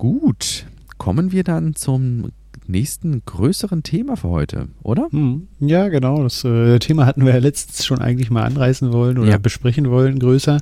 Gut, 0.00 0.64
kommen 0.96 1.30
wir 1.30 1.44
dann 1.44 1.74
zum 1.74 2.32
nächsten 2.66 3.22
größeren 3.22 3.82
Thema 3.82 4.16
für 4.16 4.30
heute, 4.30 4.68
oder? 4.82 5.08
Hm, 5.10 5.48
ja, 5.60 5.88
genau. 5.88 6.22
Das 6.22 6.42
äh, 6.42 6.78
Thema 6.78 7.04
hatten 7.04 7.26
wir 7.26 7.34
ja 7.34 7.38
letztens 7.38 7.84
schon 7.84 7.98
eigentlich 7.98 8.30
mal 8.30 8.44
anreißen 8.44 8.94
wollen 8.94 9.18
oder 9.18 9.32
ja. 9.32 9.36
besprechen 9.36 9.90
wollen, 9.90 10.18
größer. 10.18 10.56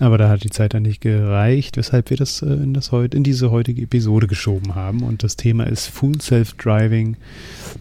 Aber 0.00 0.18
da 0.18 0.28
hat 0.28 0.42
die 0.42 0.50
Zeit 0.50 0.74
dann 0.74 0.82
nicht 0.82 1.00
gereicht, 1.00 1.76
weshalb 1.76 2.10
wir 2.10 2.16
das, 2.16 2.42
äh, 2.42 2.54
in, 2.54 2.74
das 2.74 2.90
heut, 2.90 3.14
in 3.14 3.22
diese 3.22 3.52
heutige 3.52 3.82
Episode 3.82 4.26
geschoben 4.26 4.74
haben. 4.74 5.04
Und 5.04 5.22
das 5.22 5.36
Thema 5.36 5.68
ist 5.68 5.86
Full 5.86 6.20
Self-Driving 6.20 7.16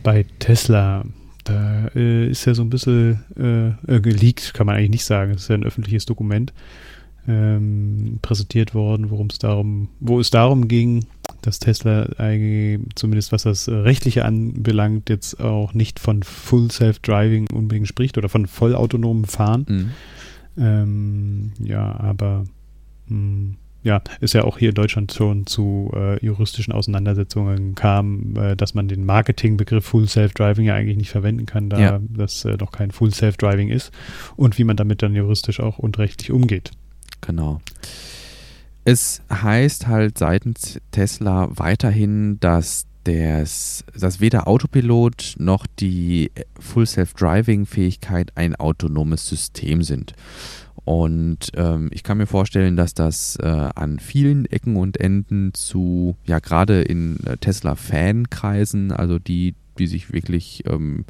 bei 0.04 0.28
Tesla. 0.38 1.04
Da 1.46 1.88
äh, 1.96 2.30
ist 2.30 2.46
ja 2.46 2.54
so 2.54 2.62
ein 2.62 2.70
bisschen 2.70 3.24
äh, 3.40 3.70
äh, 3.92 4.02
geleakt, 4.02 4.54
kann 4.54 4.68
man 4.68 4.76
eigentlich 4.76 4.92
nicht 4.92 5.06
sagen. 5.06 5.34
Das 5.34 5.42
ist 5.42 5.48
ja 5.48 5.56
ein 5.56 5.64
öffentliches 5.64 6.06
Dokument 6.06 6.54
ähm, 7.28 8.20
präsentiert 8.22 8.74
worden, 8.74 9.12
worum 9.12 9.28
es 9.28 9.40
darum, 9.40 9.90
wo 10.00 10.20
es 10.20 10.30
darum 10.30 10.68
ging, 10.68 11.06
dass 11.42 11.60
Tesla 11.60 12.08
eigentlich, 12.18 12.80
zumindest 12.96 13.32
was 13.32 13.44
das 13.44 13.70
Rechtliche 13.70 14.26
anbelangt, 14.26 15.10
jetzt 15.10 15.40
auch 15.40 15.74
nicht 15.74 16.00
von 16.00 16.24
Full 16.24 16.72
Self-Driving 16.72 17.48
unbedingt 17.52 17.88
spricht 17.88 18.18
oder 18.18 18.30
von 18.30 18.48
vollautonomem 18.48 19.26
Fahren. 19.26 19.66
Mhm. 19.68 19.92
Ähm, 20.58 21.52
ja, 21.64 22.00
aber 22.00 22.46
mh, 23.08 23.16
hm, 23.16 23.56
ja, 23.84 24.02
ist 24.20 24.34
ja 24.34 24.44
auch 24.44 24.60
hier 24.60 24.70
in 24.70 24.76
Deutschland 24.76 25.12
schon 25.12 25.48
zu 25.48 25.92
äh, 25.96 26.24
juristischen 26.24 26.72
Auseinandersetzungen 26.72 27.74
kam, 27.74 28.36
äh, 28.36 28.56
dass 28.56 28.76
man 28.76 28.88
den 28.88 29.06
Marketingbegriff 29.06 29.86
Full 29.86 30.08
Self-Driving 30.08 30.66
ja 30.66 30.76
eigentlich 30.76 30.98
nicht 30.98 31.10
verwenden 31.10 31.48
kann, 31.48 31.70
da 31.70 31.80
ja. 31.80 32.00
das 32.10 32.46
äh, 32.46 32.58
noch 32.58 32.72
kein 32.72 32.92
Full 32.92 33.12
Self-Driving 33.12 33.70
ist 33.70 33.92
und 34.36 34.60
wie 34.60 34.66
man 34.66 34.78
damit 34.78 35.02
dann 35.02 35.16
juristisch 35.16 35.60
auch 35.60 35.80
und 35.80 35.98
rechtlich 35.98 36.32
umgeht. 36.32 36.72
Genau. 37.22 37.62
Es 38.84 39.22
heißt 39.32 39.88
halt 39.88 40.18
seitens 40.18 40.80
Tesla 40.92 41.50
weiterhin, 41.52 42.40
dass 42.40 42.86
das, 43.04 43.84
dass 43.98 44.20
weder 44.20 44.48
Autopilot 44.48 45.36
noch 45.38 45.66
die 45.80 46.32
Full 46.60 46.86
Self-Driving-Fähigkeit 46.86 48.32
ein 48.36 48.56
autonomes 48.56 49.28
System 49.28 49.84
sind. 49.84 50.14
Und 50.84 51.52
ähm, 51.56 51.90
ich 51.94 52.04
kann 52.04 52.18
mir 52.18 52.28
vorstellen, 52.28 52.76
dass 52.76 52.94
das 52.94 53.38
äh, 53.38 53.48
an 53.48 54.00
vielen 54.00 54.46
Ecken 54.46 54.78
und 54.78 55.00
Enden 55.00 55.54
zu, 55.54 56.16
ja 56.26 56.40
gerade 56.40 56.82
in 56.82 57.24
äh, 57.26 57.38
Tesla-Fankreisen, 57.38 58.92
also 58.92 59.20
die 59.20 59.56
die 59.78 59.88
sich 59.88 60.14
wirklich 60.14 60.64
ähm, 60.68 61.06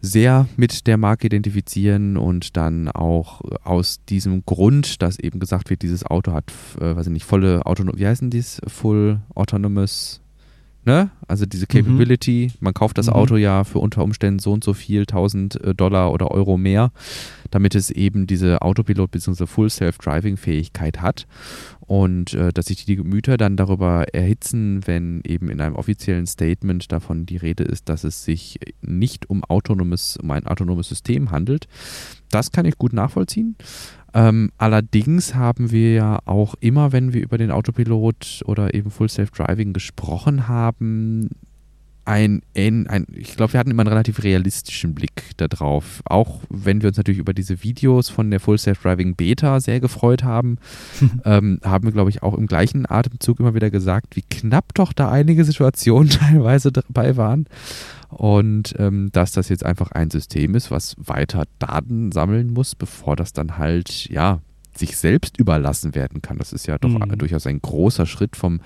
sehr 0.00 0.46
mit 0.56 0.86
der 0.86 0.96
Marke 0.96 1.26
identifizieren 1.26 2.16
und 2.16 2.56
dann 2.56 2.88
auch 2.88 3.40
aus 3.64 4.04
diesem 4.08 4.44
Grund, 4.44 5.02
dass 5.02 5.18
eben 5.18 5.40
gesagt 5.40 5.70
wird, 5.70 5.82
dieses 5.82 6.04
Auto 6.06 6.32
hat, 6.32 6.52
äh, 6.80 6.96
weiß 6.96 7.06
ich 7.06 7.12
nicht, 7.12 7.24
volle 7.24 7.66
Autonom, 7.66 7.98
wie 7.98 8.06
heißen 8.06 8.30
dies? 8.30 8.60
Full 8.66 9.20
Autonomous 9.34 10.20
Ne? 10.88 11.10
Also 11.26 11.44
diese 11.44 11.66
mhm. 11.68 11.84
Capability, 11.84 12.50
mhm. 12.50 12.56
man 12.60 12.72
kauft 12.72 12.96
das 12.96 13.08
mhm. 13.08 13.12
Auto 13.12 13.36
ja 13.36 13.64
für 13.64 13.78
unter 13.78 14.02
Umständen 14.02 14.38
so 14.38 14.52
und 14.52 14.64
so 14.64 14.72
viel, 14.72 15.02
1000 15.02 15.62
äh, 15.62 15.74
Dollar 15.74 16.14
oder 16.14 16.30
Euro 16.30 16.56
mehr, 16.56 16.92
damit 17.50 17.74
es 17.74 17.90
eben 17.90 18.26
diese 18.26 18.62
Autopilot- 18.62 19.10
bzw. 19.10 19.44
Full 19.44 19.68
Self-Driving-Fähigkeit 19.68 21.02
hat. 21.02 21.26
Und 21.80 22.32
äh, 22.32 22.54
dass 22.54 22.66
sich 22.66 22.86
die 22.86 22.96
Gemüter 22.96 23.36
dann 23.36 23.58
darüber 23.58 24.06
erhitzen, 24.14 24.80
wenn 24.86 25.20
eben 25.24 25.50
in 25.50 25.60
einem 25.60 25.76
offiziellen 25.76 26.26
Statement 26.26 26.90
davon 26.90 27.26
die 27.26 27.36
Rede 27.36 27.64
ist, 27.64 27.90
dass 27.90 28.04
es 28.04 28.24
sich 28.24 28.58
nicht 28.80 29.28
um 29.28 29.44
autonomes, 29.44 30.16
um 30.16 30.30
ein 30.30 30.46
autonomes 30.46 30.88
System 30.88 31.30
handelt. 31.30 31.68
Das 32.30 32.50
kann 32.50 32.64
ich 32.64 32.78
gut 32.78 32.94
nachvollziehen. 32.94 33.56
Ähm, 34.14 34.50
allerdings 34.56 35.34
haben 35.34 35.70
wir 35.70 35.92
ja 35.92 36.18
auch 36.24 36.54
immer, 36.60 36.92
wenn 36.92 37.12
wir 37.12 37.22
über 37.22 37.38
den 37.38 37.50
Autopilot 37.50 38.42
oder 38.46 38.74
eben 38.74 38.90
Full 38.90 39.08
Self 39.08 39.30
Driving 39.30 39.72
gesprochen 39.72 40.48
haben, 40.48 41.30
ein, 42.08 42.40
ein, 42.54 43.06
ich 43.14 43.36
glaube, 43.36 43.52
wir 43.52 43.60
hatten 43.60 43.70
immer 43.70 43.82
einen 43.82 43.90
relativ 43.90 44.22
realistischen 44.22 44.94
Blick 44.94 45.36
darauf. 45.36 46.00
Auch 46.06 46.40
wenn 46.48 46.80
wir 46.80 46.88
uns 46.88 46.96
natürlich 46.96 47.20
über 47.20 47.34
diese 47.34 47.62
Videos 47.62 48.08
von 48.08 48.30
der 48.30 48.40
Full 48.40 48.56
Self 48.56 48.80
Driving 48.80 49.14
Beta 49.14 49.60
sehr 49.60 49.78
gefreut 49.78 50.24
haben, 50.24 50.56
ähm, 51.26 51.60
haben 51.62 51.84
wir, 51.84 51.92
glaube 51.92 52.08
ich, 52.08 52.22
auch 52.22 52.32
im 52.32 52.46
gleichen 52.46 52.90
Atemzug 52.90 53.40
immer 53.40 53.54
wieder 53.54 53.70
gesagt, 53.70 54.16
wie 54.16 54.22
knapp 54.22 54.72
doch 54.72 54.94
da 54.94 55.10
einige 55.10 55.44
Situationen 55.44 56.08
teilweise 56.08 56.72
dabei 56.72 57.18
waren. 57.18 57.46
Und 58.08 58.74
ähm, 58.78 59.10
dass 59.12 59.32
das 59.32 59.48
jetzt 59.48 59.64
einfach 59.66 59.92
ein 59.92 60.10
System 60.10 60.54
ist, 60.54 60.70
was 60.70 60.96
weiter 60.98 61.44
Daten 61.58 62.10
sammeln 62.12 62.52
muss, 62.52 62.74
bevor 62.74 63.16
das 63.16 63.32
dann 63.32 63.58
halt, 63.58 64.08
ja, 64.10 64.40
sich 64.74 64.96
selbst 64.96 65.38
überlassen 65.38 65.94
werden 65.94 66.22
kann. 66.22 66.38
Das 66.38 66.52
ist 66.52 66.66
ja 66.66 66.78
doch 66.78 66.88
mhm. 66.88 67.18
durchaus 67.18 67.46
ein 67.46 67.60
großer 67.60 68.06
Schritt 68.06 68.36
vom 68.36 68.60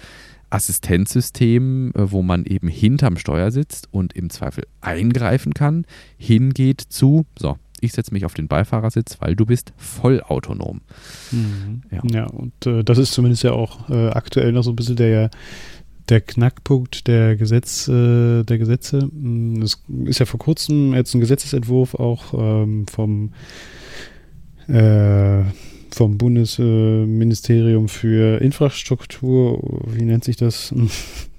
Assistenzsystem, 0.51 1.93
äh, 1.95 2.11
wo 2.13 2.23
man 2.23 2.45
eben 2.45 2.69
hinterm 2.69 3.17
Steuer 3.17 3.51
sitzt 3.51 3.89
und 3.91 4.13
im 4.13 4.31
Zweifel 4.31 4.65
eingreifen 4.81 5.55
kann, 5.55 5.87
hingeht 6.19 6.81
zu, 6.81 7.25
so, 7.39 7.57
ich 7.81 7.93
setze 7.93 8.13
mich 8.13 8.25
auf 8.25 8.35
den 8.35 8.49
Beifahrersitz, 8.49 9.17
weil 9.21 9.35
du 9.35 9.45
bist 9.45 9.73
vollautonom. 9.77 10.83
Mhm. 11.33 11.83
Ja. 11.91 12.03
ja. 12.05 12.27
und 12.27 12.67
äh, 12.67 12.85
das 12.85 12.99
ist 12.99 13.13
zumindest 13.13 13.43
ja 13.43 13.53
auch 13.53 13.89
äh, 13.91 14.11
aktuell 14.11 14.53
noch 14.53 14.63
so 14.63 14.71
ein 14.71 14.77
bisschen 14.77 14.97
der, 14.97 15.31
der 16.09 16.21
Knackpunkt 16.21 17.07
der, 17.07 17.37
Gesetz, 17.37 17.89
äh, 17.89 18.43
der 18.45 18.59
Gesetze. 18.59 19.09
Mm, 19.13 19.63
es 19.63 19.83
ist 20.05 20.19
ja 20.19 20.27
vor 20.27 20.41
kurzem 20.41 20.95
jetzt 20.95 21.15
ein 21.15 21.21
Gesetzesentwurf 21.21 21.95
auch 21.95 22.35
ähm, 22.35 22.87
vom 22.87 23.33
äh, 24.69 25.45
vom 25.91 26.17
Bundesministerium 26.17 27.89
für 27.89 28.41
Infrastruktur, 28.41 29.61
wie 29.87 30.05
nennt 30.05 30.25
sich 30.25 30.37
das? 30.37 30.75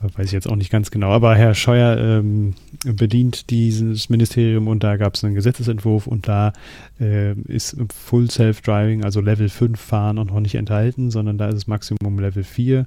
Weiß 0.00 0.26
ich 0.26 0.32
jetzt 0.32 0.48
auch 0.48 0.56
nicht 0.56 0.70
ganz 0.70 0.90
genau, 0.90 1.10
aber 1.10 1.34
Herr 1.34 1.54
Scheuer 1.54 1.96
ähm, 1.96 2.54
bedient 2.84 3.48
dieses 3.48 4.10
Ministerium 4.10 4.68
und 4.68 4.84
da 4.84 4.98
gab 4.98 5.14
es 5.14 5.24
einen 5.24 5.34
Gesetzesentwurf 5.34 6.06
und 6.06 6.28
da 6.28 6.52
äh, 7.00 7.32
ist 7.32 7.76
Full 7.94 8.30
Self-Driving, 8.30 9.04
also 9.04 9.22
Level 9.22 9.48
5 9.48 9.80
Fahren 9.80 10.16
noch 10.16 10.40
nicht 10.40 10.54
enthalten, 10.54 11.10
sondern 11.10 11.38
da 11.38 11.48
ist 11.48 11.54
es 11.54 11.66
Maximum 11.66 12.18
Level 12.18 12.44
4 12.44 12.86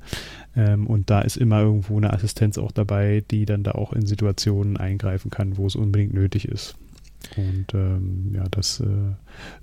ähm, 0.56 0.86
und 0.86 1.10
da 1.10 1.22
ist 1.22 1.38
immer 1.38 1.62
irgendwo 1.62 1.98
eine 1.98 2.14
Assistenz 2.14 2.60
auch 2.60 2.72
dabei, 2.72 3.24
die 3.32 3.46
dann 3.46 3.64
da 3.64 3.72
auch 3.72 3.92
in 3.94 4.06
Situationen 4.06 4.78
eingreifen 4.78 5.32
kann, 5.32 5.58
wo 5.58 5.66
es 5.66 5.76
unbedingt 5.76 6.14
nötig 6.14 6.48
ist. 6.48 6.76
Und 7.36 7.74
ähm, 7.74 8.32
ja, 8.36 8.46
das 8.52 8.82
äh, 8.82 8.86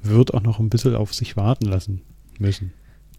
wird 0.02 0.34
auch 0.34 0.42
noch 0.42 0.58
ein 0.58 0.68
bisschen 0.68 0.96
auf 0.96 1.14
sich 1.14 1.36
warten 1.36 1.66
lassen 1.66 2.02
müssen. 2.38 2.72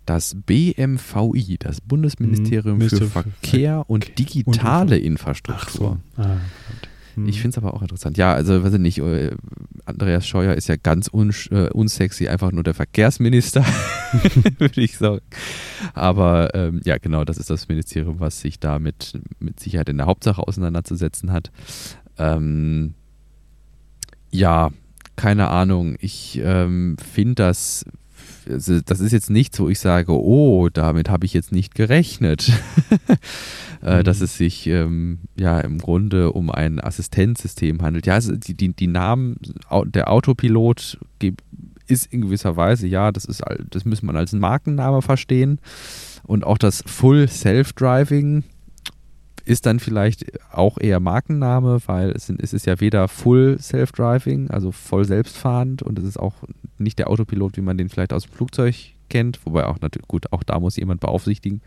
Das 0.08 0.38
BMVI, 0.46 1.58
das 1.60 1.82
Bundesministerium 1.82 2.80
hm, 2.80 2.90
für 2.90 3.08
Verkehr 3.08 3.84
und 3.88 4.18
digitale 4.18 4.96
und 4.96 5.04
Infrastruktur. 5.04 6.00
So. 6.16 6.22
Ah, 6.22 6.38
hm. 7.16 7.28
ich 7.28 7.42
finde 7.42 7.58
es 7.60 7.64
aber 7.64 7.74
auch 7.74 7.82
interessant. 7.82 8.18
Ja, 8.18 8.34
also 8.34 8.64
weiß 8.64 8.74
ich 8.74 8.80
nicht, 8.80 9.00
äh, 9.00 9.32
Andreas 9.86 10.26
Scheuer 10.26 10.54
ist 10.54 10.70
ja 10.70 10.78
ganz 10.78 11.10
un, 11.12 11.34
äh, 11.52 11.70
unsexy, 11.72 12.30
einfach 12.30 12.54
nur 12.54 12.64
der 12.64 12.74
Verkehrsminister, 12.74 13.66
würde 14.58 14.82
ich 14.82 14.98
sagen. 14.98 15.26
Aber 15.94 16.56
ähm, 16.56 16.80
ja, 16.86 16.98
genau, 16.98 17.26
das 17.26 17.38
ist 17.38 17.50
das 17.50 17.68
Ministerium, 17.68 18.22
was 18.22 18.40
sich 18.40 18.62
da 18.62 18.80
mit, 18.80 19.20
mit 19.40 19.60
Sicherheit 19.60 19.90
in 19.90 19.98
der 19.98 20.06
Hauptsache 20.06 20.42
auseinanderzusetzen 20.42 21.34
hat. 21.34 21.52
Ähm, 22.18 22.94
ja, 24.32 24.72
keine 25.18 25.50
Ahnung. 25.50 25.98
Ich 26.00 26.40
ähm, 26.42 26.96
finde 26.98 27.36
das, 27.36 27.84
also 28.50 28.80
das 28.82 29.00
ist 29.00 29.12
jetzt 29.12 29.30
nichts, 29.30 29.60
wo 29.60 29.70
ich 29.70 29.80
sage, 29.80 30.12
oh, 30.12 30.70
damit 30.70 31.10
habe 31.10 31.26
ich 31.26 31.34
jetzt 31.34 31.52
nicht 31.52 31.76
gerechnet. 31.76 32.52
äh, 33.84 34.00
mhm. 34.00 34.04
Dass 34.04 34.22
es 34.22 34.38
sich 34.38 34.68
ähm, 34.68 35.20
ja 35.38 35.60
im 35.60 35.78
Grunde 35.78 36.32
um 36.32 36.50
ein 36.52 36.80
Assistenzsystem 36.80 37.82
handelt. 37.82 38.06
Ja, 38.06 38.16
also 38.16 38.36
die, 38.36 38.56
die, 38.56 38.74
die 38.74 38.88
Namen, 38.88 39.38
der 39.86 40.12
Autopilot 40.12 40.98
ist 41.88 42.06
in 42.12 42.22
gewisser 42.22 42.58
Weise, 42.58 42.88
ja, 42.88 43.12
das 43.12 43.26
ist, 43.26 43.44
das 43.70 43.86
muss 43.86 44.02
man 44.02 44.16
als 44.16 44.34
Markenname 44.34 45.02
verstehen. 45.02 45.60
Und 46.24 46.44
auch 46.44 46.58
das 46.58 46.84
Full 46.86 47.28
Self-Driving 47.28 48.44
ist 49.46 49.66
dann 49.66 49.80
vielleicht 49.80 50.26
auch 50.52 50.78
eher 50.78 51.00
Markenname, 51.00 51.80
weil 51.86 52.12
es, 52.12 52.28
sind, 52.28 52.44
es 52.44 52.54
ist 52.54 52.66
ja 52.66 52.82
weder 52.82 53.08
Full 53.08 53.58
Self-Driving, 53.60 54.50
also 54.50 54.74
voll 54.74 55.06
selbstfahrend 55.06 55.82
und 55.82 55.98
es 55.98 56.06
ist 56.06 56.20
auch 56.20 56.34
nicht 56.80 57.00
der 57.00 57.10
Autopilot, 57.10 57.58
wie 57.58 57.62
man 57.62 57.78
den 57.78 57.90
vielleicht 57.90 58.14
aus 58.14 58.24
dem 58.24 58.34
Flugzeug 58.34 58.76
kennt, 59.10 59.40
wobei 59.46 59.66
auch 59.66 59.80
natürlich, 59.82 60.08
gut, 60.08 60.32
auch 60.32 60.44
da 60.44 60.60
muss 60.60 60.78
jemand 60.78 61.02
beaufsichtigen. 61.02 61.62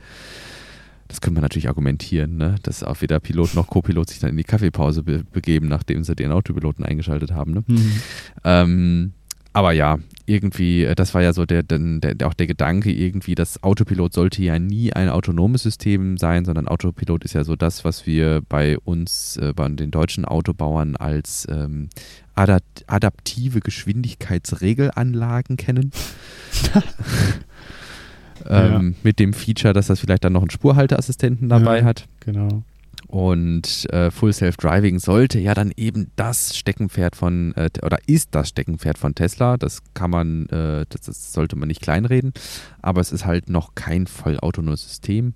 Das 1.09 1.20
könnte 1.20 1.35
man 1.35 1.42
natürlich 1.42 1.68
argumentieren, 1.68 2.37
ne? 2.37 2.55
dass 2.62 2.85
auch 2.85 3.01
weder 3.01 3.18
Pilot 3.18 3.55
noch 3.55 3.66
Co-Pilot 3.66 4.11
sich 4.11 4.20
dann 4.20 4.31
in 4.31 4.37
die 4.37 4.44
Kaffeepause 4.44 5.03
be 5.03 5.25
begeben, 5.33 5.66
nachdem 5.66 6.05
sie 6.05 6.14
den 6.14 6.31
Autopiloten 6.31 6.85
eingeschaltet 6.85 7.33
haben. 7.33 7.53
Ne? 7.53 7.64
Mhm. 7.66 8.03
Ähm, 8.44 9.12
aber 9.52 9.72
ja, 9.72 9.98
irgendwie, 10.26 10.84
äh, 10.84 10.94
das 10.94 11.12
war 11.14 11.22
ja 11.22 11.32
so 11.32 11.44
der, 11.44 11.62
der, 11.62 11.78
der, 11.78 12.28
auch 12.28 12.34
der 12.34 12.46
Gedanke, 12.46 12.92
irgendwie, 12.92 13.34
das 13.34 13.62
Autopilot 13.62 14.12
sollte 14.14 14.42
ja 14.42 14.58
nie 14.58 14.92
ein 14.92 15.08
autonomes 15.08 15.62
System 15.62 16.16
sein, 16.18 16.44
sondern 16.44 16.68
Autopilot 16.68 17.24
ist 17.24 17.34
ja 17.34 17.42
so 17.42 17.56
das, 17.56 17.84
was 17.84 18.06
wir 18.06 18.42
bei 18.48 18.78
uns, 18.78 19.36
äh, 19.38 19.52
bei 19.54 19.68
den 19.68 19.90
deutschen 19.90 20.24
Autobauern 20.24 20.94
als 20.96 21.46
ähm, 21.50 21.88
adapt 22.34 22.84
adaptive 22.86 23.60
Geschwindigkeitsregelanlagen 23.60 25.56
kennen. 25.56 25.90
ähm, 28.48 28.72
ja. 28.72 28.80
Mit 29.02 29.18
dem 29.18 29.32
Feature, 29.32 29.74
dass 29.74 29.88
das 29.88 29.98
vielleicht 30.00 30.24
dann 30.24 30.32
noch 30.32 30.42
einen 30.42 30.50
Spurhalteassistenten 30.50 31.48
dabei 31.48 31.78
ja, 31.78 31.84
hat. 31.84 32.06
Genau. 32.20 32.62
Und 33.11 33.92
äh, 33.92 34.12
Full 34.12 34.33
Self 34.33 34.57
Driving 34.57 35.01
sollte 35.01 35.40
ja 35.40 35.53
dann 35.53 35.73
eben 35.77 36.12
das 36.14 36.57
Steckenpferd 36.57 37.16
von, 37.16 37.53
äh, 37.57 37.68
oder 37.83 37.99
ist 38.07 38.37
das 38.37 38.51
Steckenpferd 38.51 38.99
von 38.99 39.16
Tesla. 39.16 39.57
Das 39.57 39.83
kann 39.94 40.12
man, 40.12 40.46
äh, 40.46 40.87
das, 40.88 41.01
das, 41.07 41.33
sollte 41.33 41.57
man 41.57 41.66
nicht 41.66 41.83
kleinreden, 41.83 42.33
aber 42.81 43.01
es 43.01 43.11
ist 43.11 43.27
halt 43.27 43.51
noch 43.51 43.75
kein 43.75 44.07
vollautonomes 44.07 44.85
System. 44.85 45.35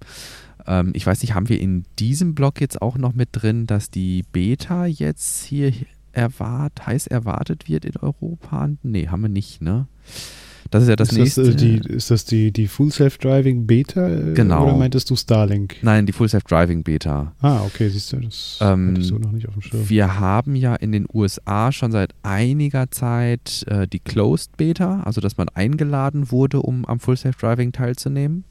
Ähm, 0.69 0.93
ich 0.95 1.05
weiß 1.05 1.21
nicht, 1.23 1.35
haben 1.35 1.49
wir 1.49 1.61
in 1.61 1.85
diesem 1.99 2.37
Blog 2.37 2.61
jetzt 2.61 2.81
auch 2.81 2.97
noch 2.97 3.13
mit 3.13 3.31
drin, 3.33 3.67
dass 3.67 3.91
die 3.91 4.23
Beta 4.31 4.87
jetzt 4.87 5.43
hier 5.43 5.73
erwart, 6.13 6.87
heiß 6.87 7.09
erwartet 7.09 7.69
wird 7.69 7.85
in 7.85 7.97
Europa? 7.97 8.69
Nee, 8.85 9.09
haben 9.09 9.23
wir 9.23 9.29
nicht, 9.29 9.63
ne? 9.63 9.89
Das 10.75 10.83
ist 10.83 10.89
ja 10.89 10.97
das 10.97 11.13
ist 11.13 11.19
nächste. 11.19 11.45
Das, 11.45 11.55
äh, 11.55 11.55
die, 11.55 11.89
ist 11.89 12.11
das 12.11 12.25
die, 12.25 12.51
die 12.51 12.67
Full 12.67 12.91
Self-Driving 12.91 13.65
Beta? 13.65 14.09
Äh, 14.09 14.33
genau. 14.35 14.65
Oder 14.65 14.77
meintest 14.77 15.09
du 15.09 15.15
Starlink? 15.15 15.77
Nein, 15.83 16.05
die 16.05 16.11
Full 16.11 16.29
Self-Driving 16.29 16.83
Beta. 16.83 17.33
Ah, 17.41 17.63
okay, 17.65 17.89
siehst 17.89 18.13
du, 18.13 18.17
das 18.17 18.59
ähm, 18.61 19.01
so 19.01 19.17
noch 19.17 19.31
nicht 19.31 19.47
auf 19.47 19.55
dem 19.55 19.63
Schirm. 19.63 19.89
Wir 19.89 20.19
haben 20.19 20.57
ja 20.57 20.75
in 20.75 20.91
den 20.91 21.07
USA 21.15 21.71
schon 21.71 21.93
seit 21.93 22.13
einiger 22.25 22.91
Zeit 22.91 23.65
äh, 23.69 23.87
die 23.87 24.01
Closed 24.01 24.57
Beta, 24.57 25.03
also 25.05 25.21
dass 25.21 25.37
man 25.37 25.49
eingeladen 25.49 26.33
wurde, 26.33 26.61
um 26.61 26.85
am 26.87 26.99
Full 26.99 27.19
Self-Driving 27.19 27.71
teilzunehmen. 27.71 28.43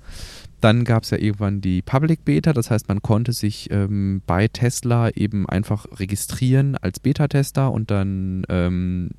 Dann 0.62 0.86
gab 0.86 1.04
es 1.04 1.10
ja 1.10 1.18
irgendwann 1.18 1.60
die 1.60 1.82
Public 1.82 2.24
Beta, 2.24 2.54
das 2.54 2.72
heißt, 2.72 2.88
man 2.88 3.02
konnte 3.02 3.34
sich 3.34 3.70
ähm, 3.70 4.22
bei 4.26 4.48
Tesla 4.48 5.10
eben 5.10 5.46
einfach 5.50 5.88
registrieren 6.00 6.78
als 6.78 7.02
Beta-Tester 7.02 7.70
und 7.70 7.92
dann 7.92 8.46
ähm, 8.48 9.10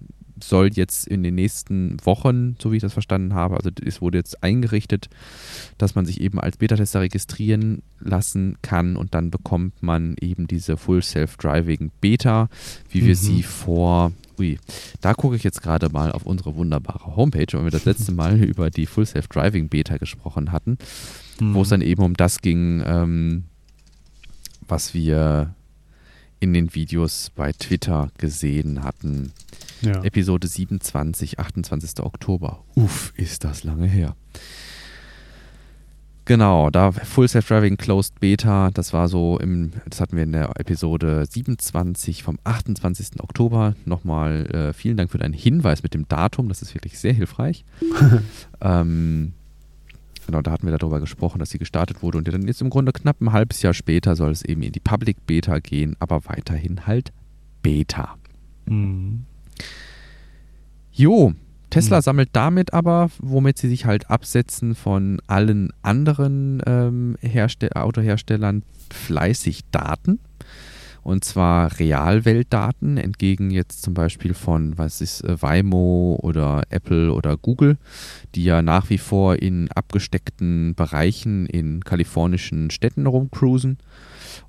soll 0.49 0.71
jetzt 0.73 1.07
in 1.07 1.23
den 1.23 1.35
nächsten 1.35 1.97
Wochen, 2.05 2.57
so 2.61 2.73
wie 2.73 2.77
ich 2.77 2.83
das 2.83 2.93
verstanden 2.93 3.35
habe, 3.35 3.57
also 3.57 3.71
es 3.85 4.01
wurde 4.01 4.19
jetzt 4.19 4.43
eingerichtet, 4.43 5.09
dass 5.79 5.95
man 5.95 6.07
sich 6.07 6.21
eben 6.21 6.41
als 6.41 6.57
Beta-Tester 6.57 7.01
registrieren 7.01 7.83
lassen 8.01 8.57
kann 8.63 8.97
und 8.97 9.15
dann 9.15 9.31
bekommt 9.31 9.83
man 9.83 10.17
eben 10.21 10.47
diese 10.47 10.77
Full 10.77 11.03
Self-Driving 11.03 11.91
Beta, 12.01 12.49
wie 12.91 13.03
wir 13.03 13.15
mhm. 13.15 13.19
sie 13.19 13.43
vor 13.43 14.13
Ui, 14.39 14.59
da 15.01 15.15
gucke 15.15 15.37
ich 15.37 15.45
jetzt 15.45 15.63
gerade 15.63 15.89
mal 15.91 16.11
auf 16.11 16.27
unsere 16.27 16.57
wunderbare 16.57 17.15
Homepage, 17.15 17.47
weil 17.53 17.65
wir 17.65 17.71
das 17.71 17.85
letzte 17.85 18.13
Mal 18.13 18.43
über 18.43 18.71
die 18.71 18.87
Full 18.87 19.07
Self-Driving 19.07 19.69
Beta 19.69 19.97
gesprochen 19.97 20.53
hatten, 20.53 20.79
mhm. 21.41 21.55
wo 21.55 21.63
es 21.63 21.69
dann 21.69 21.83
eben 21.83 22.03
um 22.03 22.15
das 22.15 22.41
ging, 22.41 22.83
ähm, 22.85 23.45
was 24.67 24.95
wir 24.95 25.55
in 26.41 26.53
den 26.53 26.75
Videos 26.75 27.31
bei 27.35 27.53
Twitter 27.53 28.11
gesehen 28.19 28.83
hatten. 28.83 29.33
Ja. 29.83 30.03
Episode 30.03 30.47
27, 30.47 31.39
28. 31.39 32.01
Oktober. 32.01 32.65
Uff, 32.75 33.13
ist 33.17 33.45
das 33.45 33.65
lange 33.65 33.87
her. 33.87 34.17
Genau, 36.27 36.71
da 36.71 36.91
Full 36.91 37.29
Self 37.29 37.49
Driving 37.49 37.77
Closed 37.77 38.19
Beta, 38.19 38.71
das 38.73 38.95
war 38.95 39.09
so 39.09 39.39
im, 39.39 39.73
das 39.87 40.01
hatten 40.01 40.17
wir 40.17 40.23
in 40.23 40.33
der 40.33 40.59
Episode 40.59 41.27
27 41.29 42.23
vom 42.23 42.39
28. 42.45 43.21
Oktober. 43.23 43.75
Nochmal 43.85 44.47
äh, 44.47 44.73
vielen 44.73 44.97
Dank 44.97 45.11
für 45.11 45.19
deinen 45.19 45.35
Hinweis 45.35 45.83
mit 45.83 45.93
dem 45.93 46.09
Datum, 46.09 46.49
das 46.49 46.63
ist 46.63 46.75
wirklich 46.75 46.99
sehr 46.99 47.13
hilfreich. 47.13 47.67
ähm, 48.63 49.35
genau, 50.25 50.41
da 50.41 50.53
hatten 50.53 50.67
wir 50.67 50.77
darüber 50.79 51.01
gesprochen, 51.01 51.41
dass 51.41 51.51
sie 51.51 51.59
gestartet 51.59 52.03
wurde 52.03 52.17
und 52.17 52.27
dann 52.27 52.47
jetzt 52.47 52.63
im 52.63 52.71
Grunde 52.71 52.93
knapp 52.93 53.21
ein 53.21 53.33
halbes 53.33 53.61
Jahr 53.61 53.75
später 53.75 54.17
soll 54.17 54.31
es 54.31 54.43
eben 54.43 54.63
in 54.63 54.73
die 54.73 54.81
Public 54.81 55.27
Beta 55.27 55.59
gehen, 55.59 55.95
aber 55.99 56.25
weiterhin 56.25 56.87
halt 56.87 57.13
Beta. 57.61 58.17
Mhm. 58.65 59.27
Jo, 60.93 61.35
Tesla 61.71 61.97
mhm. 61.97 62.03
sammelt 62.03 62.29
damit 62.33 62.73
aber, 62.73 63.11
womit 63.19 63.59
sie 63.59 63.69
sich 63.69 63.85
halt 63.85 64.09
absetzen 64.11 64.77
von 64.77 65.21
allen 65.27 65.73
anderen 65.83 66.63
ähm, 66.67 67.17
Autoherstellern, 67.75 68.63
fleißig 68.91 69.63
Daten. 69.73 70.21
Und 71.03 71.23
zwar 71.23 71.79
Realweltdaten, 71.79 72.97
entgegen 72.97 73.51
jetzt 73.51 73.83
zum 73.83 73.93
Beispiel 73.93 74.33
von, 74.33 74.79
was 74.79 75.03
ist, 75.03 75.23
äh, 75.23 75.43
Waymo 75.43 76.19
oder 76.23 76.63
Apple 76.71 77.13
oder 77.13 77.37
Google, 77.37 77.77
die 78.35 78.45
ja 78.45 78.63
nach 78.63 78.89
wie 78.89 78.99
vor 78.99 79.37
in 79.37 79.71
abgesteckten 79.73 80.75
Bereichen 80.75 81.45
in 81.45 81.85
kalifornischen 81.85 82.71
Städten 82.71 83.07
rumcruisen 83.07 83.77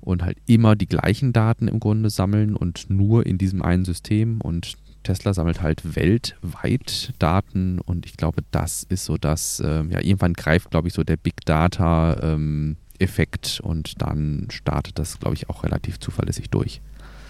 und 0.00 0.22
halt 0.22 0.38
immer 0.46 0.76
die 0.76 0.86
gleichen 0.86 1.34
Daten 1.34 1.68
im 1.68 1.78
Grunde 1.78 2.08
sammeln 2.08 2.56
und 2.56 2.88
nur 2.88 3.26
in 3.26 3.36
diesem 3.36 3.60
einen 3.60 3.84
System. 3.84 4.40
Und 4.40 4.76
Tesla 5.06 5.32
sammelt 5.32 5.62
halt 5.62 5.94
weltweit 5.94 7.12
Daten 7.20 7.78
und 7.80 8.06
ich 8.06 8.16
glaube, 8.16 8.42
das 8.50 8.82
ist 8.82 9.04
so 9.04 9.16
das, 9.16 9.60
äh, 9.60 9.84
ja, 9.84 10.00
irgendwann 10.00 10.32
greift, 10.32 10.70
glaube 10.70 10.88
ich, 10.88 10.94
so 10.94 11.04
der 11.04 11.16
Big 11.16 11.44
Data 11.44 12.18
ähm, 12.22 12.76
Effekt 12.98 13.60
und 13.62 14.02
dann 14.02 14.48
startet 14.50 14.98
das, 14.98 15.20
glaube 15.20 15.36
ich, 15.36 15.48
auch 15.48 15.62
relativ 15.62 16.00
zuverlässig 16.00 16.50
durch. 16.50 16.80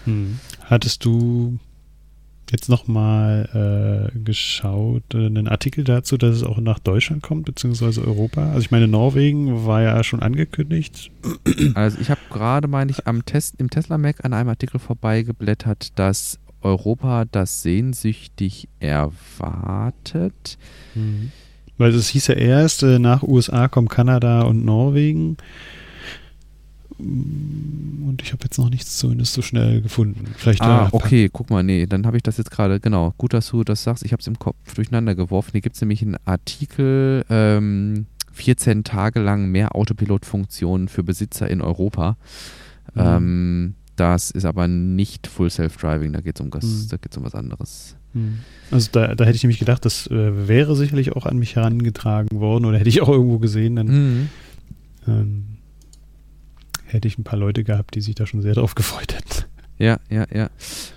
Hm. 0.05 0.39
Hattest 0.65 1.05
du 1.05 1.59
jetzt 2.49 2.67
nochmal 2.67 4.09
äh, 4.15 4.19
geschaut, 4.19 5.03
äh, 5.13 5.25
einen 5.25 5.47
Artikel 5.47 5.83
dazu, 5.83 6.17
dass 6.17 6.35
es 6.35 6.43
auch 6.43 6.57
nach 6.57 6.79
Deutschland 6.79 7.21
kommt, 7.21 7.45
beziehungsweise 7.45 8.01
Europa? 8.01 8.47
Also 8.47 8.61
ich 8.61 8.71
meine, 8.71 8.87
Norwegen 8.87 9.67
war 9.67 9.83
ja 9.83 10.03
schon 10.03 10.21
angekündigt. 10.21 11.11
Also 11.75 11.99
ich 11.99 12.09
habe 12.09 12.21
gerade, 12.31 12.67
meine 12.67 12.89
ich, 12.89 13.05
am 13.05 13.23
Test, 13.25 13.55
im 13.59 13.69
Tesla 13.69 13.99
Mac 13.99 14.25
an 14.25 14.33
einem 14.33 14.49
Artikel 14.49 14.79
vorbeigeblättert, 14.79 15.99
dass 15.99 16.39
Europa 16.61 17.25
das 17.25 17.61
sehnsüchtig 17.61 18.67
erwartet. 18.79 20.57
Mhm. 20.95 21.31
Weil 21.77 21.93
es 21.93 22.09
hieß 22.09 22.27
ja 22.27 22.35
erst, 22.35 22.83
äh, 22.83 22.99
nach 22.99 23.23
USA 23.23 23.67
kommen 23.67 23.87
Kanada 23.87 24.41
und 24.41 24.65
Norwegen. 24.65 25.37
Und 26.99 28.19
ich 28.23 28.33
habe 28.33 28.43
jetzt 28.45 28.57
noch 28.57 28.71
nichts 28.71 28.97
zumindest 28.97 29.33
so 29.33 29.43
schnell 29.43 29.81
gefunden. 29.81 30.33
Vielleicht 30.35 30.61
ah, 30.61 30.89
okay, 30.91 31.29
guck 31.31 31.51
mal, 31.51 31.61
nee, 31.61 31.85
dann 31.85 32.07
habe 32.07 32.17
ich 32.17 32.23
das 32.23 32.37
jetzt 32.37 32.49
gerade, 32.49 32.79
genau. 32.79 33.13
Gut, 33.19 33.33
dass 33.33 33.49
du 33.49 33.63
das 33.63 33.83
sagst. 33.83 34.03
Ich 34.03 34.13
habe 34.13 34.21
es 34.21 34.27
im 34.27 34.39
Kopf 34.39 34.73
durcheinander 34.73 35.13
geworfen. 35.13 35.51
Hier 35.51 35.61
gibt 35.61 35.75
es 35.75 35.81
nämlich 35.81 36.01
einen 36.01 36.17
Artikel, 36.25 37.23
ähm, 37.29 38.07
14 38.33 38.83
Tage 38.83 39.19
lang 39.19 39.51
mehr 39.51 39.75
Autopilot-Funktionen 39.75 40.87
für 40.87 41.03
Besitzer 41.03 41.47
in 41.47 41.61
Europa. 41.61 42.17
Mhm. 42.95 43.01
Ähm, 43.01 43.75
das 43.97 44.31
ist 44.31 44.45
aber 44.45 44.67
nicht 44.67 45.27
Full 45.27 45.49
Self-Driving, 45.49 46.13
da 46.13 46.21
geht 46.21 46.39
es 46.39 46.41
um, 46.41 46.47
mhm. 46.47 46.97
um 47.17 47.23
was 47.23 47.35
anderes. 47.35 47.95
Mhm. 48.13 48.39
Also 48.71 48.89
da, 48.91 49.15
da 49.15 49.25
hätte 49.25 49.35
ich 49.35 49.43
nämlich 49.43 49.59
gedacht, 49.59 49.83
das 49.85 50.07
äh, 50.07 50.47
wäre 50.47 50.75
sicherlich 50.75 51.13
auch 51.13 51.25
an 51.25 51.37
mich 51.37 51.55
herangetragen 51.55 52.39
worden 52.39 52.65
oder 52.65 52.77
hätte 52.77 52.89
ich 52.89 53.01
auch 53.01 53.09
irgendwo 53.09 53.39
gesehen, 53.39 53.75
dann 53.75 53.87
mhm. 53.87 54.29
ähm, 55.07 55.43
hätte 56.85 57.07
ich 57.07 57.17
ein 57.17 57.23
paar 57.23 57.39
Leute 57.39 57.63
gehabt, 57.63 57.95
die 57.95 58.01
sich 58.01 58.15
da 58.15 58.25
schon 58.25 58.41
sehr 58.41 58.53
drauf 58.53 58.75
gefreut 58.75 59.13
hätten. 59.13 59.45
Ja, 59.79 59.99
ja, 60.09 60.25
ja. 60.33 60.49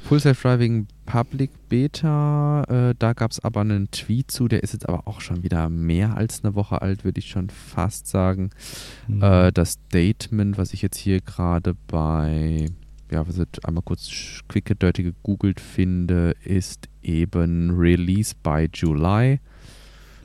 Full 0.04 0.20
Self-Driving 0.20 0.86
Public 1.04 1.50
Beta, 1.68 2.64
äh, 2.64 2.94
da 2.98 3.12
gab 3.12 3.30
es 3.30 3.40
aber 3.40 3.60
einen 3.60 3.90
Tweet 3.90 4.30
zu, 4.30 4.48
der 4.48 4.62
ist 4.62 4.72
jetzt 4.72 4.88
aber 4.88 5.06
auch 5.06 5.20
schon 5.20 5.42
wieder 5.42 5.68
mehr 5.68 6.16
als 6.16 6.42
eine 6.42 6.54
Woche 6.54 6.80
alt, 6.80 7.04
würde 7.04 7.18
ich 7.18 7.28
schon 7.28 7.50
fast 7.50 8.06
sagen. 8.06 8.50
Mhm. 9.06 9.22
Äh, 9.22 9.52
das 9.52 9.72
Statement, 9.72 10.56
was 10.56 10.72
ich 10.72 10.80
jetzt 10.80 10.96
hier 10.96 11.20
gerade 11.20 11.74
bei 11.88 12.68
ja, 13.10 13.26
was 13.26 13.38
ich 13.38 13.64
einmal 13.64 13.82
kurz 13.82 14.40
quick 14.48 14.70
and 14.70 14.82
dirty 14.82 15.02
gegoogelt 15.02 15.60
finde, 15.60 16.36
ist 16.44 16.88
eben 17.02 17.70
Release 17.70 18.34
by 18.42 18.68
July. 18.72 19.40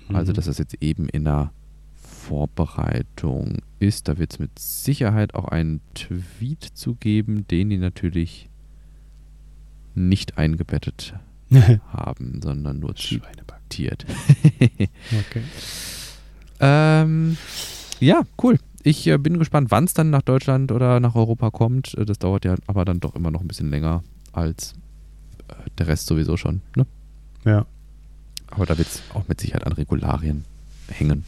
Also, 0.08 0.10
mhm. 0.10 0.16
Also, 0.16 0.34
dass 0.34 0.46
das 0.46 0.58
jetzt 0.58 0.82
eben 0.82 1.10
in 1.10 1.26
der 1.26 1.52
Vorbereitung 1.96 3.60
ist. 3.80 4.08
Da 4.08 4.18
wird 4.18 4.34
es 4.34 4.40
mit 4.40 4.58
Sicherheit 4.58 5.36
auch 5.36 5.46
einen 5.46 5.82
Tweet 5.94 6.64
zu 6.64 6.96
geben, 6.96 7.48
den 7.48 7.70
die 7.70 7.78
natürlich 7.78 8.50
nicht 9.94 10.38
eingebettet 10.38 11.14
haben, 11.92 12.42
sondern 12.42 12.80
nur 12.80 12.96
zitiert. 12.96 14.06
okay. 14.60 15.44
ähm, 16.60 17.38
ja, 18.00 18.24
cool 18.42 18.58
ich 18.86 19.08
äh, 19.08 19.18
bin 19.18 19.40
gespannt, 19.40 19.72
wann 19.72 19.86
es 19.86 19.96
dann 19.96 20.12
nach 20.12 20.22
Deutschland 20.22 20.72
oder 20.72 21.00
nach 21.00 21.16
Europa 21.16 21.50
kommt. 21.50 21.96
Äh, 21.96 22.06
das 22.06 22.20
dauert 22.20 22.46
ja 22.46 22.56
aber 22.68 22.86
dann 22.86 23.00
doch 23.00 23.16
immer 23.16 23.32
noch 23.32 23.42
ein 23.42 23.48
bisschen 23.48 23.72
länger 23.72 24.04
als 24.32 24.74
äh, 25.48 25.54
der 25.80 25.88
Rest 25.88 26.06
sowieso 26.06 26.38
schon. 26.38 26.62
Ne? 26.76 26.86
Ja. 27.46 27.66
Aber 28.52 28.68
da 28.68 28.78
wird 28.78 28.88
es 28.88 29.02
auch 29.14 29.28
mit 29.28 29.42
Sicherheit 29.42 29.66
an 29.66 29.74
Regularien 29.74 30.46
hängen. 30.88 31.26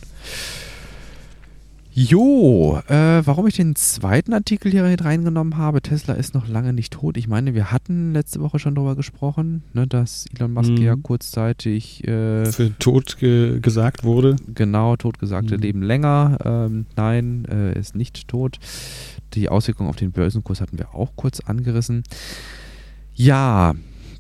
Jo, 2.00 2.80
äh, 2.90 3.26
warum 3.26 3.48
ich 3.48 3.56
den 3.56 3.76
zweiten 3.76 4.32
Artikel 4.32 4.72
hier 4.72 4.84
reingenommen 4.84 5.58
habe, 5.58 5.82
Tesla 5.82 6.14
ist 6.14 6.36
noch 6.36 6.48
lange 6.48 6.72
nicht 6.72 6.94
tot. 6.94 7.18
Ich 7.18 7.28
meine, 7.28 7.56
wir 7.56 7.72
hatten 7.72 8.14
letzte 8.14 8.40
Woche 8.40 8.60
schon 8.60 8.76
darüber 8.76 8.96
gesprochen, 8.96 9.64
ne, 9.74 9.88
dass 9.88 10.28
Elon 10.36 10.54
Musk 10.54 10.70
mhm. 10.70 10.78
ja 10.78 10.96
kurzzeitig 10.96 12.08
äh, 12.08 12.46
für 12.52 12.78
tot 12.78 13.18
ge 13.18 13.60
gesagt 13.62 14.04
wurde. 14.04 14.36
Genau, 14.54 14.96
totgesagte 14.96 15.56
mhm. 15.56 15.64
leben 15.64 15.82
länger. 15.82 16.38
Ähm, 16.46 16.86
nein, 16.96 17.46
äh, 17.46 17.80
ist 17.80 17.96
nicht 17.96 18.28
tot. 18.28 18.60
Die 19.34 19.50
Auswirkungen 19.50 19.90
auf 19.90 19.96
den 19.96 20.12
Börsenkurs 20.12 20.62
hatten 20.62 20.78
wir 20.78 20.94
auch 20.94 21.14
kurz 21.16 21.40
angerissen. 21.40 22.04
Ja, 23.16 23.74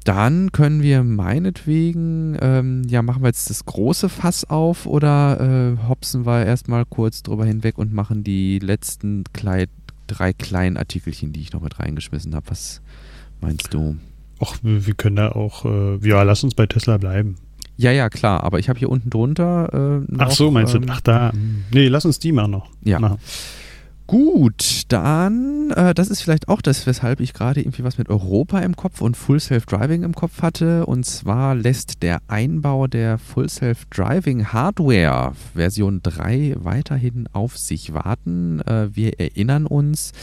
dann 0.08 0.54
können 0.54 0.82
wir 0.82 1.04
meinetwegen, 1.04 2.38
ähm, 2.40 2.84
ja, 2.88 3.02
machen 3.02 3.24
wir 3.24 3.28
jetzt 3.28 3.50
das 3.50 3.66
große 3.66 4.08
Fass 4.08 4.50
auf 4.50 4.86
oder 4.86 5.76
äh, 5.76 5.88
hopsen 5.90 6.26
wir 6.26 6.46
erstmal 6.46 6.86
kurz 6.86 7.24
drüber 7.24 7.46
hinweg 7.46 7.78
und 7.78 7.92
machen 7.94 8.24
die 8.24 8.60
letzten 8.60 9.26
Kleid, 9.34 9.70
drei 10.08 10.32
kleinen 10.32 10.78
Artikelchen, 10.78 11.34
die 11.34 11.42
ich 11.42 11.52
noch 11.52 11.62
mit 11.62 11.80
reingeschmissen 11.80 12.34
habe. 12.36 12.50
Was 12.50 12.82
meinst 13.42 13.74
du? 13.74 13.98
Ach, 14.40 14.56
wir 14.62 14.94
können 14.94 15.18
da 15.18 15.34
auch, 15.34 15.66
äh, 15.66 15.98
ja, 16.08 16.24
lass 16.24 16.42
uns 16.42 16.56
bei 16.56 16.68
Tesla 16.68 16.98
bleiben. 16.98 17.36
Ja, 17.76 17.92
ja, 17.92 18.10
klar, 18.10 18.46
aber 18.46 18.60
ich 18.60 18.70
habe 18.70 18.80
hier 18.80 18.90
unten 18.90 19.10
drunter. 19.10 19.74
Äh, 20.08 20.12
noch, 20.12 20.28
ach 20.28 20.32
so, 20.32 20.52
meinst 20.52 20.74
ähm, 20.74 20.86
du? 20.86 20.94
Ach, 20.94 21.02
da. 21.02 21.34
Nee, 21.72 21.90
lass 21.90 22.06
uns 22.06 22.18
die 22.18 22.32
mal 22.32 22.48
noch. 22.48 22.70
Ja. 22.82 23.00
Machen. 23.00 23.18
Gut, 24.08 24.84
dann, 24.88 25.70
äh, 25.72 25.94
das 25.94 26.08
ist 26.08 26.22
vielleicht 26.22 26.48
auch 26.48 26.62
das, 26.62 26.88
weshalb 26.88 27.20
ich 27.20 27.34
gerade 27.34 27.60
irgendwie 27.60 27.84
was 27.84 27.98
mit 27.98 28.08
Europa 28.08 28.60
im 28.60 28.78
Kopf 28.78 29.02
und 29.02 29.18
Full 29.18 29.42
Self-Driving 29.42 30.04
im 30.04 30.16
Kopf 30.16 30.42
hatte. 30.42 30.86
Und 30.86 31.06
zwar 31.06 31.56
lässt 31.56 32.02
der 32.04 32.20
Einbau 32.30 32.88
der 32.88 33.18
Full 33.18 33.50
Self-Driving 33.50 34.54
Hardware 34.54 35.34
Version 35.54 36.00
3 36.04 36.56
weiterhin 36.58 37.28
auf 37.34 37.58
sich 37.58 37.94
warten. 37.94 38.62
Äh, 38.62 38.96
wir 38.96 39.20
erinnern 39.20 39.66
uns, 39.66 40.14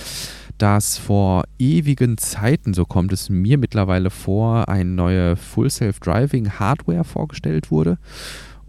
dass 0.56 0.96
vor 0.96 1.44
ewigen 1.58 2.16
Zeiten, 2.16 2.72
so 2.72 2.86
kommt 2.86 3.12
es 3.12 3.28
mir 3.28 3.58
mittlerweile 3.58 4.08
vor, 4.08 4.66
eine 4.70 4.88
neue 4.88 5.36
Full 5.36 5.68
Self-Driving 5.68 6.52
Hardware 6.58 7.04
vorgestellt 7.04 7.70
wurde. 7.70 7.98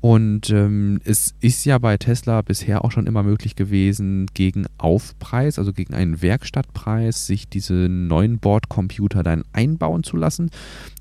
Und 0.05 0.51
ähm, 0.51 1.01
es 1.03 1.33
ist 1.41 1.65
ja 1.65 1.79
bei 1.79 1.97
Tesla 1.97 2.43
bisher 2.43 2.85
auch 2.85 2.91
schon 2.91 3.07
immer 3.07 3.23
möglich 3.23 3.55
gewesen, 3.55 4.27
gegen 4.35 4.67
Aufpreis, 4.77 5.57
also 5.57 5.73
gegen 5.73 5.95
einen 5.95 6.21
Werkstattpreis, 6.21 7.25
sich 7.25 7.49
diese 7.49 7.73
neuen 7.73 8.37
Bordcomputer 8.37 9.23
dann 9.23 9.45
einbauen 9.51 10.03
zu 10.03 10.15
lassen. 10.15 10.51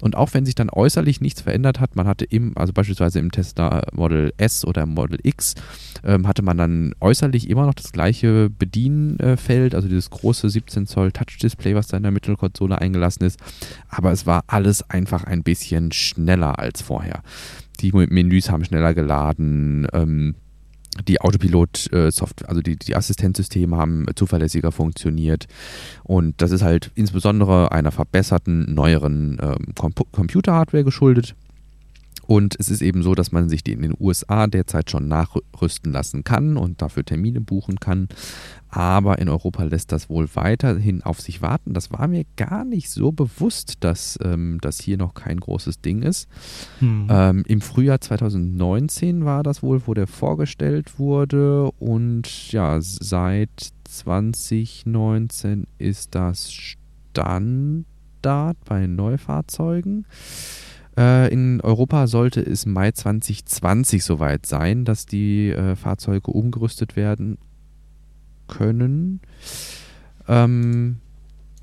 Und 0.00 0.16
auch 0.16 0.32
wenn 0.32 0.46
sich 0.46 0.54
dann 0.54 0.70
äußerlich 0.70 1.20
nichts 1.20 1.42
verändert 1.42 1.80
hat, 1.80 1.96
man 1.96 2.06
hatte 2.06 2.24
im, 2.24 2.56
also 2.56 2.72
beispielsweise 2.72 3.18
im 3.18 3.30
Tesla 3.30 3.82
Model 3.92 4.32
S 4.38 4.64
oder 4.64 4.86
Model 4.86 5.18
X, 5.22 5.54
ähm, 6.02 6.26
hatte 6.26 6.40
man 6.40 6.56
dann 6.56 6.94
äußerlich 6.98 7.50
immer 7.50 7.66
noch 7.66 7.74
das 7.74 7.92
gleiche 7.92 8.48
Bedienfeld, 8.48 9.74
also 9.74 9.86
dieses 9.86 10.08
große 10.08 10.48
17 10.48 10.86
Zoll 10.86 11.12
Touch-Display, 11.12 11.74
was 11.74 11.88
da 11.88 11.98
in 11.98 12.04
der 12.04 12.12
Mittelkonsole 12.12 12.80
eingelassen 12.80 13.24
ist. 13.24 13.38
Aber 13.90 14.12
es 14.12 14.24
war 14.24 14.44
alles 14.46 14.88
einfach 14.88 15.24
ein 15.24 15.42
bisschen 15.42 15.92
schneller 15.92 16.58
als 16.58 16.80
vorher 16.80 17.22
die 17.84 17.92
Menüs 17.92 18.50
haben 18.50 18.64
schneller 18.64 18.94
geladen. 18.94 19.86
Ähm, 19.92 20.34
die 21.08 21.20
Autopilot-Software, 21.20 22.48
also 22.48 22.60
die, 22.60 22.76
die 22.76 22.94
Assistenzsysteme 22.94 23.76
haben 23.76 24.06
zuverlässiger 24.14 24.70
funktioniert. 24.70 25.46
Und 26.04 26.40
das 26.40 26.52
ist 26.52 26.62
halt 26.62 26.92
insbesondere 26.94 27.72
einer 27.72 27.90
verbesserten, 27.90 28.72
neueren 28.72 29.38
ähm, 29.42 29.74
Computerhardware 29.74 30.84
geschuldet. 30.84 31.34
Und 32.26 32.56
es 32.58 32.68
ist 32.68 32.82
eben 32.82 33.02
so, 33.02 33.14
dass 33.14 33.32
man 33.32 33.48
sich 33.48 33.62
die 33.62 33.72
in 33.72 33.82
den 33.82 33.94
USA 33.98 34.46
derzeit 34.46 34.90
schon 34.90 35.08
nachrüsten 35.08 35.92
lassen 35.92 36.24
kann 36.24 36.56
und 36.56 36.82
dafür 36.82 37.04
Termine 37.04 37.40
buchen 37.40 37.80
kann. 37.80 38.08
Aber 38.68 39.20
in 39.20 39.28
Europa 39.28 39.62
lässt 39.62 39.92
das 39.92 40.08
wohl 40.08 40.28
weiterhin 40.34 41.02
auf 41.02 41.20
sich 41.20 41.42
warten. 41.42 41.74
Das 41.74 41.92
war 41.92 42.08
mir 42.08 42.24
gar 42.36 42.64
nicht 42.64 42.90
so 42.90 43.12
bewusst, 43.12 43.74
dass 43.80 44.18
ähm, 44.22 44.58
das 44.60 44.80
hier 44.80 44.96
noch 44.96 45.14
kein 45.14 45.38
großes 45.38 45.80
Ding 45.80 46.02
ist. 46.02 46.28
Hm. 46.80 47.06
Ähm, 47.08 47.44
Im 47.46 47.60
Frühjahr 47.60 48.00
2019 48.00 49.24
war 49.24 49.44
das 49.44 49.62
wohl, 49.62 49.86
wo 49.86 49.94
der 49.94 50.08
vorgestellt 50.08 50.98
wurde. 50.98 51.70
Und 51.78 52.50
ja, 52.50 52.80
seit 52.80 53.50
2019 53.84 55.68
ist 55.78 56.16
das 56.16 56.52
Standard 56.52 57.84
bei 58.64 58.88
Neufahrzeugen. 58.88 60.04
Äh, 60.96 61.32
in 61.32 61.60
Europa 61.60 62.06
sollte 62.06 62.40
es 62.40 62.66
Mai 62.66 62.92
2020 62.92 64.04
soweit 64.04 64.46
sein, 64.46 64.84
dass 64.84 65.06
die 65.06 65.50
äh, 65.50 65.76
Fahrzeuge 65.76 66.30
umgerüstet 66.30 66.96
werden 66.96 67.38
können. 68.46 69.20
Ähm, 70.28 70.96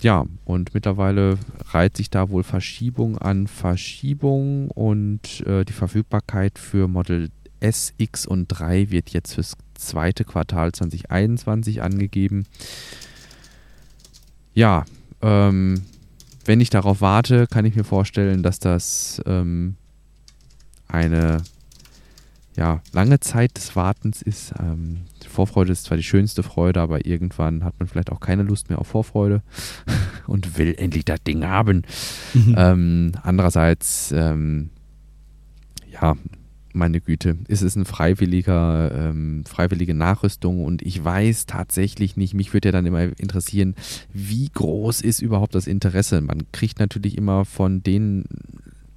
ja, 0.02 0.26
und 0.46 0.74
mittlerweile 0.74 1.38
reiht 1.70 1.96
sich 1.96 2.10
da 2.10 2.30
wohl 2.30 2.44
Verschiebung 2.44 3.18
an 3.18 3.48
Verschiebung 3.48 4.70
und 4.72 5.46
äh, 5.46 5.64
die 5.64 5.74
Verfügbarkeit 5.74 6.58
für 6.58 6.88
Model 6.88 7.30
S, 7.60 7.94
X 7.98 8.26
und 8.26 8.48
3 8.48 8.90
wird 8.90 9.12
jetzt 9.12 9.36
fürs 9.36 9.56
zweite 9.76 10.26
Quartal 10.26 10.72
2021 10.72 11.84
angegeben. 11.84 12.46
Ja, 14.54 14.86
ähm, 15.22 15.84
wenn 16.46 16.62
ich 16.62 16.70
darauf 16.70 17.02
warte, 17.02 17.48
kann 17.48 17.66
ich 17.66 17.76
mir 17.76 17.84
vorstellen, 17.84 18.44
dass 18.44 18.60
das 18.60 19.22
ähm, 19.26 19.76
eine 20.88 21.44
ja, 22.58 22.82
lange 22.92 23.20
Zeit 23.20 23.56
des 23.58 23.76
Wartens 23.76 24.22
ist. 24.22 24.54
Ähm, 24.60 25.02
Vorfreude 25.28 25.72
ist 25.72 25.86
zwar 25.86 25.98
die 25.98 26.04
schönste 26.04 26.44
Freude, 26.44 26.82
aber 26.82 27.06
irgendwann 27.06 27.64
hat 27.64 27.80
man 27.80 27.88
vielleicht 27.88 28.12
auch 28.12 28.20
keine 28.20 28.44
Lust 28.44 28.70
mehr 28.70 28.80
auf 28.80 28.88
Vorfreude 28.88 29.42
und 30.28 30.58
will 30.58 30.76
endlich 30.78 31.06
das 31.06 31.24
Ding 31.24 31.46
haben. 31.46 31.84
Mhm. 32.34 32.56
Ähm, 32.58 33.12
andererseits, 33.24 34.12
ähm, 34.12 34.70
ja, 35.90 36.16
meine 36.74 37.02
Güte, 37.02 37.38
ist 37.48 37.62
es 37.62 37.76
ein 37.76 37.86
freiwilliger, 37.86 38.92
ähm, 38.94 39.44
freiwillige 39.46 39.94
Nachrüstung 39.94 40.64
und 40.64 40.82
ich 40.82 41.04
weiß 41.04 41.46
tatsächlich 41.46 42.18
nicht, 42.18 42.34
mich 42.34 42.54
würde 42.54 42.70
ja 42.70 42.72
dann 42.72 42.86
immer 42.86 43.04
interessieren, 43.20 43.76
wie 44.14 44.50
groß 44.50 45.02
ist 45.02 45.22
überhaupt 45.22 45.56
das 45.56 45.68
Interesse? 45.68 46.22
Man 46.22 46.52
kriegt 46.52 46.80
natürlich 46.80 47.18
immer 47.18 47.46
von 47.46 47.84
den 47.84 48.26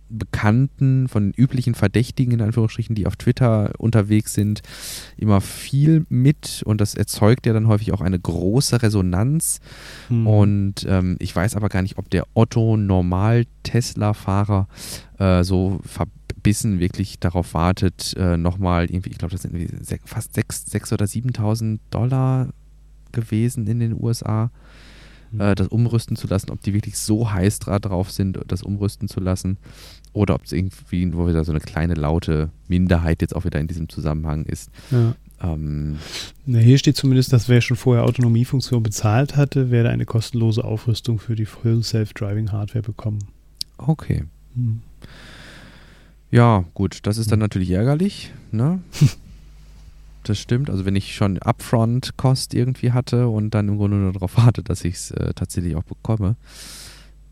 Bekannten, 0.08 1.08
von 1.08 1.24
den 1.24 1.32
üblichen 1.32 1.74
Verdächtigen 1.74 2.34
in 2.34 2.40
Anführungsstrichen, 2.40 2.94
die 2.94 3.06
auf 3.06 3.16
Twitter 3.16 3.72
unterwegs 3.78 4.34
sind, 4.34 4.62
immer 5.16 5.40
viel 5.40 6.06
mit 6.08 6.62
und 6.64 6.80
das 6.80 6.94
erzeugt 6.94 7.46
ja 7.46 7.52
dann 7.52 7.68
häufig 7.68 7.92
auch 7.92 8.00
eine 8.00 8.18
große 8.18 8.82
Resonanz. 8.82 9.60
Hm. 10.08 10.26
Und 10.26 10.86
ähm, 10.88 11.16
ich 11.18 11.34
weiß 11.34 11.56
aber 11.56 11.68
gar 11.68 11.82
nicht, 11.82 11.98
ob 11.98 12.10
der 12.10 12.26
Otto 12.34 12.76
Normal 12.76 13.44
Tesla-Fahrer 13.62 14.68
äh, 15.18 15.42
so 15.44 15.80
verbindet 15.84 16.24
Bissen 16.44 16.78
wirklich 16.78 17.18
darauf 17.18 17.54
wartet, 17.54 18.14
äh, 18.16 18.36
nochmal 18.36 18.84
irgendwie, 18.84 19.10
ich 19.10 19.18
glaube, 19.18 19.32
das 19.32 19.42
sind 19.42 19.80
fast 20.04 20.38
6.000 20.38 20.92
oder 20.92 21.06
7.000 21.06 21.80
Dollar 21.90 22.50
gewesen 23.10 23.66
in 23.66 23.80
den 23.80 24.00
USA. 24.00 24.50
Äh, 25.38 25.54
das 25.54 25.68
umrüsten 25.68 26.16
zu 26.16 26.26
lassen, 26.26 26.50
ob 26.50 26.60
die 26.62 26.74
wirklich 26.74 26.98
so 26.98 27.30
heiß 27.30 27.58
drauf 27.58 28.10
sind, 28.10 28.38
das 28.48 28.62
umrüsten 28.62 29.08
zu 29.08 29.20
lassen, 29.20 29.58
oder 30.12 30.36
ob 30.36 30.44
es 30.44 30.52
irgendwie 30.52 31.12
wo 31.12 31.26
wieder 31.28 31.44
so 31.44 31.52
eine 31.52 31.60
kleine 31.60 31.94
laute 31.94 32.50
Minderheit 32.68 33.20
jetzt 33.20 33.34
auch 33.34 33.44
wieder 33.44 33.60
in 33.60 33.66
diesem 33.66 33.88
Zusammenhang 33.88 34.44
ist. 34.44 34.70
Ja. 34.90 35.14
Ähm, 35.42 35.98
Na, 36.46 36.58
hier 36.58 36.78
steht 36.78 36.96
zumindest, 36.96 37.32
dass 37.32 37.48
wer 37.48 37.60
schon 37.60 37.76
vorher 37.76 38.04
Autonomiefunktion 38.04 38.82
bezahlt 38.82 39.36
hatte, 39.36 39.70
werde 39.70 39.90
eine 39.90 40.06
kostenlose 40.06 40.64
Aufrüstung 40.64 41.18
für 41.18 41.34
die 41.34 41.46
Full 41.46 41.82
Self-Driving 41.82 42.52
Hardware 42.52 42.82
bekommen. 42.82 43.18
Okay. 43.76 44.24
Hm. 44.54 44.80
Ja, 46.30 46.64
gut, 46.74 47.00
das 47.02 47.18
ist 47.18 47.30
dann 47.30 47.38
hm. 47.38 47.44
natürlich 47.44 47.70
ärgerlich, 47.70 48.32
ne? 48.52 48.80
das 50.28 50.38
stimmt. 50.38 50.70
Also 50.70 50.84
wenn 50.84 50.96
ich 50.96 51.14
schon 51.14 51.38
Upfront-Kost 51.38 52.54
irgendwie 52.54 52.92
hatte 52.92 53.28
und 53.28 53.50
dann 53.50 53.68
im 53.68 53.76
Grunde 53.76 53.96
nur 53.96 54.12
darauf 54.12 54.36
warte, 54.36 54.62
dass 54.62 54.84
ich 54.84 54.94
es 54.94 55.10
äh, 55.12 55.34
tatsächlich 55.34 55.76
auch 55.76 55.84
bekomme, 55.84 56.36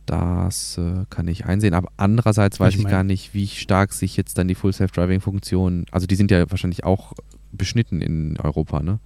das 0.06 0.78
äh, 0.78 1.04
kann 1.10 1.28
ich 1.28 1.44
einsehen. 1.46 1.74
Aber 1.74 1.88
andererseits 1.96 2.60
weiß 2.60 2.74
ich, 2.74 2.80
ich 2.80 2.86
gar 2.86 3.04
nicht, 3.04 3.34
wie 3.34 3.46
stark 3.46 3.92
sich 3.92 4.16
jetzt 4.16 4.38
dann 4.38 4.48
die 4.48 4.54
Full 4.54 4.72
Self-Driving-Funktionen, 4.72 5.86
also 5.90 6.06
die 6.06 6.16
sind 6.16 6.30
ja 6.30 6.50
wahrscheinlich 6.50 6.84
auch 6.84 7.12
beschnitten 7.52 8.00
in 8.00 8.38
Europa, 8.38 8.82
ne? 8.82 8.98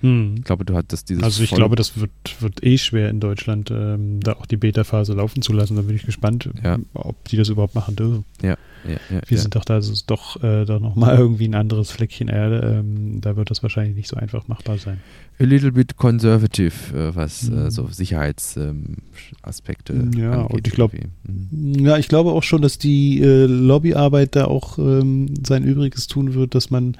Hm. 0.00 0.34
Ich 0.36 0.44
glaube, 0.44 0.64
du 0.66 0.74
hattest 0.74 1.08
dieses. 1.08 1.22
Also 1.22 1.42
ich 1.42 1.50
glaube, 1.50 1.76
das 1.76 1.98
wird, 1.98 2.10
wird 2.40 2.62
eh 2.62 2.76
schwer 2.76 3.08
in 3.08 3.20
Deutschland, 3.20 3.70
ähm, 3.70 4.20
da 4.20 4.34
auch 4.34 4.44
die 4.44 4.58
Beta-Phase 4.58 5.14
laufen 5.14 5.40
zu 5.40 5.52
lassen. 5.54 5.76
Da 5.76 5.82
bin 5.82 5.96
ich 5.96 6.04
gespannt, 6.04 6.50
ja. 6.62 6.78
ob 6.92 7.26
die 7.28 7.38
das 7.38 7.48
überhaupt 7.48 7.74
machen 7.74 7.96
dürfen. 7.96 8.24
Ja. 8.42 8.56
Ja, 8.86 9.20
Wir 9.26 9.38
sind 9.38 9.54
doch 9.54 9.64
da 9.64 9.74
also 9.74 9.92
doch, 10.06 10.42
äh, 10.42 10.64
doch 10.64 10.80
nochmal 10.80 11.18
irgendwie 11.18 11.48
ein 11.48 11.54
anderes 11.54 11.90
Fleckchen 11.90 12.28
Erde. 12.28 12.80
Ähm, 12.80 13.20
da 13.20 13.36
wird 13.36 13.50
das 13.50 13.62
wahrscheinlich 13.62 13.96
nicht 13.96 14.08
so 14.08 14.16
einfach 14.16 14.48
machbar 14.48 14.78
sein. 14.78 15.00
A 15.40 15.44
little 15.44 15.72
bit 15.72 15.96
conservative, 15.96 16.74
äh, 16.94 17.14
was 17.14 17.44
mhm. 17.44 17.66
äh, 17.66 17.70
so 17.70 17.86
Sicherheitsaspekte 17.88 19.92
ähm, 19.92 20.12
ja, 20.12 20.32
angeht. 20.32 20.52
Und 20.52 20.68
ich 20.68 20.74
glaube, 20.74 20.98
mhm. 21.24 21.86
ja, 21.86 21.98
ich 21.98 22.08
glaube 22.08 22.32
auch 22.32 22.42
schon, 22.42 22.62
dass 22.62 22.78
die 22.78 23.20
äh, 23.20 23.46
Lobbyarbeit 23.46 24.36
da 24.36 24.46
auch 24.46 24.78
ähm, 24.78 25.34
sein 25.46 25.64
Übriges 25.64 26.06
tun 26.06 26.34
wird, 26.34 26.54
dass 26.54 26.70
man 26.70 26.96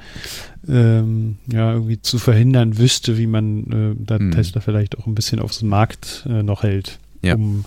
ähm, 0.66 1.36
ja 1.50 1.74
irgendwie 1.74 2.00
zu 2.00 2.18
verhindern 2.18 2.78
wüsste, 2.78 3.18
wie 3.18 3.26
man 3.26 3.70
äh, 3.70 3.94
da 3.98 4.18
mhm. 4.18 4.32
Tesla 4.32 4.60
vielleicht 4.60 4.98
auch 4.98 5.06
ein 5.06 5.14
bisschen 5.14 5.40
aufs 5.40 5.62
Markt 5.62 6.26
äh, 6.28 6.42
noch 6.42 6.62
hält. 6.62 6.98
Ja. 7.22 7.36
um 7.36 7.64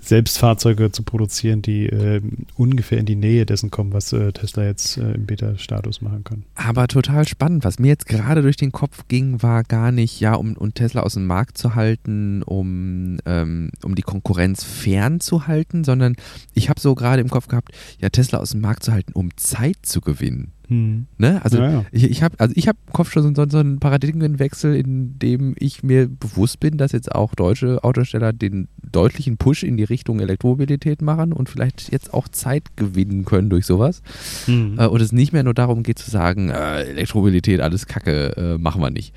selbst 0.00 0.38
Fahrzeuge 0.38 0.90
zu 0.90 1.02
produzieren, 1.02 1.62
die 1.62 1.86
äh, 1.86 2.20
ungefähr 2.56 2.98
in 2.98 3.06
die 3.06 3.16
Nähe 3.16 3.46
dessen 3.46 3.70
kommen, 3.70 3.92
was 3.92 4.12
äh, 4.12 4.32
Tesla 4.32 4.64
jetzt 4.64 4.96
äh, 4.96 5.12
im 5.12 5.26
Beta-Status 5.26 6.00
machen 6.00 6.24
kann. 6.24 6.44
Aber 6.54 6.88
total 6.88 7.28
spannend. 7.28 7.64
Was 7.64 7.78
mir 7.78 7.88
jetzt 7.88 8.06
gerade 8.06 8.42
durch 8.42 8.56
den 8.56 8.72
Kopf 8.72 9.06
ging, 9.08 9.42
war 9.42 9.62
gar 9.64 9.92
nicht, 9.92 10.20
ja, 10.20 10.34
um, 10.34 10.56
um 10.56 10.74
Tesla 10.74 11.02
aus 11.02 11.14
dem 11.14 11.26
Markt 11.26 11.58
zu 11.58 11.74
halten, 11.74 12.42
um, 12.42 13.18
ähm, 13.26 13.70
um 13.82 13.94
die 13.94 14.02
Konkurrenz 14.02 14.64
fernzuhalten, 14.64 15.84
sondern 15.84 16.16
ich 16.54 16.68
habe 16.68 16.80
so 16.80 16.94
gerade 16.94 17.20
im 17.20 17.28
Kopf 17.28 17.48
gehabt, 17.48 17.72
ja, 18.00 18.08
Tesla 18.08 18.38
aus 18.38 18.50
dem 18.50 18.60
Markt 18.60 18.82
zu 18.82 18.92
halten, 18.92 19.12
um 19.12 19.36
Zeit 19.36 19.78
zu 19.82 20.00
gewinnen. 20.00 20.52
Hm. 20.70 21.06
Ne? 21.18 21.40
Also 21.42 21.58
ja, 21.58 21.70
ja. 21.70 21.84
ich, 21.90 22.04
ich 22.04 22.22
habe 22.22 22.38
also 22.38 22.54
hab 22.54 22.76
im 22.86 22.92
Kopf 22.92 23.10
schon 23.10 23.34
so, 23.34 23.48
so 23.48 23.58
einen 23.58 23.80
Paradigmenwechsel, 23.80 24.76
in 24.76 25.18
dem 25.18 25.56
ich 25.58 25.82
mir 25.82 26.08
bewusst 26.08 26.60
bin, 26.60 26.78
dass 26.78 26.92
jetzt 26.92 27.12
auch 27.12 27.34
deutsche 27.34 27.82
Autosteller 27.82 28.32
den 28.32 28.68
deutlichen 28.92 29.36
Push 29.36 29.64
in 29.64 29.76
die 29.76 29.82
Richtung 29.82 30.20
Elektromobilität 30.20 31.02
machen 31.02 31.32
und 31.32 31.48
vielleicht 31.48 31.90
jetzt 31.90 32.14
auch 32.14 32.28
Zeit 32.28 32.76
gewinnen 32.76 33.24
können 33.24 33.50
durch 33.50 33.66
sowas. 33.66 34.00
Hm. 34.46 34.78
Äh, 34.78 34.86
und 34.86 35.02
es 35.02 35.10
nicht 35.10 35.32
mehr 35.32 35.42
nur 35.42 35.54
darum 35.54 35.82
geht 35.82 35.98
zu 35.98 36.08
sagen, 36.08 36.50
äh, 36.50 36.82
Elektromobilität, 36.84 37.60
alles 37.60 37.88
Kacke, 37.88 38.36
äh, 38.36 38.58
machen 38.58 38.80
wir 38.80 38.90
nicht. 38.90 39.12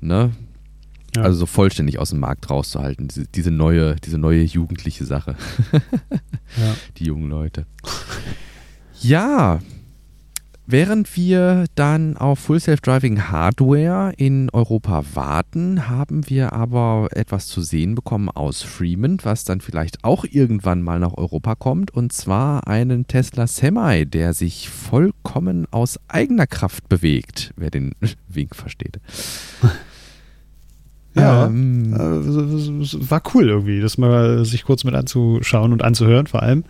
Ne? 0.00 0.30
Ja. 1.14 1.22
Also 1.22 1.40
so 1.40 1.46
vollständig 1.46 1.98
aus 1.98 2.10
dem 2.10 2.20
Markt 2.20 2.48
rauszuhalten, 2.48 3.08
diese, 3.08 3.26
diese 3.26 3.50
neue, 3.50 3.96
diese 3.96 4.16
neue 4.16 4.42
jugendliche 4.42 5.04
Sache. 5.04 5.36
Die 6.96 7.04
jungen 7.04 7.28
Leute. 7.28 7.66
Ja, 9.00 9.60
Während 10.66 11.14
wir 11.14 11.66
dann 11.74 12.16
auf 12.16 12.38
Full 12.38 12.58
Self-Driving 12.58 13.28
Hardware 13.28 14.14
in 14.16 14.48
Europa 14.50 15.04
warten, 15.12 15.90
haben 15.90 16.30
wir 16.30 16.54
aber 16.54 17.08
etwas 17.10 17.48
zu 17.48 17.60
sehen 17.60 17.94
bekommen 17.94 18.30
aus 18.30 18.62
Fremont, 18.62 19.26
was 19.26 19.44
dann 19.44 19.60
vielleicht 19.60 20.04
auch 20.04 20.24
irgendwann 20.24 20.80
mal 20.80 20.98
nach 20.98 21.12
Europa 21.18 21.54
kommt, 21.54 21.90
und 21.90 22.14
zwar 22.14 22.66
einen 22.66 23.06
Tesla 23.06 23.46
Semi, 23.46 24.06
der 24.06 24.32
sich 24.32 24.70
vollkommen 24.70 25.66
aus 25.70 26.00
eigener 26.08 26.46
Kraft 26.46 26.88
bewegt, 26.88 27.52
wer 27.56 27.68
den 27.70 27.92
Wink 28.28 28.56
versteht. 28.56 29.00
Ja, 31.16 31.46
ähm, 31.46 31.94
äh, 31.94 31.98
war 33.08 33.22
cool 33.34 33.48
irgendwie, 33.48 33.80
das 33.80 33.98
mal 33.98 34.44
sich 34.44 34.64
kurz 34.64 34.82
mit 34.82 34.96
anzuschauen 34.96 35.72
und 35.72 35.80
anzuhören, 35.84 36.26
vor 36.26 36.42
allem 36.42 36.64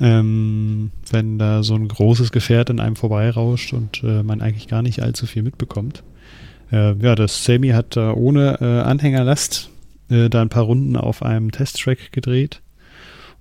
ähm, 0.00 0.90
wenn 1.10 1.38
da 1.38 1.62
so 1.62 1.74
ein 1.74 1.88
großes 1.88 2.32
Gefährt 2.32 2.70
an 2.70 2.80
einem 2.80 2.96
vorbeirauscht 2.96 3.72
und 3.72 4.02
äh, 4.02 4.22
man 4.22 4.40
eigentlich 4.40 4.68
gar 4.68 4.82
nicht 4.82 5.02
allzu 5.02 5.26
viel 5.26 5.42
mitbekommt. 5.42 6.02
Äh, 6.72 6.94
ja, 6.94 7.14
das 7.14 7.44
Semi 7.44 7.68
hat 7.68 7.96
da 7.96 8.12
ohne 8.14 8.58
äh, 8.60 8.80
Anhängerlast 8.80 9.70
äh, 10.08 10.28
da 10.28 10.42
ein 10.42 10.48
paar 10.48 10.64
Runden 10.64 10.96
auf 10.96 11.22
einem 11.22 11.52
Testtrack 11.52 12.12
gedreht 12.12 12.62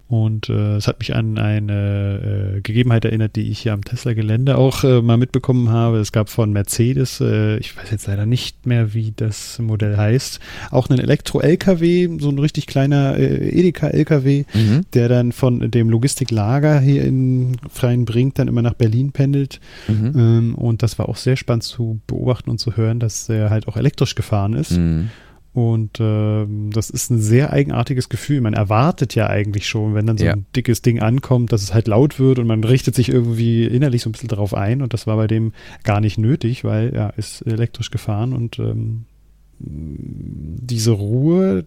Und 0.09 0.49
äh, 0.49 0.77
es 0.77 0.87
hat 0.87 0.97
mich 0.97 1.15
an 1.15 1.37
eine 1.37 2.55
äh, 2.57 2.61
Gegebenheit 2.61 3.05
erinnert, 3.05 3.35
die 3.35 3.51
ich 3.51 3.59
hier 3.59 3.73
am 3.73 3.85
Tesla-Gelände 3.85 4.57
auch 4.57 4.83
äh, 4.83 5.03
mal 5.03 5.17
mitbekommen 5.17 5.69
habe. 5.69 5.99
Es 5.99 6.11
gab 6.11 6.29
von 6.29 6.51
Mercedes, 6.51 7.21
äh, 7.21 7.57
ich 7.57 7.77
weiß 7.77 7.91
jetzt 7.91 8.07
leider 8.07 8.25
nicht 8.25 8.65
mehr, 8.65 8.95
wie 8.95 9.13
das 9.15 9.59
Modell 9.59 9.97
heißt, 9.97 10.39
auch 10.71 10.89
einen 10.89 10.99
Elektro-LKW, 10.99 12.17
so 12.19 12.29
ein 12.29 12.39
richtig 12.39 12.65
kleiner 12.65 13.17
äh, 13.17 13.49
Edeka-LKW, 13.49 14.45
mhm. 14.51 14.81
der 14.95 15.09
dann 15.09 15.31
von 15.31 15.69
dem 15.69 15.91
Logistiklager 15.91 16.79
hier 16.79 17.03
in 17.03 17.57
Freien 17.71 18.05
Brink 18.05 18.33
dann 18.33 18.47
immer 18.47 18.63
nach 18.63 18.73
Berlin 18.73 19.11
pendelt. 19.11 19.59
Mhm. 19.87 20.13
Ähm, 20.15 20.55
und 20.55 20.81
das 20.81 20.97
war 20.97 21.07
auch 21.07 21.17
sehr 21.17 21.35
spannend 21.35 21.65
zu 21.65 21.99
beobachten 22.07 22.49
und 22.49 22.57
zu 22.57 22.75
hören, 22.75 22.99
dass 22.99 23.29
er 23.29 23.51
halt 23.51 23.67
auch 23.67 23.77
elektrisch 23.77 24.15
gefahren 24.15 24.53
ist. 24.53 24.71
Mhm. 24.71 25.09
Und 25.59 25.99
äh, 25.99 26.45
das 26.73 26.89
ist 26.89 27.09
ein 27.09 27.19
sehr 27.19 27.51
eigenartiges 27.51 28.07
Gefühl. 28.07 28.39
Man 28.39 28.53
erwartet 28.53 29.13
ja 29.13 29.27
eigentlich 29.27 29.67
schon, 29.67 29.93
wenn 29.93 30.05
dann 30.05 30.17
so 30.17 30.23
ja. 30.23 30.31
ein 30.31 30.45
dickes 30.55 30.81
Ding 30.81 31.01
ankommt, 31.01 31.51
dass 31.51 31.61
es 31.61 31.73
halt 31.73 31.89
laut 31.89 32.17
wird 32.17 32.39
und 32.39 32.47
man 32.47 32.63
richtet 32.63 32.95
sich 32.95 33.09
irgendwie 33.09 33.65
innerlich 33.65 34.03
so 34.03 34.07
ein 34.09 34.13
bisschen 34.13 34.29
darauf 34.29 34.53
ein. 34.53 34.81
Und 34.81 34.93
das 34.93 35.05
war 35.05 35.17
bei 35.17 35.27
dem 35.27 35.51
gar 35.83 35.99
nicht 35.99 36.17
nötig, 36.17 36.63
weil 36.63 36.91
er 36.91 36.93
ja, 36.93 37.09
ist 37.09 37.41
elektrisch 37.41 37.91
gefahren 37.91 38.31
und 38.31 38.57
ähm, 38.57 39.03
diese 39.59 40.91
Ruhe, 40.91 41.65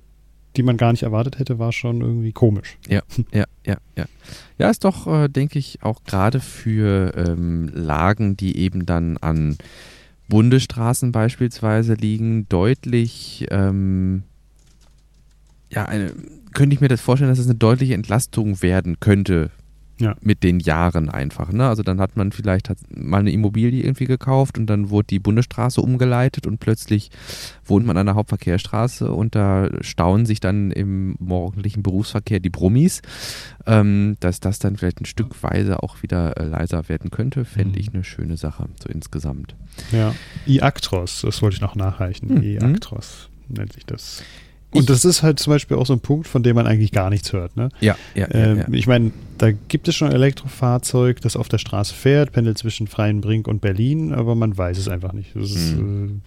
die 0.56 0.62
man 0.62 0.78
gar 0.78 0.92
nicht 0.92 1.02
erwartet 1.02 1.38
hätte, 1.38 1.58
war 1.58 1.72
schon 1.72 2.00
irgendwie 2.00 2.32
komisch. 2.32 2.78
Ja, 2.88 3.02
ja, 3.30 3.44
ja, 3.66 3.76
ja. 3.98 4.06
Ja, 4.56 4.70
ist 4.70 4.84
doch, 4.84 5.06
äh, 5.06 5.28
denke 5.28 5.58
ich, 5.58 5.80
auch 5.82 6.02
gerade 6.04 6.40
für 6.40 7.12
ähm, 7.14 7.70
Lagen, 7.74 8.38
die 8.38 8.56
eben 8.56 8.86
dann 8.86 9.18
an 9.18 9.58
Bundesstraßen 10.32 11.12
beispielsweise 11.12 11.92
liegen 11.92 12.48
deutlich, 12.48 13.46
ähm, 13.50 14.22
ja, 15.68 15.84
eine, 15.84 16.14
könnte 16.54 16.72
ich 16.72 16.80
mir 16.80 16.88
das 16.88 17.02
vorstellen, 17.02 17.30
dass 17.30 17.38
es 17.38 17.44
eine 17.44 17.54
deutliche 17.54 17.92
Entlastung 17.92 18.62
werden 18.62 18.98
könnte 18.98 19.50
ja. 20.00 20.16
mit 20.20 20.42
den 20.42 20.60
Jahren 20.60 21.08
einfach. 21.08 21.52
Ne? 21.52 21.68
Also 21.68 21.82
dann 21.82 22.00
hat 22.00 22.16
man 22.16 22.32
vielleicht 22.32 22.68
hat 22.68 22.78
mal 22.94 23.20
eine 23.20 23.32
Immobilie 23.32 23.82
irgendwie 23.82 24.06
gekauft 24.06 24.58
und 24.58 24.66
dann 24.66 24.90
wurde 24.90 25.06
die 25.08 25.18
Bundesstraße 25.18 25.80
umgeleitet 25.80 26.46
und 26.46 26.58
plötzlich 26.58 27.10
wohnt 27.64 27.86
man 27.86 27.96
an 27.96 28.06
der 28.06 28.14
Hauptverkehrsstraße 28.14 29.10
und 29.10 29.34
da 29.34 29.68
stauen 29.80 30.26
sich 30.26 30.40
dann 30.40 30.70
im 30.70 31.16
morgendlichen 31.18 31.82
Berufsverkehr 31.82 32.40
die 32.40 32.50
Brummis. 32.50 33.02
Ähm, 33.66 34.16
dass 34.20 34.40
das 34.40 34.58
dann 34.58 34.76
vielleicht 34.76 35.00
ein 35.00 35.04
Stückweise 35.06 35.82
auch 35.82 36.02
wieder 36.02 36.36
äh, 36.36 36.46
leiser 36.46 36.88
werden 36.88 37.10
könnte, 37.10 37.44
fände 37.44 37.78
ich 37.78 37.90
mhm. 37.90 37.96
eine 37.96 38.04
schöne 38.04 38.36
Sache, 38.36 38.68
so 38.82 38.88
insgesamt. 38.88 39.54
Ja, 39.92 40.14
E-Actros, 40.46 41.22
das 41.22 41.42
wollte 41.42 41.56
ich 41.56 41.60
noch 41.60 41.76
nachreichen. 41.76 42.34
Mhm. 42.34 42.42
E-Actros 42.42 43.28
nennt 43.48 43.72
sich 43.72 43.86
das. 43.86 44.22
Und 44.72 44.90
das 44.90 45.04
ist 45.04 45.22
halt 45.22 45.38
zum 45.38 45.52
Beispiel 45.52 45.76
auch 45.76 45.86
so 45.86 45.92
ein 45.92 46.00
Punkt, 46.00 46.26
von 46.26 46.42
dem 46.42 46.56
man 46.56 46.66
eigentlich 46.66 46.92
gar 46.92 47.10
nichts 47.10 47.32
hört. 47.32 47.56
Ne? 47.56 47.68
Ja, 47.80 47.96
ja, 48.14 48.26
ähm, 48.30 48.56
ja, 48.58 48.62
ja. 48.62 48.72
Ich 48.72 48.86
meine, 48.86 49.12
da 49.38 49.50
gibt 49.52 49.88
es 49.88 49.94
schon 49.94 50.08
ein 50.08 50.14
Elektrofahrzeug, 50.14 51.20
das 51.20 51.36
auf 51.36 51.48
der 51.48 51.58
Straße 51.58 51.94
fährt, 51.94 52.32
pendelt 52.32 52.58
zwischen 52.58 52.86
Freienbrink 52.86 53.48
und 53.48 53.60
Berlin, 53.60 54.14
aber 54.14 54.34
man 54.34 54.56
weiß 54.56 54.78
es 54.78 54.88
einfach 54.88 55.12
nicht. 55.12 55.34
Das 55.34 55.50
mhm. 55.50 56.22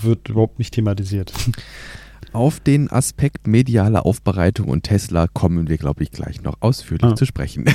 äh, 0.00 0.04
wird 0.04 0.28
überhaupt 0.28 0.58
nicht 0.58 0.74
thematisiert. 0.74 1.32
Auf 2.32 2.60
den 2.60 2.88
Aspekt 2.90 3.48
mediale 3.48 4.04
Aufbereitung 4.04 4.68
und 4.68 4.84
Tesla 4.84 5.26
kommen 5.26 5.68
wir, 5.68 5.78
glaube 5.78 6.04
ich, 6.04 6.12
gleich 6.12 6.42
noch 6.42 6.58
ausführlich 6.60 7.10
ah. 7.10 7.16
zu 7.16 7.24
sprechen. 7.24 7.64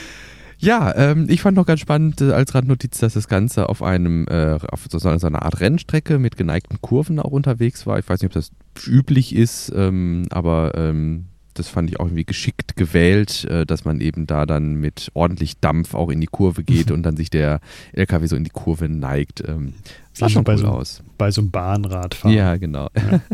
Ja, 0.59 0.95
ähm, 0.97 1.27
ich 1.29 1.43
fand 1.43 1.57
noch 1.57 1.67
ganz 1.67 1.81
spannend 1.81 2.21
äh, 2.21 2.33
als 2.33 2.55
Randnotiz, 2.55 2.99
dass 2.99 3.15
das 3.15 3.29
Ganze 3.29 3.69
auf 3.69 3.83
einem, 3.83 4.27
äh, 4.29 4.59
auf 4.71 4.87
so, 4.91 4.99
so 4.99 5.09
einer 5.09 5.43
Art 5.43 5.61
Rennstrecke 5.61 6.19
mit 6.19 6.37
geneigten 6.37 6.81
Kurven 6.81 7.19
auch 7.19 7.31
unterwegs 7.31 7.87
war. 7.87 7.99
Ich 7.99 8.09
weiß 8.09 8.21
nicht, 8.21 8.31
ob 8.31 8.35
das 8.35 8.51
üblich 8.87 9.35
ist, 9.35 9.73
ähm, 9.75 10.27
aber 10.31 10.73
ähm, 10.77 11.27
das 11.55 11.69
fand 11.69 11.91
ich 11.91 12.01
auch 12.01 12.07
irgendwie 12.07 12.25
geschickt 12.25 12.77
gewählt, 12.77 13.45
äh, 13.45 13.67
dass 13.67 13.85
man 13.85 14.01
eben 14.01 14.27
da 14.27 14.47
dann 14.47 14.75
mit 14.75 15.11
ordentlich 15.15 15.59
Dampf 15.61 15.95
auch 15.95 16.09
in 16.11 16.21
die 16.21 16.27
Kurve 16.27 16.65
geht 16.65 16.91
und 16.93 17.03
dann 17.03 17.17
sich 17.17 17.31
der 17.31 17.61
LKW 17.93 18.27
so 18.27 18.37
in 18.37 18.45
die 18.45 18.51
Kurve 18.51 18.89
neigt. 18.89 19.43
Ähm, 19.47 19.75
sah 20.13 20.29
schon 20.29 20.45
cool 20.49 20.59
so, 20.59 20.69
aus. 20.69 21.03
Bei 21.19 21.31
so 21.31 21.43
einem 21.43 21.51
Bahnradfahren. 21.51 22.37
Ja, 22.37 22.57
genau. 22.57 22.89
Ja. 22.97 23.21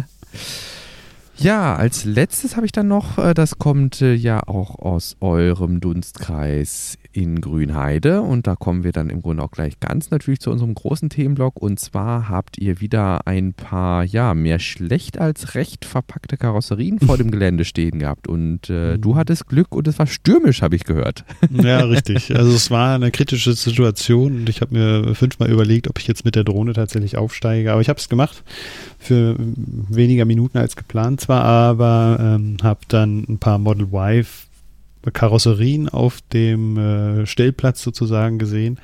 Ja, 1.38 1.74
als 1.74 2.04
letztes 2.04 2.54
habe 2.54 2.66
ich 2.66 2.72
dann 2.72 2.86
noch, 2.86 3.18
äh, 3.18 3.34
das 3.34 3.58
kommt 3.58 4.00
äh, 4.00 4.14
ja 4.14 4.46
auch 4.46 4.78
aus 4.78 5.16
eurem 5.20 5.80
Dunstkreis 5.80 6.98
in 7.12 7.40
Grünheide 7.40 8.22
und 8.22 8.46
da 8.46 8.56
kommen 8.56 8.84
wir 8.84 8.92
dann 8.92 9.10
im 9.10 9.22
Grunde 9.22 9.42
auch 9.42 9.50
gleich 9.50 9.80
ganz 9.80 10.10
natürlich 10.10 10.40
zu 10.40 10.50
unserem 10.50 10.74
großen 10.74 11.10
Themenblock 11.10 11.60
und 11.60 11.78
zwar 11.78 12.28
habt 12.28 12.58
ihr 12.58 12.80
wieder 12.80 13.26
ein 13.26 13.54
paar, 13.54 14.04
ja, 14.04 14.34
mehr 14.34 14.58
schlecht 14.58 15.18
als 15.18 15.54
recht 15.54 15.84
verpackte 15.84 16.36
Karosserien 16.36 16.98
vor 17.00 17.18
dem 17.18 17.30
Gelände 17.32 17.64
stehen 17.64 17.98
gehabt 17.98 18.28
und 18.28 18.70
äh, 18.70 18.98
du 18.98 19.12
mhm. 19.12 19.16
hattest 19.16 19.46
Glück 19.46 19.74
und 19.74 19.86
es 19.88 19.98
war 19.98 20.06
stürmisch, 20.06 20.62
habe 20.62 20.76
ich 20.76 20.84
gehört. 20.84 21.24
Ja, 21.62 21.80
richtig. 21.84 22.34
Also 22.34 22.50
es 22.52 22.70
war 22.70 22.94
eine 22.94 23.10
kritische 23.10 23.52
Situation 23.52 24.36
und 24.36 24.48
ich 24.48 24.62
habe 24.62 24.74
mir 24.74 25.14
fünfmal 25.14 25.50
überlegt, 25.50 25.88
ob 25.88 25.98
ich 25.98 26.08
jetzt 26.08 26.24
mit 26.24 26.34
der 26.34 26.44
Drohne 26.44 26.72
tatsächlich 26.72 27.16
aufsteige, 27.16 27.72
aber 27.72 27.80
ich 27.80 27.88
habe 27.88 28.00
es 28.00 28.08
gemacht 28.08 28.42
für 28.98 29.36
weniger 29.38 30.24
Minuten 30.24 30.58
als 30.58 30.74
geplant 30.74 31.20
zwar, 31.20 31.44
aber 31.44 32.18
ähm, 32.20 32.56
habe 32.62 32.80
dann 32.88 33.24
ein 33.28 33.38
paar 33.38 33.58
Model 33.58 33.88
Y 33.92 34.24
Karosserien 35.10 35.88
auf 35.88 36.20
dem 36.32 36.76
äh, 36.76 37.26
Stellplatz 37.26 37.82
sozusagen 37.82 38.38
gesehen. 38.38 38.78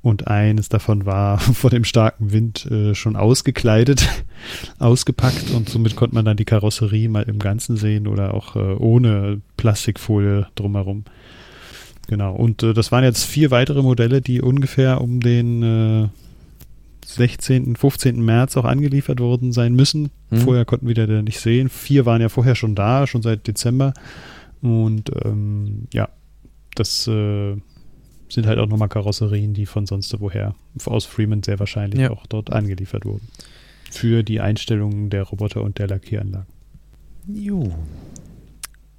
Und 0.00 0.28
eines 0.28 0.68
davon 0.68 1.06
war 1.06 1.38
vor 1.40 1.70
dem 1.70 1.84
starken 1.84 2.32
Wind 2.32 2.66
äh, 2.66 2.94
schon 2.94 3.16
ausgekleidet, 3.16 4.06
ausgepackt 4.78 5.50
und 5.50 5.68
somit 5.68 5.96
konnte 5.96 6.14
man 6.14 6.24
dann 6.24 6.36
die 6.36 6.44
Karosserie 6.44 7.08
mal 7.08 7.24
im 7.24 7.38
Ganzen 7.38 7.76
sehen 7.76 8.06
oder 8.06 8.34
auch 8.34 8.54
äh, 8.54 8.58
ohne 8.58 9.40
Plastikfolie 9.56 10.46
drumherum. 10.54 11.04
Genau. 12.06 12.34
Und 12.34 12.62
äh, 12.62 12.74
das 12.74 12.92
waren 12.92 13.04
jetzt 13.04 13.24
vier 13.24 13.50
weitere 13.50 13.82
Modelle, 13.82 14.20
die 14.20 14.40
ungefähr 14.40 15.00
um 15.00 15.20
den 15.20 16.10
16., 17.08 17.74
15. 17.76 18.22
März 18.22 18.56
auch 18.56 18.64
angeliefert 18.64 19.18
worden 19.20 19.52
sein 19.52 19.74
müssen. 19.74 20.10
Mhm. 20.30 20.38
Vorher 20.38 20.64
konnten 20.64 20.86
wir 20.86 20.94
da 20.94 21.22
nicht 21.22 21.40
sehen. 21.40 21.70
Vier 21.70 22.04
waren 22.04 22.20
ja 22.20 22.28
vorher 22.28 22.54
schon 22.54 22.74
da, 22.74 23.06
schon 23.06 23.22
seit 23.22 23.46
Dezember. 23.46 23.94
Und 24.60 25.10
ähm, 25.24 25.86
ja, 25.92 26.08
das 26.74 27.06
äh, 27.06 27.56
sind 28.28 28.46
halt 28.46 28.58
auch 28.58 28.66
nochmal 28.66 28.88
Karosserien, 28.88 29.54
die 29.54 29.66
von 29.66 29.86
sonst 29.86 30.14
woher 30.20 30.54
aus 30.84 31.04
Freeman 31.04 31.42
sehr 31.42 31.58
wahrscheinlich 31.58 32.00
ja. 32.00 32.10
auch 32.10 32.26
dort 32.26 32.52
angeliefert 32.52 33.04
wurden. 33.04 33.28
Für 33.90 34.22
die 34.22 34.40
Einstellungen 34.40 35.10
der 35.10 35.22
Roboter 35.22 35.62
und 35.62 35.78
der 35.78 35.88
Lackieranlagen. 35.88 36.46
Jo. 37.26 37.74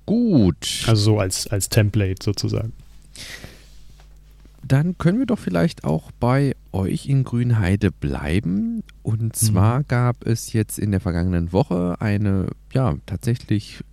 Gut. 0.06 0.86
Also 0.88 1.04
so 1.04 1.20
als, 1.20 1.48
als 1.48 1.70
Template 1.70 2.24
sozusagen. 2.24 2.74
Dann 4.64 4.98
können 4.98 5.20
wir 5.20 5.26
doch 5.26 5.40
vielleicht 5.40 5.84
auch 5.84 6.12
bei 6.20 6.56
euch 6.72 7.08
in 7.08 7.24
Grünheide 7.24 7.92
bleiben. 7.92 8.84
Und 9.04 9.22
mhm. 9.24 9.34
zwar 9.34 9.80
mhm. 9.80 9.86
gab 9.88 10.26
es 10.26 10.54
jetzt 10.54 10.80
in 10.80 10.92
der 10.92 11.00
vergangenen 11.00 11.52
Woche 11.54 11.98
eine, 12.00 12.48
ja, 12.74 12.96
tatsächlich 13.06 13.84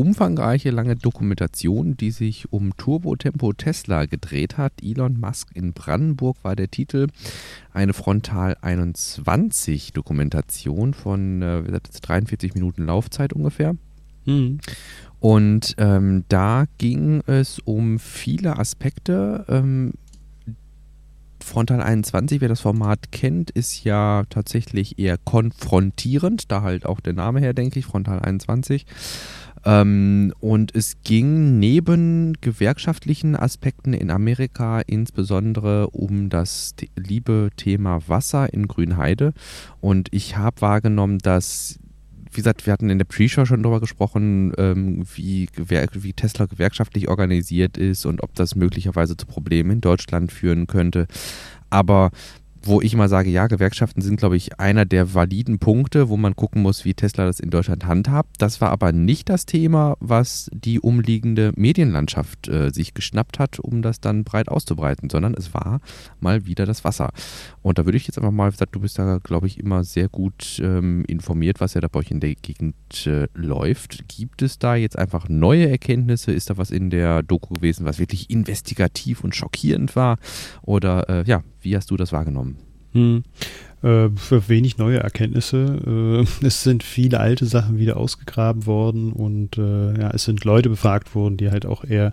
umfangreiche, 0.00 0.70
lange 0.70 0.96
Dokumentation, 0.96 1.94
die 1.94 2.10
sich 2.10 2.50
um 2.50 2.74
Turbo 2.78 3.16
Tempo 3.16 3.52
Tesla 3.52 4.06
gedreht 4.06 4.56
hat. 4.56 4.72
Elon 4.82 5.20
Musk 5.20 5.50
in 5.54 5.74
Brandenburg 5.74 6.38
war 6.42 6.56
der 6.56 6.70
Titel. 6.70 7.08
Eine 7.74 7.92
Frontal 7.92 8.56
21 8.62 9.92
Dokumentation 9.92 10.94
von 10.94 11.42
äh, 11.42 11.80
43 12.02 12.54
Minuten 12.54 12.86
Laufzeit 12.86 13.34
ungefähr. 13.34 13.76
Mhm. 14.24 14.60
Und 15.18 15.74
ähm, 15.76 16.24
da 16.28 16.64
ging 16.78 17.22
es 17.26 17.58
um 17.58 17.98
viele 17.98 18.58
Aspekte. 18.58 19.44
Ähm, 19.48 19.92
Frontal 21.44 21.82
21, 21.82 22.40
wer 22.40 22.48
das 22.48 22.60
Format 22.60 23.12
kennt, 23.12 23.50
ist 23.50 23.84
ja 23.84 24.24
tatsächlich 24.30 24.98
eher 24.98 25.18
konfrontierend, 25.18 26.50
da 26.50 26.62
halt 26.62 26.86
auch 26.86 27.00
der 27.00 27.12
Name 27.12 27.40
her, 27.40 27.52
denke 27.52 27.78
ich, 27.78 27.86
Frontal 27.86 28.20
21. 28.20 28.86
Ähm, 29.64 30.32
und 30.40 30.74
es 30.74 31.02
ging 31.02 31.58
neben 31.58 32.34
gewerkschaftlichen 32.40 33.36
Aspekten 33.36 33.92
in 33.92 34.10
Amerika 34.10 34.80
insbesondere 34.86 35.90
um 35.90 36.28
das 36.30 36.74
liebe 36.96 37.50
Thema 37.56 38.08
Wasser 38.08 38.52
in 38.52 38.68
Grünheide. 38.68 39.32
Und 39.80 40.08
ich 40.12 40.36
habe 40.36 40.60
wahrgenommen, 40.60 41.18
dass 41.18 41.78
wie 42.32 42.36
gesagt, 42.36 42.64
wir 42.64 42.72
hatten 42.72 42.90
in 42.90 42.98
der 42.98 43.06
Pre-Show 43.06 43.44
schon 43.44 43.62
darüber 43.62 43.80
gesprochen, 43.80 44.52
ähm, 44.56 45.04
wie, 45.14 45.48
wie, 45.56 46.12
Tesla 46.12 46.46
gewerkschaftlich 46.46 47.08
organisiert 47.08 47.76
ist 47.76 48.06
und 48.06 48.22
ob 48.22 48.34
das 48.36 48.54
möglicherweise 48.54 49.16
zu 49.16 49.26
Problemen 49.26 49.72
in 49.72 49.80
Deutschland 49.80 50.30
führen 50.30 50.68
könnte. 50.68 51.08
Aber 51.70 52.10
wo 52.62 52.80
ich 52.80 52.94
mal 52.94 53.08
sage, 53.08 53.30
ja, 53.30 53.46
Gewerkschaften 53.46 54.02
sind, 54.02 54.18
glaube 54.18 54.36
ich, 54.36 54.58
einer 54.58 54.84
der 54.84 55.14
validen 55.14 55.58
Punkte, 55.58 56.08
wo 56.08 56.16
man 56.16 56.36
gucken 56.36 56.62
muss, 56.62 56.84
wie 56.84 56.94
Tesla 56.94 57.26
das 57.26 57.40
in 57.40 57.50
Deutschland 57.50 57.86
handhabt. 57.86 58.36
Das 58.38 58.60
war 58.60 58.70
aber 58.70 58.92
nicht 58.92 59.28
das 59.28 59.46
Thema, 59.46 59.96
was 60.00 60.50
die 60.52 60.80
umliegende 60.80 61.52
Medienlandschaft 61.56 62.48
äh, 62.48 62.70
sich 62.70 62.94
geschnappt 62.94 63.38
hat, 63.38 63.58
um 63.58 63.82
das 63.82 64.00
dann 64.00 64.24
breit 64.24 64.48
auszubreiten, 64.48 65.08
sondern 65.10 65.34
es 65.34 65.54
war 65.54 65.80
mal 66.20 66.46
wieder 66.46 66.66
das 66.66 66.84
Wasser. 66.84 67.10
Und 67.62 67.78
da 67.78 67.84
würde 67.86 67.96
ich 67.96 68.06
jetzt 68.06 68.18
einfach 68.18 68.30
mal 68.30 68.52
sagen, 68.52 68.72
du 68.72 68.80
bist 68.80 68.98
da, 68.98 69.18
glaube 69.22 69.46
ich, 69.46 69.58
immer 69.58 69.84
sehr 69.84 70.08
gut 70.08 70.60
ähm, 70.62 71.04
informiert, 71.06 71.60
was 71.60 71.74
ja 71.74 71.80
da 71.80 71.88
bei 71.88 72.00
euch 72.00 72.10
in 72.10 72.20
der 72.20 72.34
Gegend 72.34 73.06
äh, 73.06 73.26
läuft. 73.34 74.08
Gibt 74.08 74.42
es 74.42 74.58
da 74.58 74.74
jetzt 74.74 74.98
einfach 74.98 75.28
neue 75.28 75.68
Erkenntnisse? 75.68 76.32
Ist 76.32 76.50
da 76.50 76.58
was 76.58 76.70
in 76.70 76.90
der 76.90 77.22
Doku 77.22 77.54
gewesen, 77.54 77.86
was 77.86 77.98
wirklich 77.98 78.30
investigativ 78.30 79.24
und 79.24 79.34
schockierend 79.34 79.96
war? 79.96 80.18
Oder 80.62 81.08
äh, 81.08 81.24
ja, 81.26 81.42
wie 81.62 81.76
hast 81.76 81.90
du 81.90 81.96
das 81.96 82.12
wahrgenommen? 82.12 82.56
Hm. 82.92 83.22
Äh, 83.82 84.10
wenig 84.48 84.78
neue 84.78 84.98
Erkenntnisse. 84.98 86.26
Äh, 86.42 86.46
es 86.46 86.62
sind 86.62 86.82
viele 86.82 87.20
alte 87.20 87.46
Sachen 87.46 87.78
wieder 87.78 87.96
ausgegraben 87.96 88.66
worden 88.66 89.12
und 89.12 89.56
äh, 89.58 89.98
ja, 89.98 90.10
es 90.10 90.24
sind 90.24 90.44
Leute 90.44 90.68
befragt 90.68 91.14
worden, 91.14 91.36
die 91.36 91.50
halt 91.50 91.66
auch 91.66 91.84
eher 91.84 92.12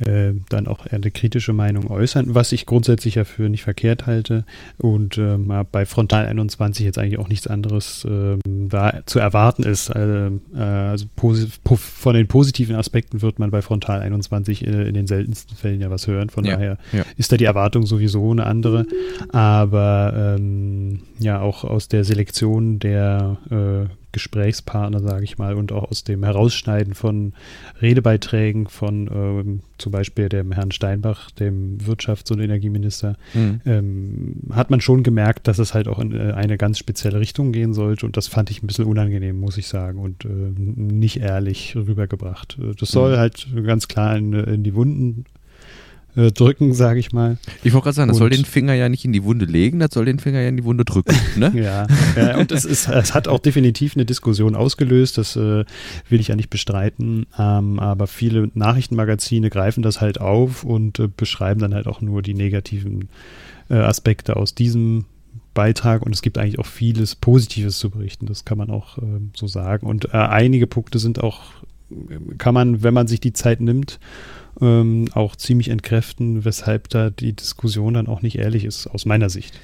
äh, 0.00 0.32
dann 0.48 0.66
auch 0.66 0.86
eine 0.86 1.10
kritische 1.10 1.52
Meinung 1.52 1.90
äußern, 1.90 2.34
was 2.34 2.52
ich 2.52 2.66
grundsätzlich 2.66 3.14
ja 3.14 3.24
für 3.24 3.48
nicht 3.48 3.62
verkehrt 3.62 4.06
halte. 4.06 4.44
Und 4.78 5.18
äh, 5.18 5.36
bei 5.70 5.86
Frontal 5.86 6.26
21 6.26 6.84
jetzt 6.84 6.98
eigentlich 6.98 7.18
auch 7.18 7.28
nichts 7.28 7.46
anderes 7.46 8.04
äh, 8.04 8.38
da 8.44 9.00
zu 9.06 9.18
erwarten 9.18 9.62
ist. 9.62 9.88
Äh, 9.90 10.26
äh, 10.26 10.60
also 10.60 11.06
von 11.16 12.14
den 12.14 12.26
positiven 12.26 12.76
Aspekten 12.76 13.22
wird 13.22 13.38
man 13.38 13.50
bei 13.50 13.62
Frontal 13.62 14.00
21 14.00 14.66
in 14.66 14.94
den 14.94 15.06
seltensten 15.06 15.56
Fällen 15.56 15.80
ja 15.80 15.90
was 15.90 16.06
hören. 16.06 16.28
Von 16.28 16.44
ja, 16.44 16.54
daher 16.54 16.78
ja. 16.92 17.04
ist 17.16 17.32
da 17.32 17.36
die 17.36 17.44
Erwartung 17.44 17.86
sowieso 17.86 18.30
eine 18.30 18.46
andere. 18.46 18.86
Aber 19.30 20.36
ähm, 20.38 21.00
ja, 21.18 21.40
auch 21.40 21.64
aus 21.64 21.88
der 21.88 22.04
Selektion 22.04 22.78
der 22.78 23.38
Gesprächspartner, 24.16 25.00
sage 25.00 25.24
ich 25.24 25.36
mal, 25.36 25.56
und 25.56 25.72
auch 25.72 25.90
aus 25.90 26.02
dem 26.02 26.24
Herausschneiden 26.24 26.94
von 26.94 27.34
Redebeiträgen 27.82 28.66
von 28.66 29.10
ähm, 29.12 29.60
zum 29.76 29.92
Beispiel 29.92 30.30
dem 30.30 30.52
Herrn 30.52 30.70
Steinbach, 30.70 31.30
dem 31.32 31.76
Wirtschafts- 31.76 32.32
und 32.32 32.40
Energieminister, 32.40 33.16
mhm. 33.34 33.60
ähm, 33.66 34.36
hat 34.52 34.70
man 34.70 34.80
schon 34.80 35.02
gemerkt, 35.02 35.48
dass 35.48 35.58
es 35.58 35.74
halt 35.74 35.86
auch 35.86 35.98
in 35.98 36.12
äh, 36.12 36.32
eine 36.32 36.56
ganz 36.56 36.78
spezielle 36.78 37.20
Richtung 37.20 37.52
gehen 37.52 37.74
sollte. 37.74 38.06
Und 38.06 38.16
das 38.16 38.26
fand 38.26 38.50
ich 38.50 38.62
ein 38.62 38.66
bisschen 38.66 38.86
unangenehm, 38.86 39.38
muss 39.38 39.58
ich 39.58 39.68
sagen, 39.68 39.98
und 39.98 40.24
äh, 40.24 40.28
nicht 40.28 41.20
ehrlich 41.20 41.76
rübergebracht. 41.76 42.56
Äh, 42.58 42.74
das 42.74 42.88
soll 42.88 43.16
mhm. 43.16 43.18
halt 43.18 43.46
ganz 43.66 43.86
klar 43.86 44.16
in, 44.16 44.32
in 44.32 44.62
die 44.62 44.74
Wunden 44.74 45.26
äh, 46.16 46.32
drücken, 46.32 46.74
sage 46.74 46.98
ich 46.98 47.12
mal. 47.12 47.38
Ich 47.62 47.72
wollte 47.72 47.84
gerade 47.84 47.96
sagen, 47.96 48.08
das 48.08 48.16
und 48.16 48.20
soll 48.20 48.30
den 48.30 48.44
Finger 48.44 48.74
ja 48.74 48.88
nicht 48.88 49.04
in 49.04 49.12
die 49.12 49.22
Wunde 49.24 49.44
legen, 49.44 49.78
das 49.78 49.90
soll 49.92 50.06
den 50.06 50.18
Finger 50.18 50.40
ja 50.40 50.48
in 50.48 50.56
die 50.56 50.64
Wunde 50.64 50.84
drücken. 50.84 51.14
Ne? 51.36 51.52
ja, 51.54 51.86
ja, 52.16 52.38
und 52.38 52.50
es, 52.50 52.64
ist, 52.64 52.88
es 52.88 53.12
hat 53.12 53.28
auch 53.28 53.40
definitiv 53.40 53.94
eine 53.94 54.06
Diskussion 54.06 54.54
ausgelöst, 54.56 55.18
das 55.18 55.36
äh, 55.36 55.64
will 56.08 56.20
ich 56.20 56.28
ja 56.28 56.36
nicht 56.36 56.48
bestreiten, 56.48 57.26
ähm, 57.38 57.78
aber 57.78 58.06
viele 58.06 58.50
Nachrichtenmagazine 58.54 59.50
greifen 59.50 59.82
das 59.82 60.00
halt 60.00 60.18
auf 60.18 60.64
und 60.64 60.98
äh, 60.98 61.08
beschreiben 61.14 61.60
dann 61.60 61.74
halt 61.74 61.86
auch 61.86 62.00
nur 62.00 62.22
die 62.22 62.32
negativen 62.32 63.10
äh, 63.68 63.74
Aspekte 63.74 64.36
aus 64.36 64.54
diesem 64.54 65.04
Beitrag 65.56 66.02
und 66.02 66.14
es 66.14 66.22
gibt 66.22 66.38
eigentlich 66.38 66.58
auch 66.58 66.66
vieles 66.66 67.16
Positives 67.16 67.78
zu 67.78 67.90
berichten, 67.90 68.26
das 68.26 68.44
kann 68.44 68.58
man 68.58 68.70
auch 68.70 68.98
ähm, 68.98 69.30
so 69.34 69.46
sagen. 69.46 69.86
Und 69.86 70.06
äh, 70.06 70.18
einige 70.18 70.66
Punkte 70.66 70.98
sind 70.98 71.22
auch, 71.22 71.42
kann 72.38 72.54
man, 72.54 72.82
wenn 72.82 72.94
man 72.94 73.06
sich 73.06 73.20
die 73.20 73.32
Zeit 73.32 73.60
nimmt 73.60 73.98
ähm, 74.60 75.06
auch 75.12 75.36
ziemlich 75.36 75.68
entkräften, 75.68 76.44
weshalb 76.44 76.88
da 76.88 77.10
die 77.10 77.34
Diskussion 77.34 77.94
dann 77.94 78.06
auch 78.06 78.22
nicht 78.22 78.38
ehrlich 78.38 78.64
ist, 78.64 78.86
aus 78.86 79.06
meiner 79.06 79.30
Sicht. 79.30 79.58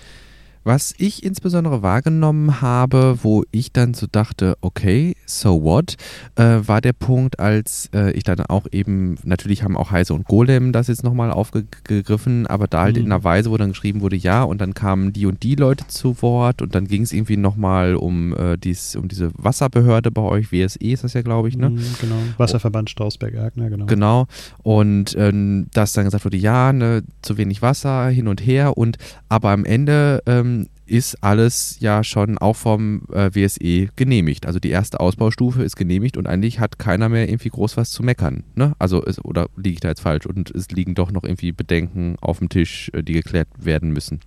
Was 0.65 0.95
ich 0.99 1.25
insbesondere 1.25 1.83
wahrgenommen 1.83 2.61
habe, 2.61 3.19
wo 3.23 3.43
ich 3.51 3.73
dann 3.73 3.95
so 3.95 4.07
dachte, 4.11 4.57
okay, 4.61 5.17
so 5.27 5.63
what, 5.65 5.97
äh, 6.37 6.61
war 6.67 6.81
der 6.81 6.93
Punkt, 6.93 7.41
als 7.41 7.91
äh, 7.93 8.13
ich 8.13 8.23
dann 8.23 8.41
auch 8.41 8.67
eben, 8.71 9.17
natürlich 9.25 9.65
haben 9.65 9.77
auch 9.77 9.91
Heise 9.91 10.15
und 10.15 10.27
Golem 10.27 10.73
das 10.73 10.87
jetzt 10.87 11.03
nochmal 11.03 11.33
aufgegriffen, 11.33 12.47
aber 12.47 12.69
da 12.69 12.83
halt 12.83 12.97
mhm. 12.97 13.03
in 13.03 13.13
einer 13.13 13.25
Weise, 13.25 13.51
wo 13.51 13.57
dann 13.57 13.71
geschrieben 13.71 14.03
wurde, 14.03 14.15
ja, 14.15 14.45
und 14.45 14.61
dann 14.61 14.73
kamen 14.73 15.13
die 15.13 15.27
und 15.27 15.43
die 15.43 15.57
Leute 15.57 15.87
zu 15.89 16.23
Wort 16.23 16.63
und 16.63 16.77
dann 16.77 16.87
ging 16.87 17.03
es 17.03 17.13
irgendwie 17.13 17.37
nochmal 17.37 17.97
um, 17.97 18.37
äh, 18.37 18.57
dies, 18.57 18.95
um 18.95 19.09
diese 19.09 19.33
Wasserbehörde 19.35 20.13
bei 20.13 20.23
euch, 20.23 20.53
WSE 20.53 20.79
ist 20.79 21.03
das 21.03 21.15
ja, 21.15 21.23
glaube 21.23 21.49
ich, 21.49 21.57
ne? 21.57 21.71
Mhm, 21.71 21.85
genau, 22.01 22.17
Wasserverband 22.37 22.89
Strausberg-Erkner, 22.89 23.69
genau. 23.69 23.87
Genau, 23.87 24.27
und 24.63 25.17
ähm, 25.19 25.67
dass 25.73 25.93
dann 25.93 26.05
gesagt 26.05 26.25
wurde, 26.25 26.37
ja, 26.37 26.73
ne, 26.73 27.03
zu 27.23 27.37
wenig 27.37 27.63
Wasser, 27.63 28.09
hin 28.09 28.29
und 28.29 28.47
her 28.47 28.79
und 28.79 28.97
aber 29.29 29.51
am 29.51 29.65
Ende 29.65 30.23
ähm, 30.27 30.51
ist 30.93 31.24
alles 31.24 31.78
ja 31.80 32.05
schon 32.05 32.36
auch 32.36 32.55
vom 32.55 33.05
äh, 33.14 33.30
WSE 33.32 33.88
genehmigt. 33.97 34.45
Also 34.45 34.61
die 34.61 34.68
erste 34.68 35.01
Ausbaustufe 35.01 35.62
ist 35.62 35.74
genehmigt 35.74 36.18
und 36.18 36.26
eigentlich 36.26 36.61
hat 36.61 36.78
keiner 36.78 37.09
mehr 37.09 37.30
irgendwie 37.30 37.49
groß 37.49 37.78
was 37.78 37.90
zu 37.90 38.03
meckern. 38.03 38.45
Ne? 38.57 38.74
Also 38.78 39.03
es, 39.03 39.24
oder 39.24 39.49
liege 39.57 39.72
ich 39.72 39.80
da 39.80 39.88
jetzt 39.88 40.03
falsch? 40.03 40.26
Und 40.26 40.51
es 40.51 40.70
liegen 40.70 40.95
doch 40.95 41.11
noch 41.11 41.24
irgendwie 41.24 41.53
Bedenken 41.53 42.16
auf 42.20 42.40
dem 42.40 42.51
Tisch, 42.51 42.90
äh, 42.93 43.03
die 43.03 43.14
geklärt 43.14 43.49
werden 43.57 43.90
müssen. 43.90 44.20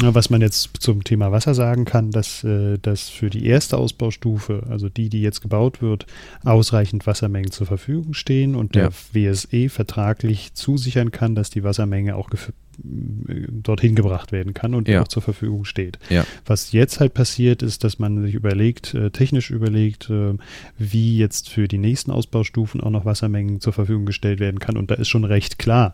Was 0.00 0.30
man 0.30 0.40
jetzt 0.40 0.70
zum 0.80 1.04
Thema 1.04 1.32
Wasser 1.32 1.54
sagen 1.54 1.84
kann, 1.84 2.12
dass, 2.12 2.42
äh, 2.44 2.78
dass 2.78 3.10
für 3.10 3.28
die 3.28 3.44
erste 3.44 3.76
Ausbaustufe, 3.76 4.62
also 4.70 4.88
die, 4.88 5.10
die 5.10 5.20
jetzt 5.20 5.42
gebaut 5.42 5.82
wird, 5.82 6.06
ausreichend 6.44 7.06
Wassermengen 7.06 7.50
zur 7.50 7.66
Verfügung 7.66 8.14
stehen 8.14 8.54
und 8.54 8.74
der 8.74 8.90
ja. 9.12 9.34
WSE 9.34 9.68
vertraglich 9.68 10.54
zusichern 10.54 11.10
kann, 11.10 11.34
dass 11.34 11.50
die 11.50 11.62
Wassermenge 11.62 12.16
auch 12.16 12.30
dorthin 12.78 13.94
gebracht 13.94 14.32
werden 14.32 14.54
kann 14.54 14.74
und 14.74 14.88
ja. 14.88 15.02
auch 15.02 15.08
zur 15.08 15.22
Verfügung 15.22 15.64
steht. 15.64 15.98
Ja. 16.10 16.24
Was 16.44 16.72
jetzt 16.72 17.00
halt 17.00 17.14
passiert, 17.14 17.62
ist, 17.62 17.84
dass 17.84 17.98
man 17.98 18.22
sich 18.22 18.34
überlegt, 18.34 18.94
äh, 18.94 19.10
technisch 19.10 19.50
überlegt, 19.50 20.10
äh, 20.10 20.34
wie 20.78 21.16
jetzt 21.18 21.48
für 21.48 21.68
die 21.68 21.78
nächsten 21.78 22.10
Ausbaustufen 22.10 22.80
auch 22.80 22.90
noch 22.90 23.04
Wassermengen 23.04 23.60
zur 23.60 23.72
Verfügung 23.72 24.06
gestellt 24.06 24.40
werden 24.40 24.58
kann. 24.58 24.76
Und 24.76 24.90
da 24.90 24.96
ist 24.96 25.08
schon 25.08 25.24
recht 25.24 25.58
klar, 25.58 25.92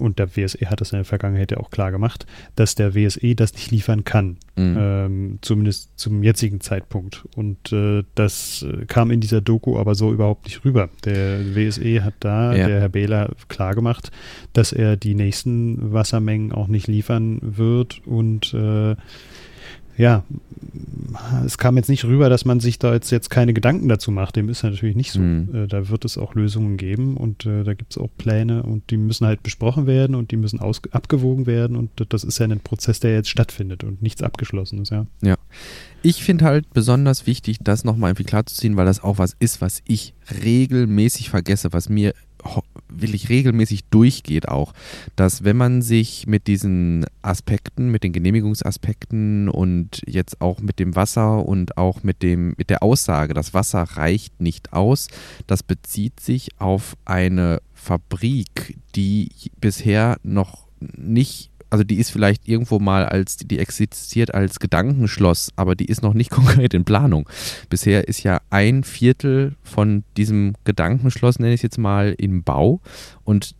und 0.00 0.18
der 0.18 0.36
WSE 0.36 0.68
hat 0.70 0.80
das 0.80 0.92
in 0.92 0.98
der 0.98 1.04
Vergangenheit 1.04 1.50
ja 1.50 1.58
auch 1.58 1.70
klar 1.70 1.90
gemacht, 1.90 2.26
dass 2.56 2.74
der 2.74 2.94
WSE 2.94 3.34
das 3.34 3.52
nicht 3.54 3.70
liefern 3.70 4.04
kann. 4.04 4.38
Mhm. 4.56 4.76
Ähm, 4.78 5.38
zumindest 5.42 5.98
zum 5.98 6.22
jetzigen 6.22 6.60
Zeitpunkt. 6.60 7.24
Und 7.36 7.72
äh, 7.72 8.04
das 8.14 8.62
äh, 8.62 8.86
kam 8.86 9.10
in 9.10 9.20
dieser 9.20 9.40
Doku 9.40 9.78
aber 9.78 9.94
so 9.94 10.12
überhaupt 10.12 10.46
nicht 10.46 10.64
rüber. 10.64 10.88
Der 11.04 11.54
WSE 11.54 12.02
hat 12.02 12.14
da, 12.20 12.54
ja. 12.54 12.66
der 12.66 12.80
Herr 12.80 12.88
Behler, 12.88 13.30
klar 13.48 13.74
gemacht, 13.74 14.10
dass 14.52 14.72
er 14.72 14.96
die 14.96 15.14
nächsten 15.14 15.92
Wassermengen 15.92 16.52
auch 16.52 16.68
nicht 16.68 16.86
liefern 16.86 17.38
wird 17.42 18.00
und 18.06 18.54
äh, 18.54 18.96
ja, 19.96 20.24
es 21.44 21.58
kam 21.58 21.76
jetzt 21.76 21.88
nicht 21.88 22.04
rüber, 22.04 22.28
dass 22.28 22.44
man 22.44 22.60
sich 22.60 22.78
da 22.78 22.92
jetzt, 22.92 23.10
jetzt 23.10 23.30
keine 23.30 23.52
Gedanken 23.52 23.88
dazu 23.88 24.10
macht. 24.10 24.36
Dem 24.36 24.48
ist 24.48 24.62
natürlich 24.62 24.96
nicht 24.96 25.12
so. 25.12 25.20
Mhm. 25.20 25.48
Äh, 25.54 25.66
da 25.66 25.88
wird 25.88 26.04
es 26.04 26.18
auch 26.18 26.34
Lösungen 26.34 26.76
geben 26.76 27.16
und 27.16 27.46
äh, 27.46 27.64
da 27.64 27.74
gibt 27.74 27.92
es 27.92 27.98
auch 27.98 28.08
Pläne 28.16 28.62
und 28.62 28.90
die 28.90 28.96
müssen 28.96 29.26
halt 29.26 29.42
besprochen 29.42 29.86
werden 29.86 30.14
und 30.14 30.30
die 30.30 30.36
müssen 30.36 30.60
aus, 30.60 30.80
abgewogen 30.92 31.46
werden 31.46 31.76
und 31.76 31.90
das 32.08 32.24
ist 32.24 32.38
ja 32.38 32.46
ein 32.46 32.60
Prozess, 32.60 33.00
der 33.00 33.14
jetzt 33.14 33.28
stattfindet 33.28 33.84
und 33.84 34.02
nichts 34.02 34.22
Abgeschlossenes, 34.22 34.90
ja. 34.90 35.06
Ja. 35.22 35.36
Ich 36.02 36.22
finde 36.22 36.44
halt 36.44 36.72
besonders 36.72 37.26
wichtig, 37.26 37.58
das 37.60 37.84
nochmal 37.84 38.10
irgendwie 38.10 38.24
klarzuziehen, 38.24 38.76
weil 38.76 38.86
das 38.86 39.02
auch 39.02 39.18
was 39.18 39.36
ist, 39.38 39.60
was 39.60 39.82
ich 39.86 40.14
regelmäßig 40.44 41.30
vergesse, 41.30 41.72
was 41.72 41.88
mir 41.88 42.14
wirklich 42.92 43.28
regelmäßig 43.28 43.84
durchgeht 43.90 44.48
auch, 44.48 44.72
dass 45.16 45.44
wenn 45.44 45.56
man 45.56 45.82
sich 45.82 46.26
mit 46.26 46.46
diesen 46.46 47.06
Aspekten, 47.22 47.90
mit 47.90 48.04
den 48.04 48.12
Genehmigungsaspekten 48.12 49.48
und 49.48 50.02
jetzt 50.06 50.40
auch 50.40 50.60
mit 50.60 50.78
dem 50.78 50.96
Wasser 50.96 51.46
und 51.46 51.76
auch 51.76 52.02
mit 52.02 52.22
dem 52.22 52.54
mit 52.56 52.70
der 52.70 52.82
Aussage, 52.82 53.34
das 53.34 53.54
Wasser 53.54 53.82
reicht 53.82 54.40
nicht 54.40 54.72
aus, 54.72 55.08
das 55.46 55.62
bezieht 55.62 56.20
sich 56.20 56.50
auf 56.58 56.96
eine 57.04 57.60
Fabrik, 57.74 58.76
die 58.94 59.30
bisher 59.60 60.18
noch 60.22 60.66
nicht 60.80 61.49
also 61.70 61.84
die 61.84 61.98
ist 61.98 62.10
vielleicht 62.10 62.48
irgendwo 62.48 62.78
mal 62.78 63.06
als, 63.06 63.36
die 63.36 63.58
existiert 63.58 64.34
als 64.34 64.58
Gedankenschloss, 64.58 65.52
aber 65.56 65.74
die 65.76 65.86
ist 65.86 66.02
noch 66.02 66.14
nicht 66.14 66.30
konkret 66.30 66.74
in 66.74 66.84
Planung. 66.84 67.28
Bisher 67.68 68.08
ist 68.08 68.22
ja 68.22 68.40
ein 68.50 68.84
Viertel 68.84 69.54
von 69.62 70.04
diesem 70.16 70.54
Gedankenschloss, 70.64 71.38
nenne 71.38 71.54
ich 71.54 71.60
es 71.60 71.62
jetzt 71.62 71.78
mal, 71.78 72.14
im 72.18 72.42
Bau 72.42 72.80
und 73.24 73.54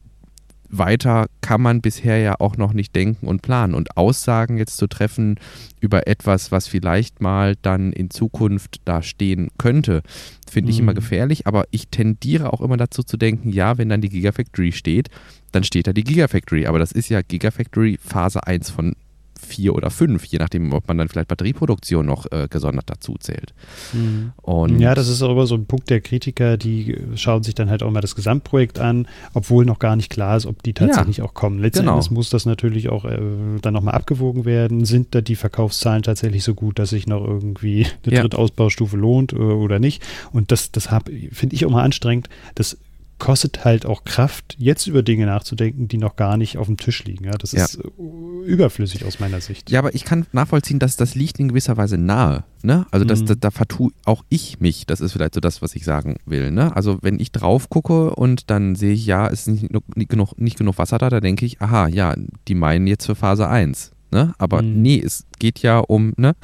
weiter 0.70 1.26
kann 1.40 1.60
man 1.60 1.80
bisher 1.80 2.18
ja 2.18 2.36
auch 2.38 2.56
noch 2.56 2.72
nicht 2.72 2.94
denken 2.94 3.26
und 3.26 3.42
planen. 3.42 3.74
Und 3.74 3.96
Aussagen 3.96 4.56
jetzt 4.56 4.76
zu 4.76 4.86
treffen 4.86 5.38
über 5.80 6.06
etwas, 6.06 6.52
was 6.52 6.68
vielleicht 6.68 7.20
mal 7.20 7.56
dann 7.60 7.92
in 7.92 8.10
Zukunft 8.10 8.80
da 8.84 9.02
stehen 9.02 9.48
könnte, 9.58 10.02
finde 10.48 10.70
ich 10.70 10.78
immer 10.78 10.92
mhm. 10.92 10.96
gefährlich. 10.96 11.46
Aber 11.46 11.64
ich 11.70 11.88
tendiere 11.88 12.52
auch 12.52 12.60
immer 12.60 12.76
dazu 12.76 13.02
zu 13.02 13.16
denken, 13.16 13.50
ja, 13.50 13.78
wenn 13.78 13.88
dann 13.88 14.00
die 14.00 14.08
Gigafactory 14.08 14.72
steht, 14.72 15.08
dann 15.52 15.64
steht 15.64 15.86
da 15.86 15.92
die 15.92 16.04
Gigafactory. 16.04 16.66
Aber 16.66 16.78
das 16.78 16.92
ist 16.92 17.08
ja 17.08 17.22
Gigafactory 17.22 17.98
Phase 18.00 18.46
1 18.46 18.70
von 18.70 18.94
vier 19.40 19.74
oder 19.74 19.90
fünf, 19.90 20.24
je 20.24 20.38
nachdem, 20.38 20.72
ob 20.72 20.86
man 20.88 20.98
dann 20.98 21.08
vielleicht 21.08 21.28
Batterieproduktion 21.28 22.06
noch 22.06 22.30
äh, 22.30 22.48
gesondert 22.48 22.88
dazu 22.88 23.16
zählt. 23.18 23.54
Mhm. 23.92 24.32
Und 24.36 24.80
ja, 24.80 24.94
das 24.94 25.08
ist 25.08 25.22
auch 25.22 25.30
immer 25.30 25.46
so 25.46 25.54
ein 25.54 25.66
Punkt 25.66 25.90
der 25.90 26.00
Kritiker, 26.00 26.56
die 26.56 26.96
schauen 27.14 27.42
sich 27.42 27.54
dann 27.54 27.70
halt 27.70 27.82
auch 27.82 27.90
mal 27.90 28.00
das 28.00 28.14
Gesamtprojekt 28.14 28.78
an, 28.78 29.08
obwohl 29.34 29.64
noch 29.64 29.78
gar 29.78 29.96
nicht 29.96 30.10
klar 30.10 30.36
ist, 30.36 30.46
ob 30.46 30.62
die 30.62 30.74
tatsächlich 30.74 31.18
ja, 31.18 31.24
auch 31.24 31.34
kommen. 31.34 31.58
Letzten 31.58 31.80
genau. 31.80 31.92
Endes 31.92 32.10
muss 32.10 32.30
das 32.30 32.46
natürlich 32.46 32.88
auch 32.88 33.04
äh, 33.04 33.18
dann 33.62 33.74
nochmal 33.74 33.94
abgewogen 33.94 34.44
werden. 34.44 34.84
Sind 34.84 35.14
da 35.14 35.20
die 35.20 35.36
Verkaufszahlen 35.36 36.02
tatsächlich 36.02 36.44
so 36.44 36.54
gut, 36.54 36.78
dass 36.78 36.90
sich 36.90 37.06
noch 37.06 37.24
irgendwie 37.24 37.86
eine 38.04 38.14
ja. 38.14 38.22
Drittausbaustufe 38.22 38.96
lohnt 38.96 39.32
äh, 39.32 39.36
oder 39.36 39.78
nicht? 39.78 40.02
Und 40.32 40.52
das, 40.52 40.72
das 40.72 40.88
finde 41.32 41.54
ich 41.54 41.66
auch 41.66 41.70
mal 41.70 41.82
anstrengend. 41.82 42.28
Das 42.54 42.76
kostet 43.20 43.64
halt 43.64 43.86
auch 43.86 44.02
Kraft, 44.02 44.56
jetzt 44.58 44.88
über 44.88 45.04
Dinge 45.04 45.26
nachzudenken, 45.26 45.86
die 45.86 45.98
noch 45.98 46.16
gar 46.16 46.36
nicht 46.36 46.58
auf 46.58 46.66
dem 46.66 46.76
Tisch 46.76 47.04
liegen. 47.04 47.26
Ja, 47.26 47.32
das 47.32 47.52
ja. 47.52 47.64
ist 47.64 47.76
äh, 47.76 48.44
überflüssig 48.44 49.04
aus 49.04 49.20
meiner 49.20 49.40
Sicht. 49.40 49.70
Ja, 49.70 49.78
aber 49.78 49.94
ich 49.94 50.04
kann 50.04 50.26
nachvollziehen, 50.32 50.80
dass 50.80 50.96
das 50.96 51.14
liegt 51.14 51.38
in 51.38 51.48
gewisser 51.48 51.76
Weise 51.76 51.98
nahe. 51.98 52.42
Ne? 52.62 52.86
Also 52.90 53.04
das, 53.04 53.20
mhm. 53.20 53.26
da, 53.26 53.34
da 53.36 53.50
vertue 53.52 53.92
auch 54.04 54.24
ich 54.28 54.58
mich. 54.58 54.86
Das 54.86 55.00
ist 55.00 55.12
vielleicht 55.12 55.34
so 55.34 55.40
das, 55.40 55.62
was 55.62 55.76
ich 55.76 55.84
sagen 55.84 56.16
will. 56.26 56.50
Ne? 56.50 56.74
Also 56.74 56.98
wenn 57.02 57.20
ich 57.20 57.30
drauf 57.30 57.70
gucke 57.70 58.14
und 58.14 58.50
dann 58.50 58.74
sehe 58.74 58.94
ich, 58.94 59.06
ja, 59.06 59.28
es 59.28 59.46
ist 59.46 59.62
nicht, 59.62 59.96
nicht, 59.96 60.10
genug, 60.10 60.38
nicht 60.40 60.58
genug 60.58 60.78
Wasser 60.78 60.98
da, 60.98 61.10
da 61.10 61.20
denke 61.20 61.46
ich, 61.46 61.60
aha, 61.60 61.86
ja, 61.86 62.16
die 62.48 62.54
meinen 62.54 62.88
jetzt 62.88 63.06
für 63.06 63.14
Phase 63.14 63.48
1. 63.48 63.92
Ne? 64.10 64.34
Aber 64.38 64.62
mhm. 64.62 64.82
nee, 64.82 65.00
es 65.04 65.26
geht 65.40 65.60
ja 65.62 65.78
um 65.78 66.12
ne? 66.16 66.36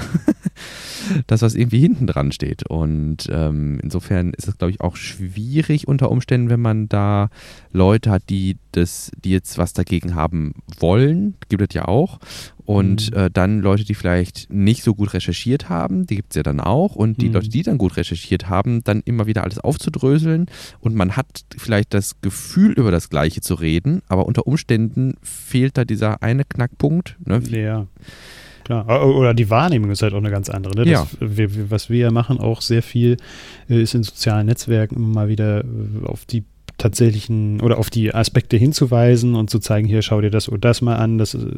das, 1.28 1.42
was 1.42 1.54
irgendwie 1.54 1.78
hinten 1.78 2.08
dran 2.08 2.32
steht. 2.32 2.68
Und 2.68 3.28
ähm, 3.30 3.78
insofern 3.80 4.32
ist 4.32 4.48
es, 4.48 4.58
glaube 4.58 4.72
ich, 4.72 4.80
auch 4.80 4.96
schwierig 4.96 5.86
unter 5.86 6.10
Umständen, 6.10 6.50
wenn 6.50 6.60
man 6.60 6.88
da 6.88 7.30
Leute 7.72 8.10
hat, 8.10 8.24
die 8.28 8.56
das, 8.72 9.12
die 9.24 9.30
jetzt 9.30 9.58
was 9.58 9.72
dagegen 9.72 10.16
haben 10.16 10.54
wollen, 10.80 11.34
gibt 11.48 11.62
es 11.62 11.74
ja 11.74 11.86
auch. 11.86 12.18
Und 12.64 13.12
mhm. 13.12 13.16
äh, 13.16 13.30
dann 13.30 13.60
Leute, 13.60 13.84
die 13.84 13.94
vielleicht 13.94 14.50
nicht 14.50 14.82
so 14.82 14.94
gut 14.94 15.14
recherchiert 15.14 15.68
haben, 15.68 16.06
die 16.06 16.16
gibt 16.16 16.32
es 16.32 16.36
ja 16.36 16.42
dann 16.42 16.60
auch. 16.60 16.96
Und 16.96 17.22
die 17.22 17.28
mhm. 17.28 17.34
Leute, 17.34 17.48
die 17.48 17.62
dann 17.62 17.78
gut 17.78 17.96
recherchiert 17.96 18.48
haben, 18.48 18.82
dann 18.82 19.02
immer 19.04 19.26
wieder 19.26 19.44
alles 19.44 19.60
aufzudröseln. 19.60 20.46
Und 20.80 20.96
man 20.96 21.16
hat 21.16 21.44
vielleicht 21.56 21.94
das 21.94 22.20
Gefühl, 22.22 22.72
über 22.72 22.90
das 22.90 23.08
Gleiche 23.08 23.40
zu 23.40 23.54
reden, 23.54 24.02
aber 24.08 24.26
unter 24.26 24.46
Umständen 24.46 25.14
fehlt 25.22 25.78
da 25.78 25.84
dieser 25.84 26.22
eine 26.22 26.44
Knackpunkt. 26.44 27.16
Ne? 27.24 27.40
Ja. 27.50 27.86
Klar. 28.66 29.06
Oder 29.06 29.32
die 29.32 29.48
Wahrnehmung 29.48 29.92
ist 29.92 30.02
halt 30.02 30.12
auch 30.12 30.18
eine 30.18 30.30
ganz 30.30 30.50
andere. 30.50 30.74
Ne? 30.74 30.90
Das, 30.90 31.16
ja. 31.20 31.46
was 31.70 31.88
wir 31.88 31.98
ja 31.98 32.10
machen, 32.10 32.40
auch 32.40 32.60
sehr 32.60 32.82
viel, 32.82 33.16
äh, 33.70 33.80
ist 33.80 33.94
in 33.94 34.02
sozialen 34.02 34.46
Netzwerken 34.46 34.96
immer 34.96 35.06
mal 35.06 35.28
wieder 35.28 35.60
äh, 35.60 36.04
auf 36.04 36.24
die 36.24 36.42
tatsächlichen 36.78 37.60
oder 37.60 37.78
auf 37.78 37.90
die 37.90 38.14
Aspekte 38.14 38.56
hinzuweisen 38.56 39.34
und 39.34 39.48
zu 39.48 39.58
zeigen, 39.58 39.88
hier 39.88 40.02
schau 40.02 40.20
dir 40.20 40.30
das 40.30 40.48
oder 40.48 40.58
das 40.58 40.82
mal 40.82 40.96
an, 40.96 41.18
das 41.18 41.34
äh, 41.34 41.48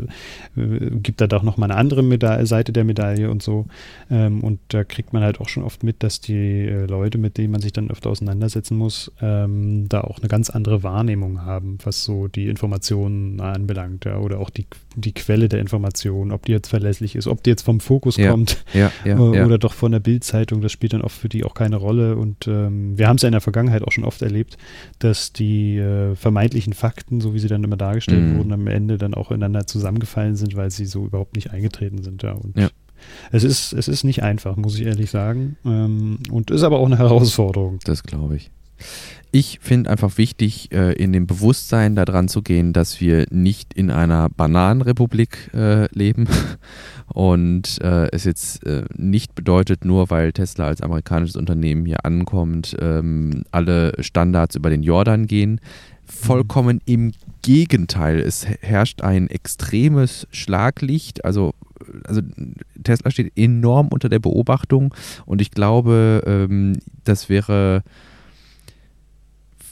gibt 1.02 1.20
da 1.20 1.26
doch 1.26 1.42
noch 1.42 1.56
mal 1.56 1.66
eine 1.66 1.76
andere 1.76 2.02
Meda 2.02 2.44
Seite 2.46 2.72
der 2.72 2.84
Medaille 2.84 3.30
und 3.30 3.42
so. 3.42 3.66
Ähm, 4.10 4.44
und 4.44 4.60
da 4.68 4.84
kriegt 4.84 5.12
man 5.12 5.22
halt 5.22 5.40
auch 5.40 5.48
schon 5.48 5.64
oft 5.64 5.82
mit, 5.82 6.02
dass 6.02 6.20
die 6.20 6.66
äh, 6.66 6.86
Leute, 6.86 7.18
mit 7.18 7.36
denen 7.36 7.50
man 7.50 7.60
sich 7.60 7.72
dann 7.72 7.90
öfter 7.90 8.10
auseinandersetzen 8.10 8.76
muss, 8.76 9.12
ähm, 9.20 9.88
da 9.88 10.02
auch 10.02 10.18
eine 10.18 10.28
ganz 10.28 10.50
andere 10.50 10.82
Wahrnehmung 10.82 11.42
haben, 11.42 11.78
was 11.84 12.04
so 12.04 12.28
die 12.28 12.48
Informationen 12.48 13.40
anbelangt, 13.40 14.04
ja, 14.04 14.18
oder 14.18 14.38
auch 14.38 14.50
die, 14.50 14.66
die 14.94 15.12
Quelle 15.12 15.48
der 15.48 15.60
Informationen, 15.60 16.30
ob 16.30 16.46
die 16.46 16.52
jetzt 16.52 16.68
verlässlich 16.68 17.16
ist, 17.16 17.26
ob 17.26 17.42
die 17.42 17.50
jetzt 17.50 17.62
vom 17.62 17.80
Fokus 17.80 18.16
ja. 18.16 18.30
kommt 18.30 18.64
ja, 18.72 18.92
äh, 19.04 19.14
oder 19.14 19.58
doch 19.58 19.72
von 19.72 19.92
der 19.92 20.00
Bildzeitung, 20.00 20.60
das 20.60 20.72
spielt 20.72 20.92
dann 20.92 21.02
oft 21.02 21.16
für 21.16 21.28
die 21.28 21.44
auch 21.44 21.54
keine 21.54 21.76
Rolle. 21.76 22.16
Und 22.16 22.46
ähm, 22.46 22.96
wir 22.96 23.08
haben 23.08 23.16
es 23.16 23.22
ja 23.22 23.28
in 23.28 23.32
der 23.32 23.40
Vergangenheit 23.40 23.82
auch 23.82 23.92
schon 23.92 24.04
oft 24.04 24.22
erlebt, 24.22 24.56
dass 25.00 25.07
dass 25.08 25.32
die 25.32 25.78
äh, 25.78 26.14
vermeintlichen 26.14 26.74
Fakten, 26.74 27.22
so 27.22 27.32
wie 27.32 27.38
sie 27.38 27.48
dann 27.48 27.64
immer 27.64 27.78
dargestellt 27.78 28.20
mhm. 28.20 28.36
wurden, 28.36 28.52
am 28.52 28.66
Ende 28.66 28.98
dann 28.98 29.14
auch 29.14 29.30
ineinander 29.30 29.66
zusammengefallen 29.66 30.36
sind, 30.36 30.54
weil 30.54 30.70
sie 30.70 30.84
so 30.84 31.06
überhaupt 31.06 31.34
nicht 31.34 31.50
eingetreten 31.50 32.02
sind. 32.02 32.22
Ja. 32.22 32.32
Und 32.32 32.56
ja. 32.58 32.68
Es 33.32 33.42
ist, 33.42 33.72
es 33.72 33.88
ist 33.88 34.04
nicht 34.04 34.22
einfach, 34.22 34.56
muss 34.56 34.78
ich 34.78 34.84
ehrlich 34.84 35.10
sagen. 35.10 35.56
Ähm, 35.64 36.18
und 36.30 36.50
ist 36.50 36.62
aber 36.62 36.78
auch 36.78 36.86
eine 36.86 36.98
Herausforderung. 36.98 37.78
Das 37.84 38.02
glaube 38.02 38.36
ich. 38.36 38.50
Ich 39.30 39.58
finde 39.60 39.90
einfach 39.90 40.16
wichtig, 40.16 40.72
äh, 40.72 40.92
in 40.94 41.12
dem 41.12 41.26
Bewusstsein 41.26 41.94
daran 41.94 42.28
zu 42.28 42.40
gehen, 42.40 42.72
dass 42.72 42.98
wir 43.00 43.26
nicht 43.30 43.74
in 43.74 43.90
einer 43.90 44.30
Bananenrepublik 44.30 45.50
äh, 45.52 45.86
leben 45.94 46.26
und 47.08 47.78
äh, 47.82 48.08
es 48.10 48.24
jetzt 48.24 48.62
nicht 48.96 49.34
bedeutet, 49.34 49.84
nur 49.84 50.08
weil 50.10 50.32
Tesla 50.32 50.66
als 50.66 50.80
amerikanisches 50.80 51.36
Unternehmen 51.36 51.84
hier 51.84 52.04
ankommt, 52.06 52.74
ähm, 52.80 53.44
alle 53.50 53.92
Standards 54.00 54.56
über 54.56 54.70
den 54.70 54.82
Jordan 54.82 55.26
gehen. 55.26 55.60
Vollkommen 56.06 56.80
im 56.86 57.12
Gegenteil. 57.42 58.20
Es 58.20 58.46
herrscht 58.46 59.02
ein 59.02 59.28
extremes 59.28 60.26
Schlaglicht. 60.30 61.24
Also, 61.26 61.54
also 62.04 62.22
Tesla 62.82 63.10
steht 63.10 63.32
enorm 63.36 63.88
unter 63.88 64.08
der 64.08 64.20
Beobachtung 64.20 64.94
und 65.26 65.42
ich 65.42 65.50
glaube, 65.50 66.22
ähm, 66.26 66.78
das 67.04 67.28
wäre 67.28 67.82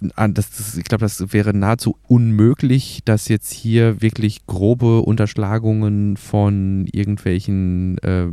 das, 0.01 0.51
das, 0.51 0.77
ich 0.77 0.85
glaube, 0.85 1.05
das 1.05 1.33
wäre 1.33 1.55
nahezu 1.55 1.97
unmöglich, 2.07 3.01
dass 3.05 3.29
jetzt 3.29 3.53
hier 3.53 4.01
wirklich 4.03 4.47
grobe 4.47 5.01
Unterschlagungen 5.03 6.17
von 6.17 6.87
irgendwelchen 6.93 7.99
äh, 7.99 8.27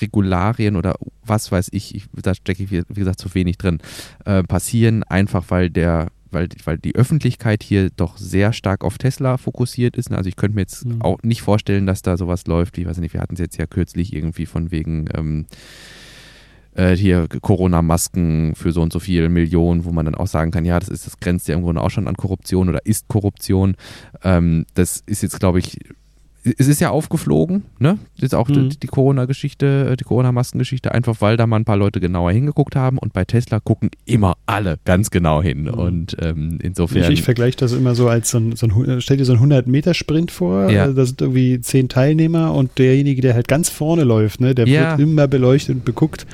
Regularien 0.00 0.76
oder 0.76 0.94
was 1.24 1.52
weiß 1.52 1.68
ich, 1.72 1.94
ich 1.94 2.06
da 2.22 2.34
stecke 2.34 2.62
ich 2.62 2.70
wie, 2.70 2.82
gesagt 2.94 3.20
zu 3.20 3.34
wenig 3.34 3.58
drin, 3.58 3.78
äh, 4.24 4.42
passieren, 4.42 5.02
einfach 5.04 5.44
weil 5.48 5.70
der 5.70 6.08
weil, 6.32 6.48
weil 6.64 6.78
die 6.78 6.94
Öffentlichkeit 6.94 7.62
hier 7.62 7.90
doch 7.90 8.16
sehr 8.16 8.52
stark 8.52 8.84
auf 8.84 8.98
Tesla 8.98 9.36
fokussiert 9.36 9.96
ist. 9.96 10.10
Also 10.10 10.28
ich 10.28 10.36
könnte 10.36 10.54
mir 10.54 10.62
jetzt 10.62 10.86
mhm. 10.86 11.02
auch 11.02 11.22
nicht 11.22 11.42
vorstellen, 11.42 11.86
dass 11.86 12.00
da 12.00 12.16
sowas 12.16 12.46
läuft, 12.46 12.78
wie, 12.78 12.86
weiß 12.86 12.98
nicht, 12.98 13.12
wir 13.12 13.20
hatten 13.20 13.34
es 13.34 13.40
jetzt 13.40 13.58
ja 13.58 13.66
kürzlich 13.66 14.14
irgendwie 14.14 14.46
von 14.46 14.70
wegen 14.70 15.06
ähm, 15.14 15.46
äh, 16.74 16.96
hier 16.96 17.28
Corona-Masken 17.28 18.54
für 18.54 18.72
so 18.72 18.82
und 18.82 18.92
so 18.92 18.98
viele 18.98 19.28
Millionen, 19.28 19.84
wo 19.84 19.92
man 19.92 20.04
dann 20.04 20.14
auch 20.14 20.26
sagen 20.26 20.50
kann, 20.50 20.64
ja, 20.64 20.78
das 20.78 20.88
ist, 20.88 21.06
das 21.06 21.18
grenzt 21.18 21.48
ja 21.48 21.54
im 21.54 21.62
Grunde 21.62 21.80
auch 21.80 21.90
schon 21.90 22.08
an 22.08 22.16
Korruption 22.16 22.68
oder 22.68 22.84
ist 22.84 23.08
Korruption. 23.08 23.76
Ähm, 24.22 24.66
das 24.74 25.02
ist 25.06 25.22
jetzt, 25.22 25.38
glaube 25.40 25.58
ich, 25.58 25.78
es 26.44 26.66
ist 26.66 26.80
ja 26.80 26.90
aufgeflogen, 26.90 27.62
ne? 27.78 27.98
Jetzt 28.16 28.34
auch 28.34 28.48
mhm. 28.48 28.70
die, 28.70 28.80
die 28.80 28.86
Corona-Geschichte, 28.88 29.90
äh, 29.92 29.96
die 29.96 30.02
Corona-Maskengeschichte, 30.02 30.92
einfach 30.92 31.20
weil 31.20 31.36
da 31.36 31.46
mal 31.46 31.56
ein 31.56 31.64
paar 31.64 31.76
Leute 31.76 32.00
genauer 32.00 32.32
hingeguckt 32.32 32.74
haben 32.74 32.98
und 32.98 33.12
bei 33.12 33.24
Tesla 33.24 33.60
gucken 33.60 33.90
immer 34.06 34.36
alle 34.46 34.78
ganz 34.84 35.10
genau 35.10 35.40
hin. 35.40 35.62
Mhm. 35.62 35.74
Und 35.74 36.16
ähm, 36.20 36.58
insofern. 36.60 37.04
Ich, 37.04 37.20
ich 37.20 37.22
vergleiche 37.22 37.58
das 37.58 37.72
immer 37.72 37.94
so 37.94 38.08
als 38.08 38.30
so 38.30 38.38
ein, 38.38 38.56
so 38.56 38.66
ein 38.66 39.00
stell 39.00 39.18
dir 39.18 39.24
so 39.24 39.34
einen 39.34 39.52
100-Meter-Sprint 39.52 40.32
vor, 40.32 40.68
ja. 40.68 40.88
da 40.88 41.06
sind 41.06 41.20
irgendwie 41.20 41.60
zehn 41.60 41.88
Teilnehmer 41.88 42.52
und 42.54 42.76
derjenige, 42.76 43.22
der 43.22 43.34
halt 43.34 43.46
ganz 43.46 43.68
vorne 43.68 44.02
läuft, 44.02 44.40
ne, 44.40 44.54
der 44.54 44.66
ja. 44.66 44.98
wird 44.98 45.08
immer 45.08 45.28
beleuchtet 45.28 45.76
und 45.76 45.84
beguckt. 45.84 46.26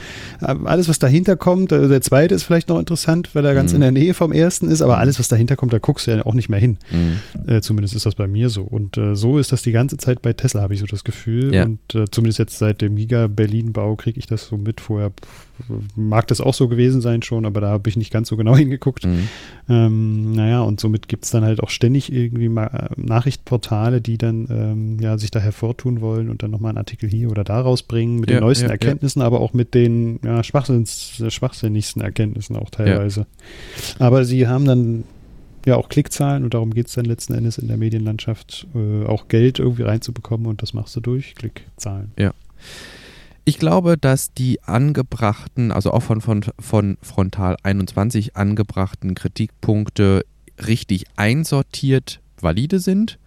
Ähm, 0.46 0.66
alles, 0.66 0.88
was 0.88 0.98
dahinter 0.98 1.36
kommt, 1.36 1.70
also 1.70 1.86
der 1.86 2.00
zweite 2.00 2.34
ist 2.34 2.44
vielleicht 2.44 2.70
noch 2.70 2.78
interessant, 2.78 3.34
weil 3.34 3.44
er 3.44 3.54
ganz 3.54 3.72
mhm. 3.72 3.76
in 3.76 3.80
der 3.82 3.92
Nähe 3.92 4.14
vom 4.14 4.32
ersten 4.32 4.68
ist, 4.68 4.80
aber 4.80 4.94
mhm. 4.94 5.00
alles, 5.00 5.18
was 5.18 5.28
dahinter 5.28 5.56
kommt, 5.56 5.74
da 5.74 5.78
guckst 5.78 6.06
du 6.06 6.12
ja 6.12 6.24
auch 6.24 6.34
nicht 6.34 6.48
mehr 6.48 6.60
hin. 6.60 6.78
Mhm. 6.90 7.46
Äh, 7.46 7.60
zumindest 7.60 7.94
ist 7.94 8.06
das 8.06 8.14
bei 8.14 8.26
mir 8.26 8.48
so. 8.48 8.62
Und 8.62 8.96
äh, 8.96 9.14
so 9.14 9.38
ist 9.38 9.52
das 9.52 9.60
die 9.60 9.72
ganze 9.72 9.97
Zeit 9.98 10.22
bei 10.22 10.32
Tesla, 10.32 10.62
habe 10.62 10.74
ich 10.74 10.80
so 10.80 10.86
das 10.86 11.04
Gefühl. 11.04 11.54
Ja. 11.54 11.64
Und 11.64 11.94
äh, 11.94 12.04
zumindest 12.10 12.38
jetzt 12.38 12.58
seit 12.58 12.80
dem 12.80 12.96
Giga-Berlin-Bau 12.96 13.96
kriege 13.96 14.18
ich 14.18 14.26
das 14.26 14.46
so 14.46 14.56
mit. 14.56 14.80
Vorher 14.80 15.12
mag 15.96 16.26
das 16.28 16.40
auch 16.40 16.54
so 16.54 16.68
gewesen 16.68 17.00
sein 17.00 17.22
schon, 17.22 17.44
aber 17.44 17.60
da 17.60 17.68
habe 17.68 17.88
ich 17.88 17.96
nicht 17.96 18.12
ganz 18.12 18.28
so 18.28 18.36
genau 18.36 18.56
hingeguckt. 18.56 19.06
Mhm. 19.06 19.28
Ähm, 19.68 20.32
naja, 20.32 20.60
und 20.62 20.80
somit 20.80 21.08
gibt 21.08 21.24
es 21.24 21.30
dann 21.30 21.44
halt 21.44 21.62
auch 21.62 21.70
ständig 21.70 22.12
irgendwie 22.12 22.48
mal 22.48 22.66
äh, 22.66 23.00
Nachrichtenportale, 23.00 24.00
die 24.00 24.18
dann 24.18 24.46
ähm, 24.50 24.98
ja, 25.00 25.18
sich 25.18 25.30
da 25.30 25.40
hervortun 25.40 26.00
wollen 26.00 26.30
und 26.30 26.42
dann 26.42 26.50
nochmal 26.50 26.70
einen 26.70 26.78
Artikel 26.78 27.08
hier 27.08 27.30
oder 27.30 27.44
da 27.44 27.60
rausbringen 27.60 28.20
mit 28.20 28.30
ja, 28.30 28.36
den 28.36 28.44
neuesten 28.44 28.66
ja, 28.66 28.72
Erkenntnissen, 28.72 29.22
aber 29.22 29.40
auch 29.40 29.52
mit 29.52 29.74
den 29.74 30.20
ja, 30.24 30.42
schwachsinnigsten 30.42 32.02
Erkenntnissen 32.02 32.56
auch 32.56 32.70
teilweise. 32.70 33.26
Aber 33.98 34.24
sie 34.24 34.46
haben 34.46 34.64
dann 34.64 35.04
ja 35.68 35.76
auch 35.76 35.88
Klickzahlen 35.88 36.44
und 36.44 36.54
darum 36.54 36.74
geht 36.74 36.88
es 36.88 36.94
dann 36.94 37.04
letzten 37.04 37.34
Endes 37.34 37.58
in 37.58 37.68
der 37.68 37.76
Medienlandschaft, 37.76 38.66
äh, 38.74 39.04
auch 39.04 39.28
Geld 39.28 39.58
irgendwie 39.58 39.82
reinzubekommen 39.82 40.46
und 40.46 40.62
das 40.62 40.74
machst 40.74 40.96
du 40.96 41.00
durch 41.00 41.34
Klickzahlen. 41.34 42.12
Ja. 42.18 42.32
Ich 43.44 43.58
glaube, 43.58 43.96
dass 43.96 44.34
die 44.34 44.62
angebrachten, 44.64 45.72
also 45.72 45.92
auch 45.92 46.02
von, 46.02 46.20
von, 46.20 46.44
von 46.58 46.98
Frontal 47.00 47.56
21 47.62 48.36
angebrachten 48.36 49.14
Kritikpunkte 49.14 50.24
richtig 50.66 51.06
einsortiert 51.16 52.20
valide 52.42 52.78
sind. 52.78 53.18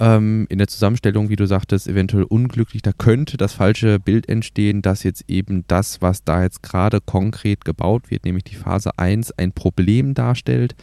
Ähm, 0.00 0.46
in 0.48 0.58
der 0.58 0.68
Zusammenstellung, 0.68 1.28
wie 1.28 1.36
du 1.36 1.46
sagtest, 1.46 1.88
eventuell 1.88 2.22
unglücklich. 2.22 2.82
Da 2.82 2.92
könnte 2.92 3.36
das 3.36 3.52
falsche 3.52 3.98
Bild 3.98 4.28
entstehen, 4.28 4.80
dass 4.80 5.02
jetzt 5.02 5.24
eben 5.28 5.64
das, 5.66 6.00
was 6.00 6.24
da 6.24 6.42
jetzt 6.42 6.62
gerade 6.62 7.00
konkret 7.00 7.64
gebaut 7.64 8.10
wird, 8.10 8.24
nämlich 8.24 8.44
die 8.44 8.54
Phase 8.54 8.96
1, 8.96 9.32
ein 9.32 9.52
Problem 9.52 10.14
darstellt. 10.14 10.76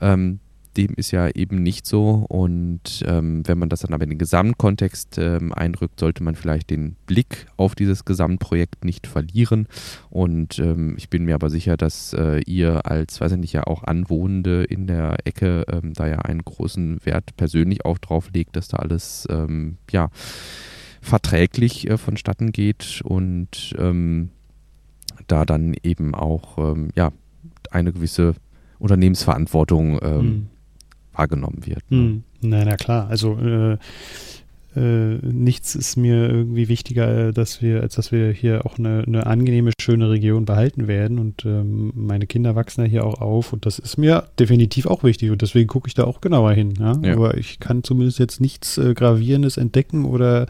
Ähm, 0.00 0.38
dem 0.76 0.94
ist 0.94 1.10
ja 1.10 1.28
eben 1.28 1.62
nicht 1.62 1.86
so. 1.86 2.24
Und 2.28 3.02
ähm, 3.06 3.42
wenn 3.46 3.58
man 3.58 3.68
das 3.68 3.80
dann 3.80 3.92
aber 3.92 4.04
in 4.04 4.10
den 4.10 4.18
Gesamtkontext 4.18 5.18
ähm, 5.18 5.52
einrückt, 5.52 6.00
sollte 6.00 6.22
man 6.22 6.34
vielleicht 6.34 6.70
den 6.70 6.96
Blick 7.06 7.46
auf 7.56 7.74
dieses 7.74 8.04
Gesamtprojekt 8.04 8.84
nicht 8.84 9.06
verlieren. 9.06 9.66
Und 10.10 10.58
ähm, 10.58 10.94
ich 10.96 11.10
bin 11.10 11.24
mir 11.24 11.34
aber 11.34 11.50
sicher, 11.50 11.76
dass 11.76 12.12
äh, 12.14 12.40
ihr 12.46 12.86
als, 12.86 13.20
weiß 13.20 13.32
ich 13.32 13.38
nicht, 13.38 13.52
ja 13.52 13.64
auch 13.64 13.84
Anwohnende 13.84 14.64
in 14.64 14.86
der 14.86 15.18
Ecke 15.24 15.64
ähm, 15.70 15.92
da 15.94 16.06
ja 16.06 16.18
einen 16.18 16.42
großen 16.44 17.04
Wert 17.04 17.36
persönlich 17.36 17.84
auch 17.84 17.98
drauf 17.98 18.30
legt, 18.32 18.56
dass 18.56 18.68
da 18.68 18.78
alles, 18.78 19.26
ähm, 19.30 19.78
ja, 19.90 20.10
verträglich 21.00 21.90
äh, 21.90 21.98
vonstatten 21.98 22.52
geht 22.52 23.00
und 23.02 23.74
ähm, 23.76 24.30
da 25.26 25.44
dann 25.44 25.74
eben 25.82 26.14
auch 26.14 26.76
ja, 26.96 27.12
eine 27.70 27.92
gewisse 27.92 28.34
Unternehmensverantwortung 28.82 30.00
ähm, 30.02 30.20
hm. 30.20 30.48
Wahrgenommen 31.12 31.62
wird. 31.64 31.90
Ne? 31.90 31.98
Hm. 31.98 32.22
Na, 32.40 32.64
na 32.64 32.76
klar, 32.76 33.08
also 33.08 33.36
äh, 33.38 33.76
äh, 34.74 35.18
nichts 35.22 35.74
ist 35.74 35.96
mir 35.96 36.30
irgendwie 36.30 36.68
wichtiger, 36.68 37.28
äh, 37.28 37.32
dass 37.32 37.60
wir, 37.60 37.82
als 37.82 37.96
dass 37.96 38.10
wir 38.10 38.30
hier 38.30 38.64
auch 38.64 38.78
eine, 38.78 39.04
eine 39.06 39.26
angenehme, 39.26 39.72
schöne 39.78 40.08
Region 40.08 40.46
behalten 40.46 40.88
werden. 40.88 41.18
Und 41.18 41.44
ähm, 41.44 41.92
meine 41.94 42.26
Kinder 42.26 42.56
wachsen 42.56 42.82
ja 42.82 42.86
hier 42.86 43.04
auch 43.04 43.20
auf 43.20 43.52
und 43.52 43.66
das 43.66 43.78
ist 43.78 43.98
mir 43.98 44.24
definitiv 44.38 44.86
auch 44.86 45.04
wichtig 45.04 45.30
und 45.30 45.42
deswegen 45.42 45.68
gucke 45.68 45.88
ich 45.88 45.94
da 45.94 46.04
auch 46.04 46.20
genauer 46.22 46.52
hin. 46.52 46.72
Ja? 46.78 46.98
Ja. 47.02 47.12
Aber 47.14 47.36
ich 47.36 47.60
kann 47.60 47.84
zumindest 47.84 48.18
jetzt 48.18 48.40
nichts 48.40 48.78
äh, 48.78 48.94
Gravierendes 48.94 49.58
entdecken 49.58 50.06
oder 50.06 50.46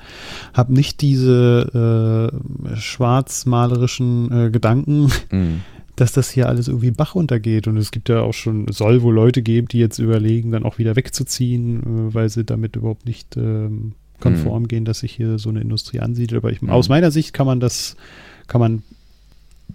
habe 0.55 0.73
nicht 0.73 1.01
diese 1.01 2.31
äh, 2.71 2.77
schwarzmalerischen 2.77 4.47
äh, 4.47 4.51
Gedanken. 4.51 5.11
Mhm 5.31 5.63
dass 5.97 6.13
das 6.13 6.31
hier 6.31 6.49
alles 6.49 6.69
irgendwie 6.69 6.91
Bach 6.91 7.15
runtergeht. 7.15 7.69
Und 7.69 7.77
es 7.77 7.91
gibt 7.91 8.09
ja 8.09 8.21
auch 8.21 8.35
schon, 8.35 8.67
soll 8.69 9.03
wohl 9.03 9.15
Leute 9.15 9.43
geben, 9.43 9.69
die 9.69 9.79
jetzt 9.79 9.99
überlegen, 9.99 10.51
dann 10.51 10.65
auch 10.65 10.79
wieder 10.79 10.97
wegzuziehen, 10.97 11.81
äh, 11.81 12.15
weil 12.15 12.29
sie 12.29 12.45
damit 12.45 12.77
überhaupt 12.77 13.07
nicht 13.07 13.37
ähm, 13.37 13.93
konform 14.21 14.63
mhm. 14.63 14.69
gehen, 14.69 14.85
dass 14.85 15.01
sich 15.01 15.13
hier 15.13 15.39
so 15.39 15.51
eine 15.51 15.61
Industrie 15.61 16.01
ansiedelt. 16.01 16.43
Aber 16.43 16.53
ich, 16.53 16.63
mhm. 16.63 16.71
aus 16.71 16.89
meiner 16.89 17.11
Sicht 17.11 17.35
kann 17.35 17.47
man 17.47 17.61
das, 17.61 17.97
kann 18.47 18.61
man 18.61 18.83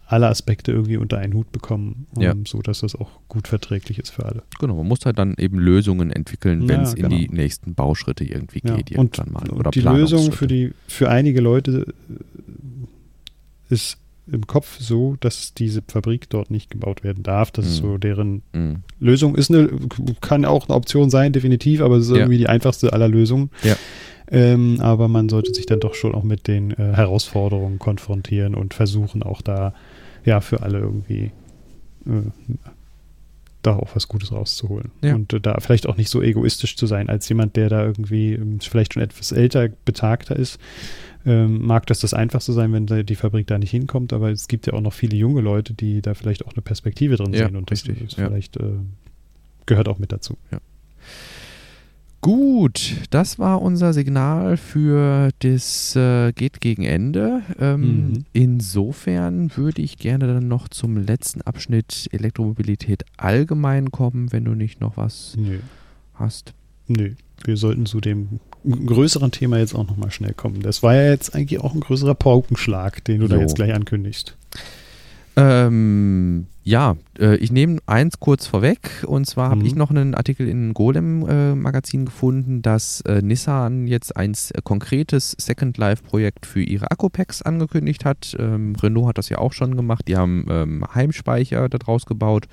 alle 0.05 0.28
Aspekte 0.28 0.72
irgendwie 0.72 0.97
unter 0.97 1.18
einen 1.18 1.34
Hut 1.34 1.51
bekommen, 1.51 2.07
um, 2.15 2.22
ja. 2.22 2.34
so 2.45 2.61
dass 2.61 2.80
das 2.80 2.95
auch 2.95 3.09
gut 3.28 3.47
verträglich 3.47 3.99
ist 3.99 4.11
für 4.11 4.26
alle. 4.26 4.43
Genau, 4.59 4.76
man 4.78 4.88
muss 4.88 5.05
halt 5.05 5.20
dann 5.20 5.36
eben 5.38 5.59
Lösungen 5.59 6.11
entwickeln, 6.11 6.68
wenn 6.68 6.82
es 6.82 6.91
ja, 6.91 6.95
genau. 6.95 7.09
in 7.09 7.18
die 7.18 7.30
nächsten 7.30 7.76
Bauschritte 7.76 8.24
irgendwie 8.24 8.61
ja. 8.63 8.78
geht 8.78 8.97
und, 8.97 9.18
mal. 9.32 9.49
Oder 9.49 9.68
und 9.68 9.76
die 9.76 9.82
Lösung 9.82 10.32
für 10.32 10.47
die 10.47 10.72
für 10.88 11.09
einige 11.09 11.41
Leute 11.41 11.93
äh, 12.09 13.74
ist 13.74 13.97
im 14.32 14.46
Kopf 14.48 14.80
so, 14.80 15.16
dass 15.20 15.54
diese 15.54 15.82
Fabrik 15.88 16.30
dort 16.30 16.52
nicht 16.52 16.70
gebaut 16.70 17.04
werden 17.04 17.24
darf. 17.24 17.52
Das 17.52 17.66
mhm. 17.66 17.72
ist 17.72 17.78
so 17.78 17.98
deren 17.98 18.42
mhm. 18.54 18.78
Lösung. 19.00 19.36
Ist 19.36 19.52
eine, 19.52 19.70
kann 20.22 20.46
auch 20.46 20.68
eine 20.68 20.76
Option 20.76 21.10
sein, 21.10 21.34
definitiv, 21.34 21.82
aber 21.82 21.98
es 21.98 22.06
ist 22.06 22.12
ja. 22.12 22.18
irgendwie 22.18 22.38
die 22.38 22.48
einfachste 22.48 22.94
aller 22.94 23.08
Lösungen. 23.08 23.50
Ja. 23.64 23.76
Ähm, 24.30 24.80
aber 24.82 25.08
man 25.08 25.30
sollte 25.30 25.54
sich 25.54 25.66
dann 25.66 25.80
doch 25.80 25.94
schon 25.94 26.14
auch 26.14 26.24
mit 26.24 26.48
den 26.48 26.72
äh, 26.72 26.94
Herausforderungen 26.94 27.80
konfrontieren 27.80 28.56
und 28.56 28.74
versuchen 28.74 29.24
auch 29.24 29.42
da 29.42 29.74
ja 30.26 30.42
für 30.42 30.64
alle 30.64 30.80
irgendwie 30.80 31.32
äh, 32.06 32.32
da 33.68 33.76
auch 33.76 33.95
was 33.95 34.07
Gutes 34.07 34.32
rauszuholen. 34.32 34.91
Ja. 35.03 35.15
Und 35.15 35.34
äh, 35.34 35.39
da 35.39 35.59
vielleicht 35.59 35.88
auch 35.88 35.97
nicht 35.97 36.09
so 36.09 36.22
egoistisch 36.22 36.76
zu 36.76 36.88
sein 36.88 37.09
als 37.09 37.28
jemand, 37.30 37.55
der 37.55 37.70
da 37.70 37.86
irgendwie 37.86 38.34
ähm, 38.34 38.59
vielleicht 38.59 38.93
schon 38.93 39.03
etwas 39.03 39.32
älter, 39.32 39.70
betagter 39.86 40.36
ist. 40.36 40.59
Ähm, 41.26 41.65
mag 41.65 41.86
das 41.88 41.99
das 41.99 42.13
Einfachste 42.13 42.53
sein, 42.53 42.72
wenn 42.72 42.86
die 43.05 43.15
Fabrik 43.15 43.47
da 43.47 43.57
nicht 43.57 43.72
hinkommt, 43.72 44.13
aber 44.13 44.32
es 44.32 44.47
gibt 44.47 44.65
ja 44.65 44.74
auch 44.74 44.82
noch 44.82 44.93
viele 44.93 45.18
junge 45.18 45.41
Leute, 45.41 45.74
die 45.74 46.01
da 46.01 46.13
vielleicht 46.13 46.45
auch 46.45 46.53
eine 46.53 46.61
Perspektive 46.61 47.18
drin 47.18 47.34
ja, 47.34 47.47
sehen 47.47 47.57
und 47.57 47.70
das 47.70 47.86
richtig, 47.86 48.01
ist 48.01 48.15
vielleicht 48.15 48.55
äh, 48.57 48.76
gehört 49.65 49.89
auch 49.89 49.99
mit 49.99 50.11
dazu. 50.11 50.38
Ja. 50.51 50.59
Gut, 52.28 52.98
das 53.10 53.40
war 53.40 53.62
unser 53.62 53.94
Signal 53.94 54.58
für 54.58 55.30
das 55.40 55.96
äh, 55.96 56.34
geht 56.34 56.60
gegen 56.60 56.84
Ende. 56.84 57.42
Ähm, 57.58 57.80
mhm. 57.80 58.26
Insofern 58.34 59.56
würde 59.56 59.82
ich 59.82 59.98
gerne 59.98 60.28
dann 60.28 60.50
noch 60.50 60.68
zum 60.68 60.98
letzten 60.98 61.42
Abschnitt 61.44 62.10
Elektromobilität 62.12 63.06
allgemein 63.16 63.92
kommen, 63.92 64.34
wenn 64.34 64.44
du 64.44 64.56
nicht 64.56 64.82
noch 64.82 64.98
was 64.98 65.38
Nö. 65.38 65.60
hast. 66.16 66.54
Nö, 66.90 67.14
wir 67.46 67.56
sollten 67.56 67.86
zu 67.86 68.02
dem 68.02 68.42
größeren 68.66 69.32
Thema 69.32 69.60
jetzt 69.60 69.74
auch 69.74 69.88
nochmal 69.88 70.12
schnell 70.12 70.34
kommen. 70.34 70.62
Das 70.62 70.84
war 70.84 70.96
ja 70.96 71.10
jetzt 71.10 71.34
eigentlich 71.34 71.62
auch 71.62 71.74
ein 71.74 71.80
größerer 71.80 72.16
Paukenschlag, 72.16 73.06
den 73.06 73.22
du 73.22 73.28
so. 73.28 73.36
da 73.36 73.40
jetzt 73.40 73.56
gleich 73.56 73.74
ankündigst. 73.74 74.36
Ähm, 75.38 76.48
ja, 76.64 76.98
äh, 77.20 77.36
ich 77.38 77.52
nehme 77.52 77.78
eins 77.86 78.20
kurz 78.20 78.48
vorweg. 78.48 79.06
Und 79.06 79.26
zwar 79.26 79.52
habe 79.52 79.62
mhm. 79.62 79.68
ich 79.68 79.76
noch 79.76 79.92
einen 79.92 80.16
Artikel 80.16 80.50
in 80.50 80.74
Golem-Magazin 80.74 82.02
äh, 82.02 82.06
gefunden, 82.06 82.62
dass 82.64 83.02
äh, 83.02 83.22
Nissan 83.22 83.86
jetzt 83.86 84.18
ein 84.18 84.34
konkretes 84.64 85.36
Second 85.38 85.78
Life-Projekt 85.78 86.48
für 86.48 86.62
ihre 86.62 86.90
Akku-Packs 86.90 87.44
angekündigt 87.44 88.04
hat. 88.04 88.36
Ähm, 88.40 88.76
Renault 88.82 89.10
hat 89.10 89.18
das 89.20 89.30
ja 89.30 89.38
auch 89.38 89.54
schon 89.54 89.78
gemacht. 89.78 90.08
Die 90.08 90.18
haben 90.18 90.46
ähm, 90.50 90.84
Heimspeicher 90.94 91.70
daraus 91.70 92.06
gebaut. 92.08 92.48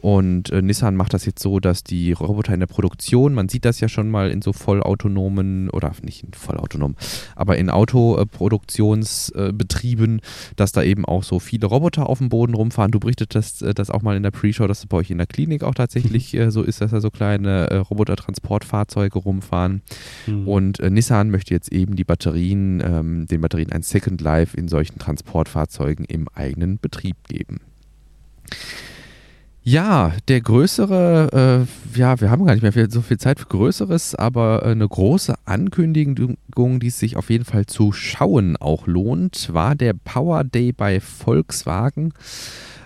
Und 0.00 0.50
äh, 0.50 0.62
Nissan 0.62 0.96
macht 0.96 1.14
das 1.14 1.24
jetzt 1.26 1.42
so, 1.42 1.60
dass 1.60 1.84
die 1.84 2.12
Roboter 2.12 2.54
in 2.54 2.60
der 2.60 2.66
Produktion, 2.66 3.34
man 3.34 3.48
sieht 3.48 3.64
das 3.64 3.80
ja 3.80 3.88
schon 3.88 4.10
mal 4.10 4.30
in 4.30 4.42
so 4.42 4.52
vollautonomen 4.52 5.70
oder 5.70 5.92
nicht 6.02 6.22
in 6.22 6.32
vollautonom, 6.32 6.94
aber 7.34 7.56
in 7.56 7.70
Autoproduktionsbetrieben, 7.70 10.18
äh, 10.18 10.22
dass 10.56 10.72
da 10.72 10.82
eben 10.82 11.04
auch 11.04 11.22
so 11.22 11.38
viele 11.38 11.66
Roboter 11.66 12.08
auf 12.08 12.18
dem 12.18 12.28
Boden 12.28 12.54
rumfahren. 12.54 12.92
Du 12.92 13.00
berichtetest 13.00 13.62
äh, 13.62 13.74
das 13.74 13.90
auch 13.90 14.02
mal 14.02 14.16
in 14.16 14.22
der 14.22 14.30
Pre-Show, 14.30 14.66
dass 14.66 14.78
es 14.80 14.86
bei 14.86 14.98
euch 14.98 15.10
in 15.10 15.18
der 15.18 15.26
Klinik 15.26 15.62
auch 15.62 15.74
tatsächlich 15.74 16.34
äh, 16.38 16.50
so 16.50 16.62
ist, 16.62 16.80
dass 16.80 16.90
da 16.90 17.00
so 17.00 17.10
kleine 17.10 17.70
äh, 17.70 17.76
Roboter-Transportfahrzeuge 17.76 19.18
rumfahren. 19.18 19.82
Mhm. 20.26 20.48
Und 20.48 20.80
äh, 20.80 20.90
Nissan 20.90 21.30
möchte 21.30 21.54
jetzt 21.54 21.72
eben 21.72 21.96
die 21.96 22.04
Batterien, 22.04 22.82
ähm, 22.84 23.26
den 23.26 23.40
Batterien 23.40 23.72
ein 23.72 23.82
Second 23.82 24.20
Life 24.20 24.56
in 24.56 24.68
solchen 24.68 24.98
Transportfahrzeugen 24.98 26.04
im 26.04 26.28
eigenen 26.34 26.78
Betrieb 26.78 27.16
geben. 27.28 27.60
Ja, 29.62 30.12
der 30.28 30.40
größere, 30.40 31.66
äh, 31.94 31.98
ja, 31.98 32.20
wir 32.20 32.30
haben 32.30 32.46
gar 32.46 32.54
nicht 32.54 32.62
mehr 32.62 32.72
viel, 32.72 32.90
so 32.90 33.02
viel 33.02 33.18
Zeit 33.18 33.38
für 33.38 33.46
Größeres, 33.46 34.14
aber 34.14 34.62
äh, 34.62 34.70
eine 34.70 34.88
große 34.88 35.34
Ankündigung, 35.44 36.80
die 36.80 36.90
sich 36.90 37.16
auf 37.16 37.28
jeden 37.28 37.44
Fall 37.44 37.66
zu 37.66 37.92
schauen 37.92 38.56
auch 38.56 38.86
lohnt, 38.86 39.52
war 39.52 39.74
der 39.74 39.92
Power 39.92 40.44
Day 40.44 40.72
bei 40.72 41.00
Volkswagen. 41.00 42.14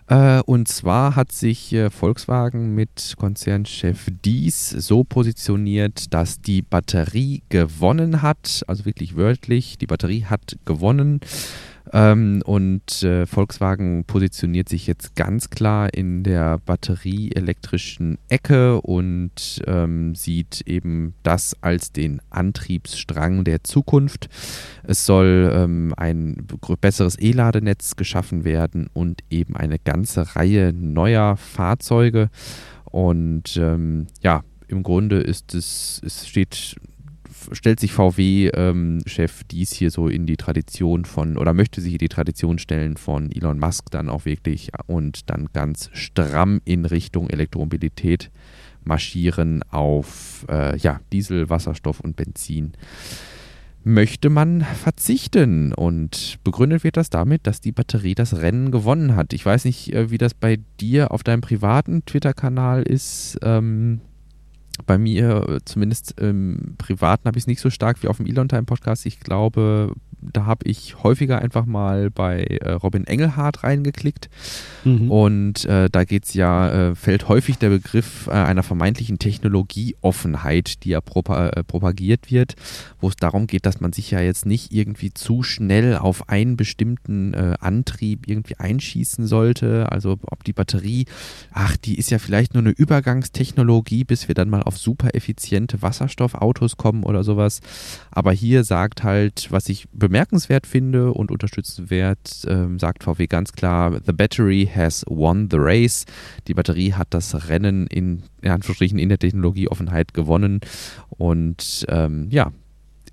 Äh, 0.08 0.40
und 0.46 0.66
zwar 0.66 1.14
hat 1.14 1.30
sich 1.30 1.72
äh, 1.72 1.88
Volkswagen 1.88 2.74
mit 2.74 3.14
Konzernchef 3.16 4.08
Dies 4.24 4.70
so 4.70 5.04
positioniert, 5.04 6.12
dass 6.12 6.40
die 6.40 6.62
Batterie 6.62 7.42
gewonnen 7.48 8.22
hat, 8.22 8.62
also 8.66 8.84
wirklich 8.84 9.16
wörtlich, 9.16 9.78
die 9.78 9.86
Batterie 9.86 10.24
hat 10.24 10.56
gewonnen. 10.64 11.20
Ähm, 11.92 12.42
und 12.46 13.02
äh, 13.02 13.26
Volkswagen 13.26 14.04
positioniert 14.04 14.68
sich 14.68 14.86
jetzt 14.86 15.14
ganz 15.14 15.50
klar 15.50 15.92
in 15.92 16.22
der 16.22 16.58
batterieelektrischen 16.58 18.18
Ecke 18.28 18.80
und 18.80 19.62
ähm, 19.66 20.14
sieht 20.14 20.62
eben 20.66 21.14
das 21.22 21.56
als 21.60 21.92
den 21.92 22.22
Antriebsstrang 22.30 23.44
der 23.44 23.62
Zukunft. 23.62 24.28
Es 24.84 25.04
soll 25.04 25.52
ähm, 25.54 25.92
ein 25.96 26.46
besseres 26.80 27.18
E-Ladenetz 27.20 27.96
geschaffen 27.96 28.44
werden 28.44 28.88
und 28.94 29.22
eben 29.30 29.56
eine 29.56 29.78
ganze 29.78 30.34
Reihe 30.34 30.72
neuer 30.72 31.36
Fahrzeuge. 31.36 32.30
Und 32.84 33.56
ähm, 33.56 34.06
ja, 34.22 34.42
im 34.68 34.82
Grunde 34.82 35.20
ist 35.20 35.54
es, 35.54 36.00
es 36.04 36.26
steht 36.26 36.76
stellt 37.52 37.80
sich 37.80 37.92
VW-Chef 37.92 39.40
ähm, 39.40 39.46
dies 39.50 39.72
hier 39.72 39.90
so 39.90 40.08
in 40.08 40.26
die 40.26 40.36
Tradition 40.36 41.04
von, 41.04 41.36
oder 41.36 41.54
möchte 41.54 41.80
sich 41.80 41.92
in 41.92 41.98
die 41.98 42.08
Tradition 42.08 42.58
stellen 42.58 42.96
von 42.96 43.30
Elon 43.32 43.58
Musk 43.58 43.90
dann 43.90 44.08
auch 44.08 44.24
wirklich 44.24 44.70
und 44.86 45.30
dann 45.30 45.48
ganz 45.52 45.90
stramm 45.92 46.60
in 46.64 46.84
Richtung 46.84 47.28
Elektromobilität 47.28 48.30
marschieren 48.84 49.62
auf 49.70 50.44
äh, 50.48 50.76
ja, 50.78 51.00
Diesel, 51.12 51.48
Wasserstoff 51.50 52.00
und 52.00 52.16
Benzin 52.16 52.72
möchte 53.84 54.30
man 54.30 54.62
verzichten. 54.62 55.72
Und 55.72 56.38
begründet 56.44 56.84
wird 56.84 56.96
das 56.96 57.10
damit, 57.10 57.46
dass 57.46 57.60
die 57.60 57.72
Batterie 57.72 58.14
das 58.14 58.38
Rennen 58.38 58.70
gewonnen 58.70 59.16
hat. 59.16 59.32
Ich 59.32 59.44
weiß 59.44 59.64
nicht, 59.64 59.92
äh, 59.92 60.10
wie 60.10 60.18
das 60.18 60.34
bei 60.34 60.58
dir 60.80 61.10
auf 61.10 61.22
deinem 61.22 61.40
privaten 61.40 62.04
Twitter-Kanal 62.04 62.82
ist. 62.82 63.38
Ähm, 63.42 64.00
bei 64.86 64.98
mir, 64.98 65.58
zumindest 65.64 66.18
im 66.20 66.74
Privaten, 66.78 67.26
habe 67.26 67.38
ich 67.38 67.44
es 67.44 67.48
nicht 67.48 67.60
so 67.60 67.70
stark 67.70 68.02
wie 68.02 68.08
auf 68.08 68.16
dem 68.16 68.26
Elon 68.26 68.48
Time 68.48 68.64
Podcast. 68.64 69.06
Ich 69.06 69.20
glaube, 69.20 69.94
da 70.22 70.46
habe 70.46 70.68
ich 70.68 71.02
häufiger 71.02 71.40
einfach 71.40 71.66
mal 71.66 72.10
bei 72.10 72.42
äh, 72.44 72.72
Robin 72.72 73.06
Engelhardt 73.06 73.64
reingeklickt. 73.64 74.30
Mhm. 74.84 75.10
Und 75.10 75.64
äh, 75.64 75.90
da 75.90 76.04
geht's 76.04 76.34
ja, 76.34 76.90
äh, 76.90 76.94
fällt 76.94 77.28
häufig 77.28 77.58
der 77.58 77.70
Begriff 77.70 78.28
äh, 78.28 78.32
einer 78.32 78.62
vermeintlichen 78.62 79.18
Technologieoffenheit, 79.18 80.84
die 80.84 80.90
ja 80.90 81.00
propa 81.00 81.48
äh, 81.48 81.64
propagiert 81.64 82.30
wird, 82.30 82.54
wo 83.00 83.08
es 83.08 83.16
darum 83.16 83.46
geht, 83.46 83.66
dass 83.66 83.80
man 83.80 83.92
sich 83.92 84.10
ja 84.10 84.20
jetzt 84.20 84.46
nicht 84.46 84.72
irgendwie 84.72 85.12
zu 85.12 85.42
schnell 85.42 85.96
auf 85.96 86.28
einen 86.28 86.56
bestimmten 86.56 87.34
äh, 87.34 87.54
Antrieb 87.60 88.28
irgendwie 88.28 88.56
einschießen 88.56 89.26
sollte. 89.26 89.90
Also 89.90 90.18
ob 90.22 90.44
die 90.44 90.52
Batterie, 90.52 91.06
ach, 91.52 91.76
die 91.76 91.98
ist 91.98 92.10
ja 92.10 92.18
vielleicht 92.18 92.54
nur 92.54 92.62
eine 92.62 92.70
Übergangstechnologie, 92.70 94.04
bis 94.04 94.28
wir 94.28 94.34
dann 94.34 94.50
mal 94.50 94.61
auf 94.66 94.78
super 94.78 95.14
effiziente 95.14 95.82
Wasserstoffautos 95.82 96.76
kommen 96.76 97.04
oder 97.04 97.22
sowas. 97.22 97.60
Aber 98.10 98.32
hier 98.32 98.64
sagt 98.64 99.02
halt, 99.02 99.48
was 99.50 99.68
ich 99.68 99.88
bemerke, 99.92 100.22
bemerkenswert 100.22 100.66
finde 100.66 101.12
und 101.12 101.30
unterstützenswert, 101.30 102.46
ähm, 102.46 102.78
sagt 102.78 103.02
VW 103.02 103.26
ganz 103.26 103.52
klar, 103.52 104.00
the 104.06 104.12
battery 104.12 104.70
has 104.72 105.04
won 105.08 105.48
the 105.50 105.56
race. 105.58 106.04
Die 106.46 106.54
Batterie 106.54 106.92
hat 106.92 107.08
das 107.10 107.48
Rennen 107.48 107.86
in, 107.88 108.22
in 108.40 108.50
Anführungsstrichen 108.50 108.98
in 108.98 109.08
der 109.08 109.18
Technologieoffenheit 109.18 110.14
gewonnen 110.14 110.60
und 111.08 111.84
ähm, 111.88 112.28
ja, 112.30 112.52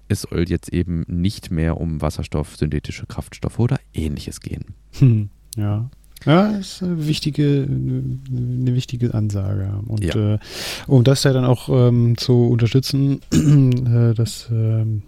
es 0.07 0.21
soll 0.21 0.45
jetzt 0.49 0.71
eben 0.71 1.03
nicht 1.07 1.51
mehr 1.51 1.77
um 1.77 2.01
Wasserstoff, 2.01 2.55
synthetische 2.55 3.05
Kraftstoffe 3.05 3.59
oder 3.59 3.79
ähnliches 3.93 4.39
gehen. 4.41 4.75
Hm, 4.99 5.29
ja. 5.55 5.89
Ja, 6.25 6.47
ist 6.57 6.83
eine 6.83 7.07
wichtige, 7.07 7.65
eine 7.67 8.73
wichtige 8.73 9.13
Ansage. 9.13 9.71
Und 9.87 10.03
ja. 10.03 10.35
äh, 10.35 10.39
um 10.87 11.03
das 11.03 11.23
ja 11.23 11.33
dann 11.33 11.45
auch 11.45 11.69
ähm, 11.69 12.17
zu 12.17 12.47
unterstützen, 12.47 13.21
äh, 13.31 14.13
dass 14.13 14.49
ähm, 14.51 15.03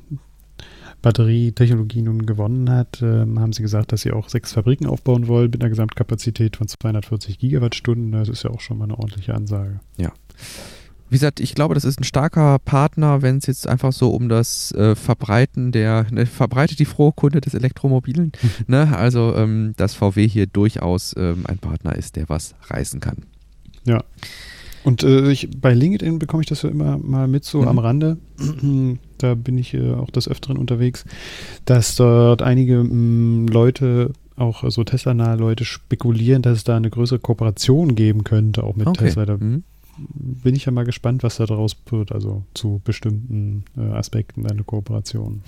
Batterietechnologie 1.02 2.02
nun 2.02 2.26
gewonnen 2.26 2.70
hat, 2.70 3.02
äh, 3.02 3.06
haben 3.06 3.54
sie 3.54 3.62
gesagt, 3.62 3.92
dass 3.92 4.02
sie 4.02 4.12
auch 4.12 4.30
sechs 4.30 4.54
Fabriken 4.54 4.86
aufbauen 4.86 5.28
wollen 5.28 5.50
mit 5.52 5.62
einer 5.62 5.70
Gesamtkapazität 5.70 6.58
von 6.58 6.68
240 6.68 7.40
Gigawattstunden. 7.40 8.12
Das 8.12 8.30
ist 8.30 8.44
ja 8.44 8.52
auch 8.52 8.62
schon 8.62 8.78
mal 8.78 8.86
eine 8.86 8.98
ordentliche 8.98 9.34
Ansage. 9.34 9.80
Ja. 9.98 10.14
Wie 11.12 11.16
gesagt, 11.16 11.42
ich 11.42 11.56
glaube, 11.56 11.74
das 11.74 11.84
ist 11.84 12.00
ein 12.00 12.06
starker 12.06 12.58
Partner, 12.60 13.22
wenn 13.22 13.36
es 13.36 13.46
jetzt 13.46 13.68
einfach 13.68 13.92
so 13.92 14.12
um 14.12 14.30
das 14.30 14.72
äh, 14.72 14.96
Verbreiten 14.96 15.74
der, 15.74 16.06
ne, 16.10 16.26
verbreitet 16.26 16.80
die 16.80 16.86
frohe 16.86 17.12
Kunde 17.12 17.42
des 17.42 17.54
Elektromobilen. 17.54 18.32
ne? 18.68 18.96
Also, 18.96 19.36
ähm, 19.36 19.74
dass 19.76 19.94
VW 19.94 20.26
hier 20.26 20.48
durchaus 20.48 21.14
ähm, 21.18 21.44
ein 21.50 21.58
Partner 21.58 21.98
ist, 21.98 22.16
der 22.16 22.30
was 22.30 22.56
reißen 22.70 23.02
kann. 23.02 23.18
Ja. 23.84 24.06
Und 24.86 25.04
äh, 25.04 25.30
ich, 25.30 25.50
bei 25.60 25.74
LinkedIn 25.74 26.18
bekomme 26.18 26.44
ich 26.44 26.48
das 26.48 26.62
ja 26.62 26.70
immer 26.70 26.98
mal 26.98 27.28
mit, 27.28 27.44
so 27.44 27.62
mhm. 27.62 27.68
am 27.68 27.80
Rande. 27.80 28.18
da 29.18 29.36
bin 29.36 29.58
ich 29.58 29.74
äh, 29.74 29.92
auch 29.92 30.12
des 30.12 30.30
Öfteren 30.30 30.56
unterwegs, 30.56 31.04
dass 31.66 31.96
dort 31.96 32.42
einige 32.42 32.86
mh, 32.86 32.94
mm, 32.94 33.48
Leute, 33.48 34.14
auch 34.38 34.64
so 34.72 34.86
Tesla-nahe 34.86 35.36
Leute, 35.36 35.66
spekulieren, 35.66 36.42
dass 36.42 36.60
es 36.60 36.64
da 36.64 36.78
eine 36.78 36.90
größere 36.90 37.20
Kooperation 37.20 37.96
geben 37.96 38.24
könnte, 38.24 38.64
auch 38.64 38.78
mit 38.78 38.88
okay. 38.88 39.08
Tesla. 39.08 39.26
Da 39.26 39.36
mhm. 39.36 39.66
Bin 40.10 40.56
ich 40.56 40.66
ja 40.66 40.72
mal 40.72 40.86
gespannt, 40.86 41.24
was 41.24 41.38
da 41.38 41.46
draus 41.46 41.76
wird, 41.90 42.12
also 42.12 42.44
zu 42.54 42.82
bestimmten 42.84 43.66
äh, 43.78 43.82
Aspekten 43.82 44.46
eine 44.48 44.64
Kooperation. 44.64 45.44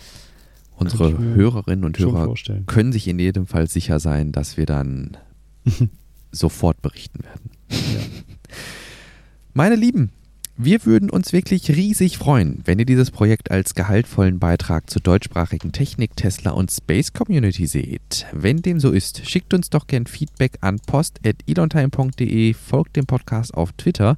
Unsere 0.75 1.17
Hörerinnen 1.17 1.85
und 1.85 1.97
Hörer 1.99 2.25
vorstellen. 2.25 2.65
können 2.65 2.91
sich 2.91 3.07
in 3.07 3.19
jedem 3.19 3.45
Fall 3.45 3.69
sicher 3.69 3.99
sein, 3.99 4.31
dass 4.31 4.57
wir 4.57 4.65
dann 4.65 5.17
sofort 6.31 6.81
berichten 6.81 7.23
werden. 7.23 7.51
Ja. 7.69 7.99
Meine 9.53 9.75
Lieben, 9.75 10.11
wir 10.63 10.85
würden 10.85 11.09
uns 11.09 11.33
wirklich 11.33 11.69
riesig 11.69 12.17
freuen, 12.17 12.61
wenn 12.63 12.79
ihr 12.79 12.85
dieses 12.85 13.11
Projekt 13.11 13.51
als 13.51 13.75
gehaltvollen 13.75 14.39
Beitrag 14.39 14.89
zur 14.89 15.01
deutschsprachigen 15.01 15.73
Technik, 15.73 16.15
Tesla 16.15 16.51
und 16.51 16.71
Space 16.71 17.11
Community 17.11 17.67
seht. 17.67 18.25
Wenn 18.31 18.61
dem 18.61 18.79
so 18.79 18.91
ist, 18.91 19.29
schickt 19.29 19.53
uns 19.53 19.69
doch 19.69 19.87
gern 19.87 20.05
Feedback 20.05 20.59
an 20.61 20.79
post.elontime.de, 20.79 22.53
folgt 22.53 22.95
dem 22.95 23.05
Podcast 23.05 23.53
auf 23.53 23.73
Twitter 23.73 24.17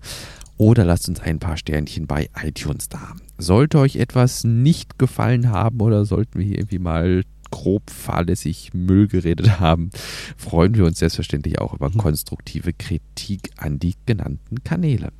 oder 0.58 0.86
lasst 0.86 1.10
uns 1.10 1.20
ein 1.20 1.39
paar 1.39 1.58
Sternchen 1.58 2.06
bei 2.06 2.30
iTunes 2.43 2.89
da. 2.89 3.16
Sollte 3.39 3.80
euch 3.80 3.96
etwas 3.96 4.43
nicht 4.43 5.00
gefallen 5.00 5.50
haben 5.50 5.82
oder 5.82 6.06
sollten 6.06 6.39
wir 6.39 6.46
hier 6.46 6.60
irgendwie 6.60 6.80
mal 6.80 7.24
grob 7.50 7.89
fahrlässig 7.89 8.72
Müll 8.74 9.08
geredet 9.08 9.60
haben, 9.60 9.89
freuen 10.38 10.76
wir 10.76 10.86
uns 10.86 11.00
selbstverständlich 11.00 11.60
auch 11.60 11.74
über 11.74 11.89
konstruktive 11.89 12.74
Kritik 12.74 13.50
an 13.58 13.80
die 13.80 13.96
genannten 14.06 14.64
Kanäle. 14.64 15.12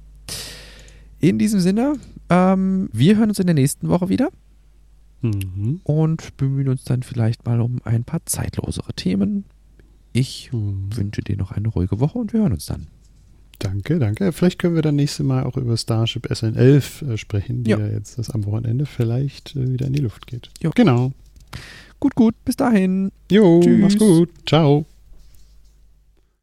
In 1.20 1.39
diesem 1.39 1.59
Sinne, 1.59 1.95
ähm, 2.30 2.89
wir 2.91 3.18
hören 3.18 3.30
uns 3.30 3.39
in 3.39 3.47
der 3.47 3.55
nächsten 3.55 3.88
Woche 3.89 4.09
wieder 4.09 4.30
mhm. 5.22 5.82
und 5.84 6.38
bemühen 6.38 6.70
uns 6.70 6.84
dann 6.84 7.03
vielleicht 7.03 7.45
mal 7.45 7.61
um 7.61 7.78
ein 7.84 8.03
paar 8.03 8.26
zeitlosere 8.26 8.93
Themen. 8.93 9.45
Ich 10.13 10.51
mhm. 10.51 10.88
wünsche 10.95 11.22
dir 11.22 11.38
noch 11.38 11.51
eine 11.51 11.68
ruhige 11.68 11.99
Woche 11.99 12.18
und 12.18 12.34
wir 12.34 12.41
hören 12.41 12.53
uns 12.53 12.66
dann. 12.66 12.88
Danke, 13.59 13.99
danke. 13.99 14.32
Vielleicht 14.32 14.59
können 14.59 14.76
wir 14.76 14.82
dann 14.82 14.95
nächste 14.95 15.24
Mal 15.24 15.43
auch 15.43 15.57
über 15.57 15.78
Starship 15.78 16.28
SN11 16.30 17.13
äh, 17.13 17.18
sprechen, 17.18 17.63
die 17.63 17.72
ja. 17.72 17.80
ja. 17.80 17.88
jetzt 17.88 18.18
das 18.18 18.30
am 18.30 18.45
Wochenende 18.45 18.86
vielleicht 18.86 19.55
äh, 19.55 19.72
wieder 19.72 19.88
in 19.88 19.93
die 19.93 20.01
Luft 20.01 20.28
geht. 20.28 20.49
Jo. 20.61 20.72
Genau. 20.76 21.11
Gut, 21.99 22.16
gut. 22.16 22.36
Bis 22.43 22.57
dahin. 22.57 23.11
Jo, 23.32 23.61
Tschüss. 23.61 23.82
mach's 23.82 23.97
gut. 23.97 24.30
Ciao. 24.45 24.86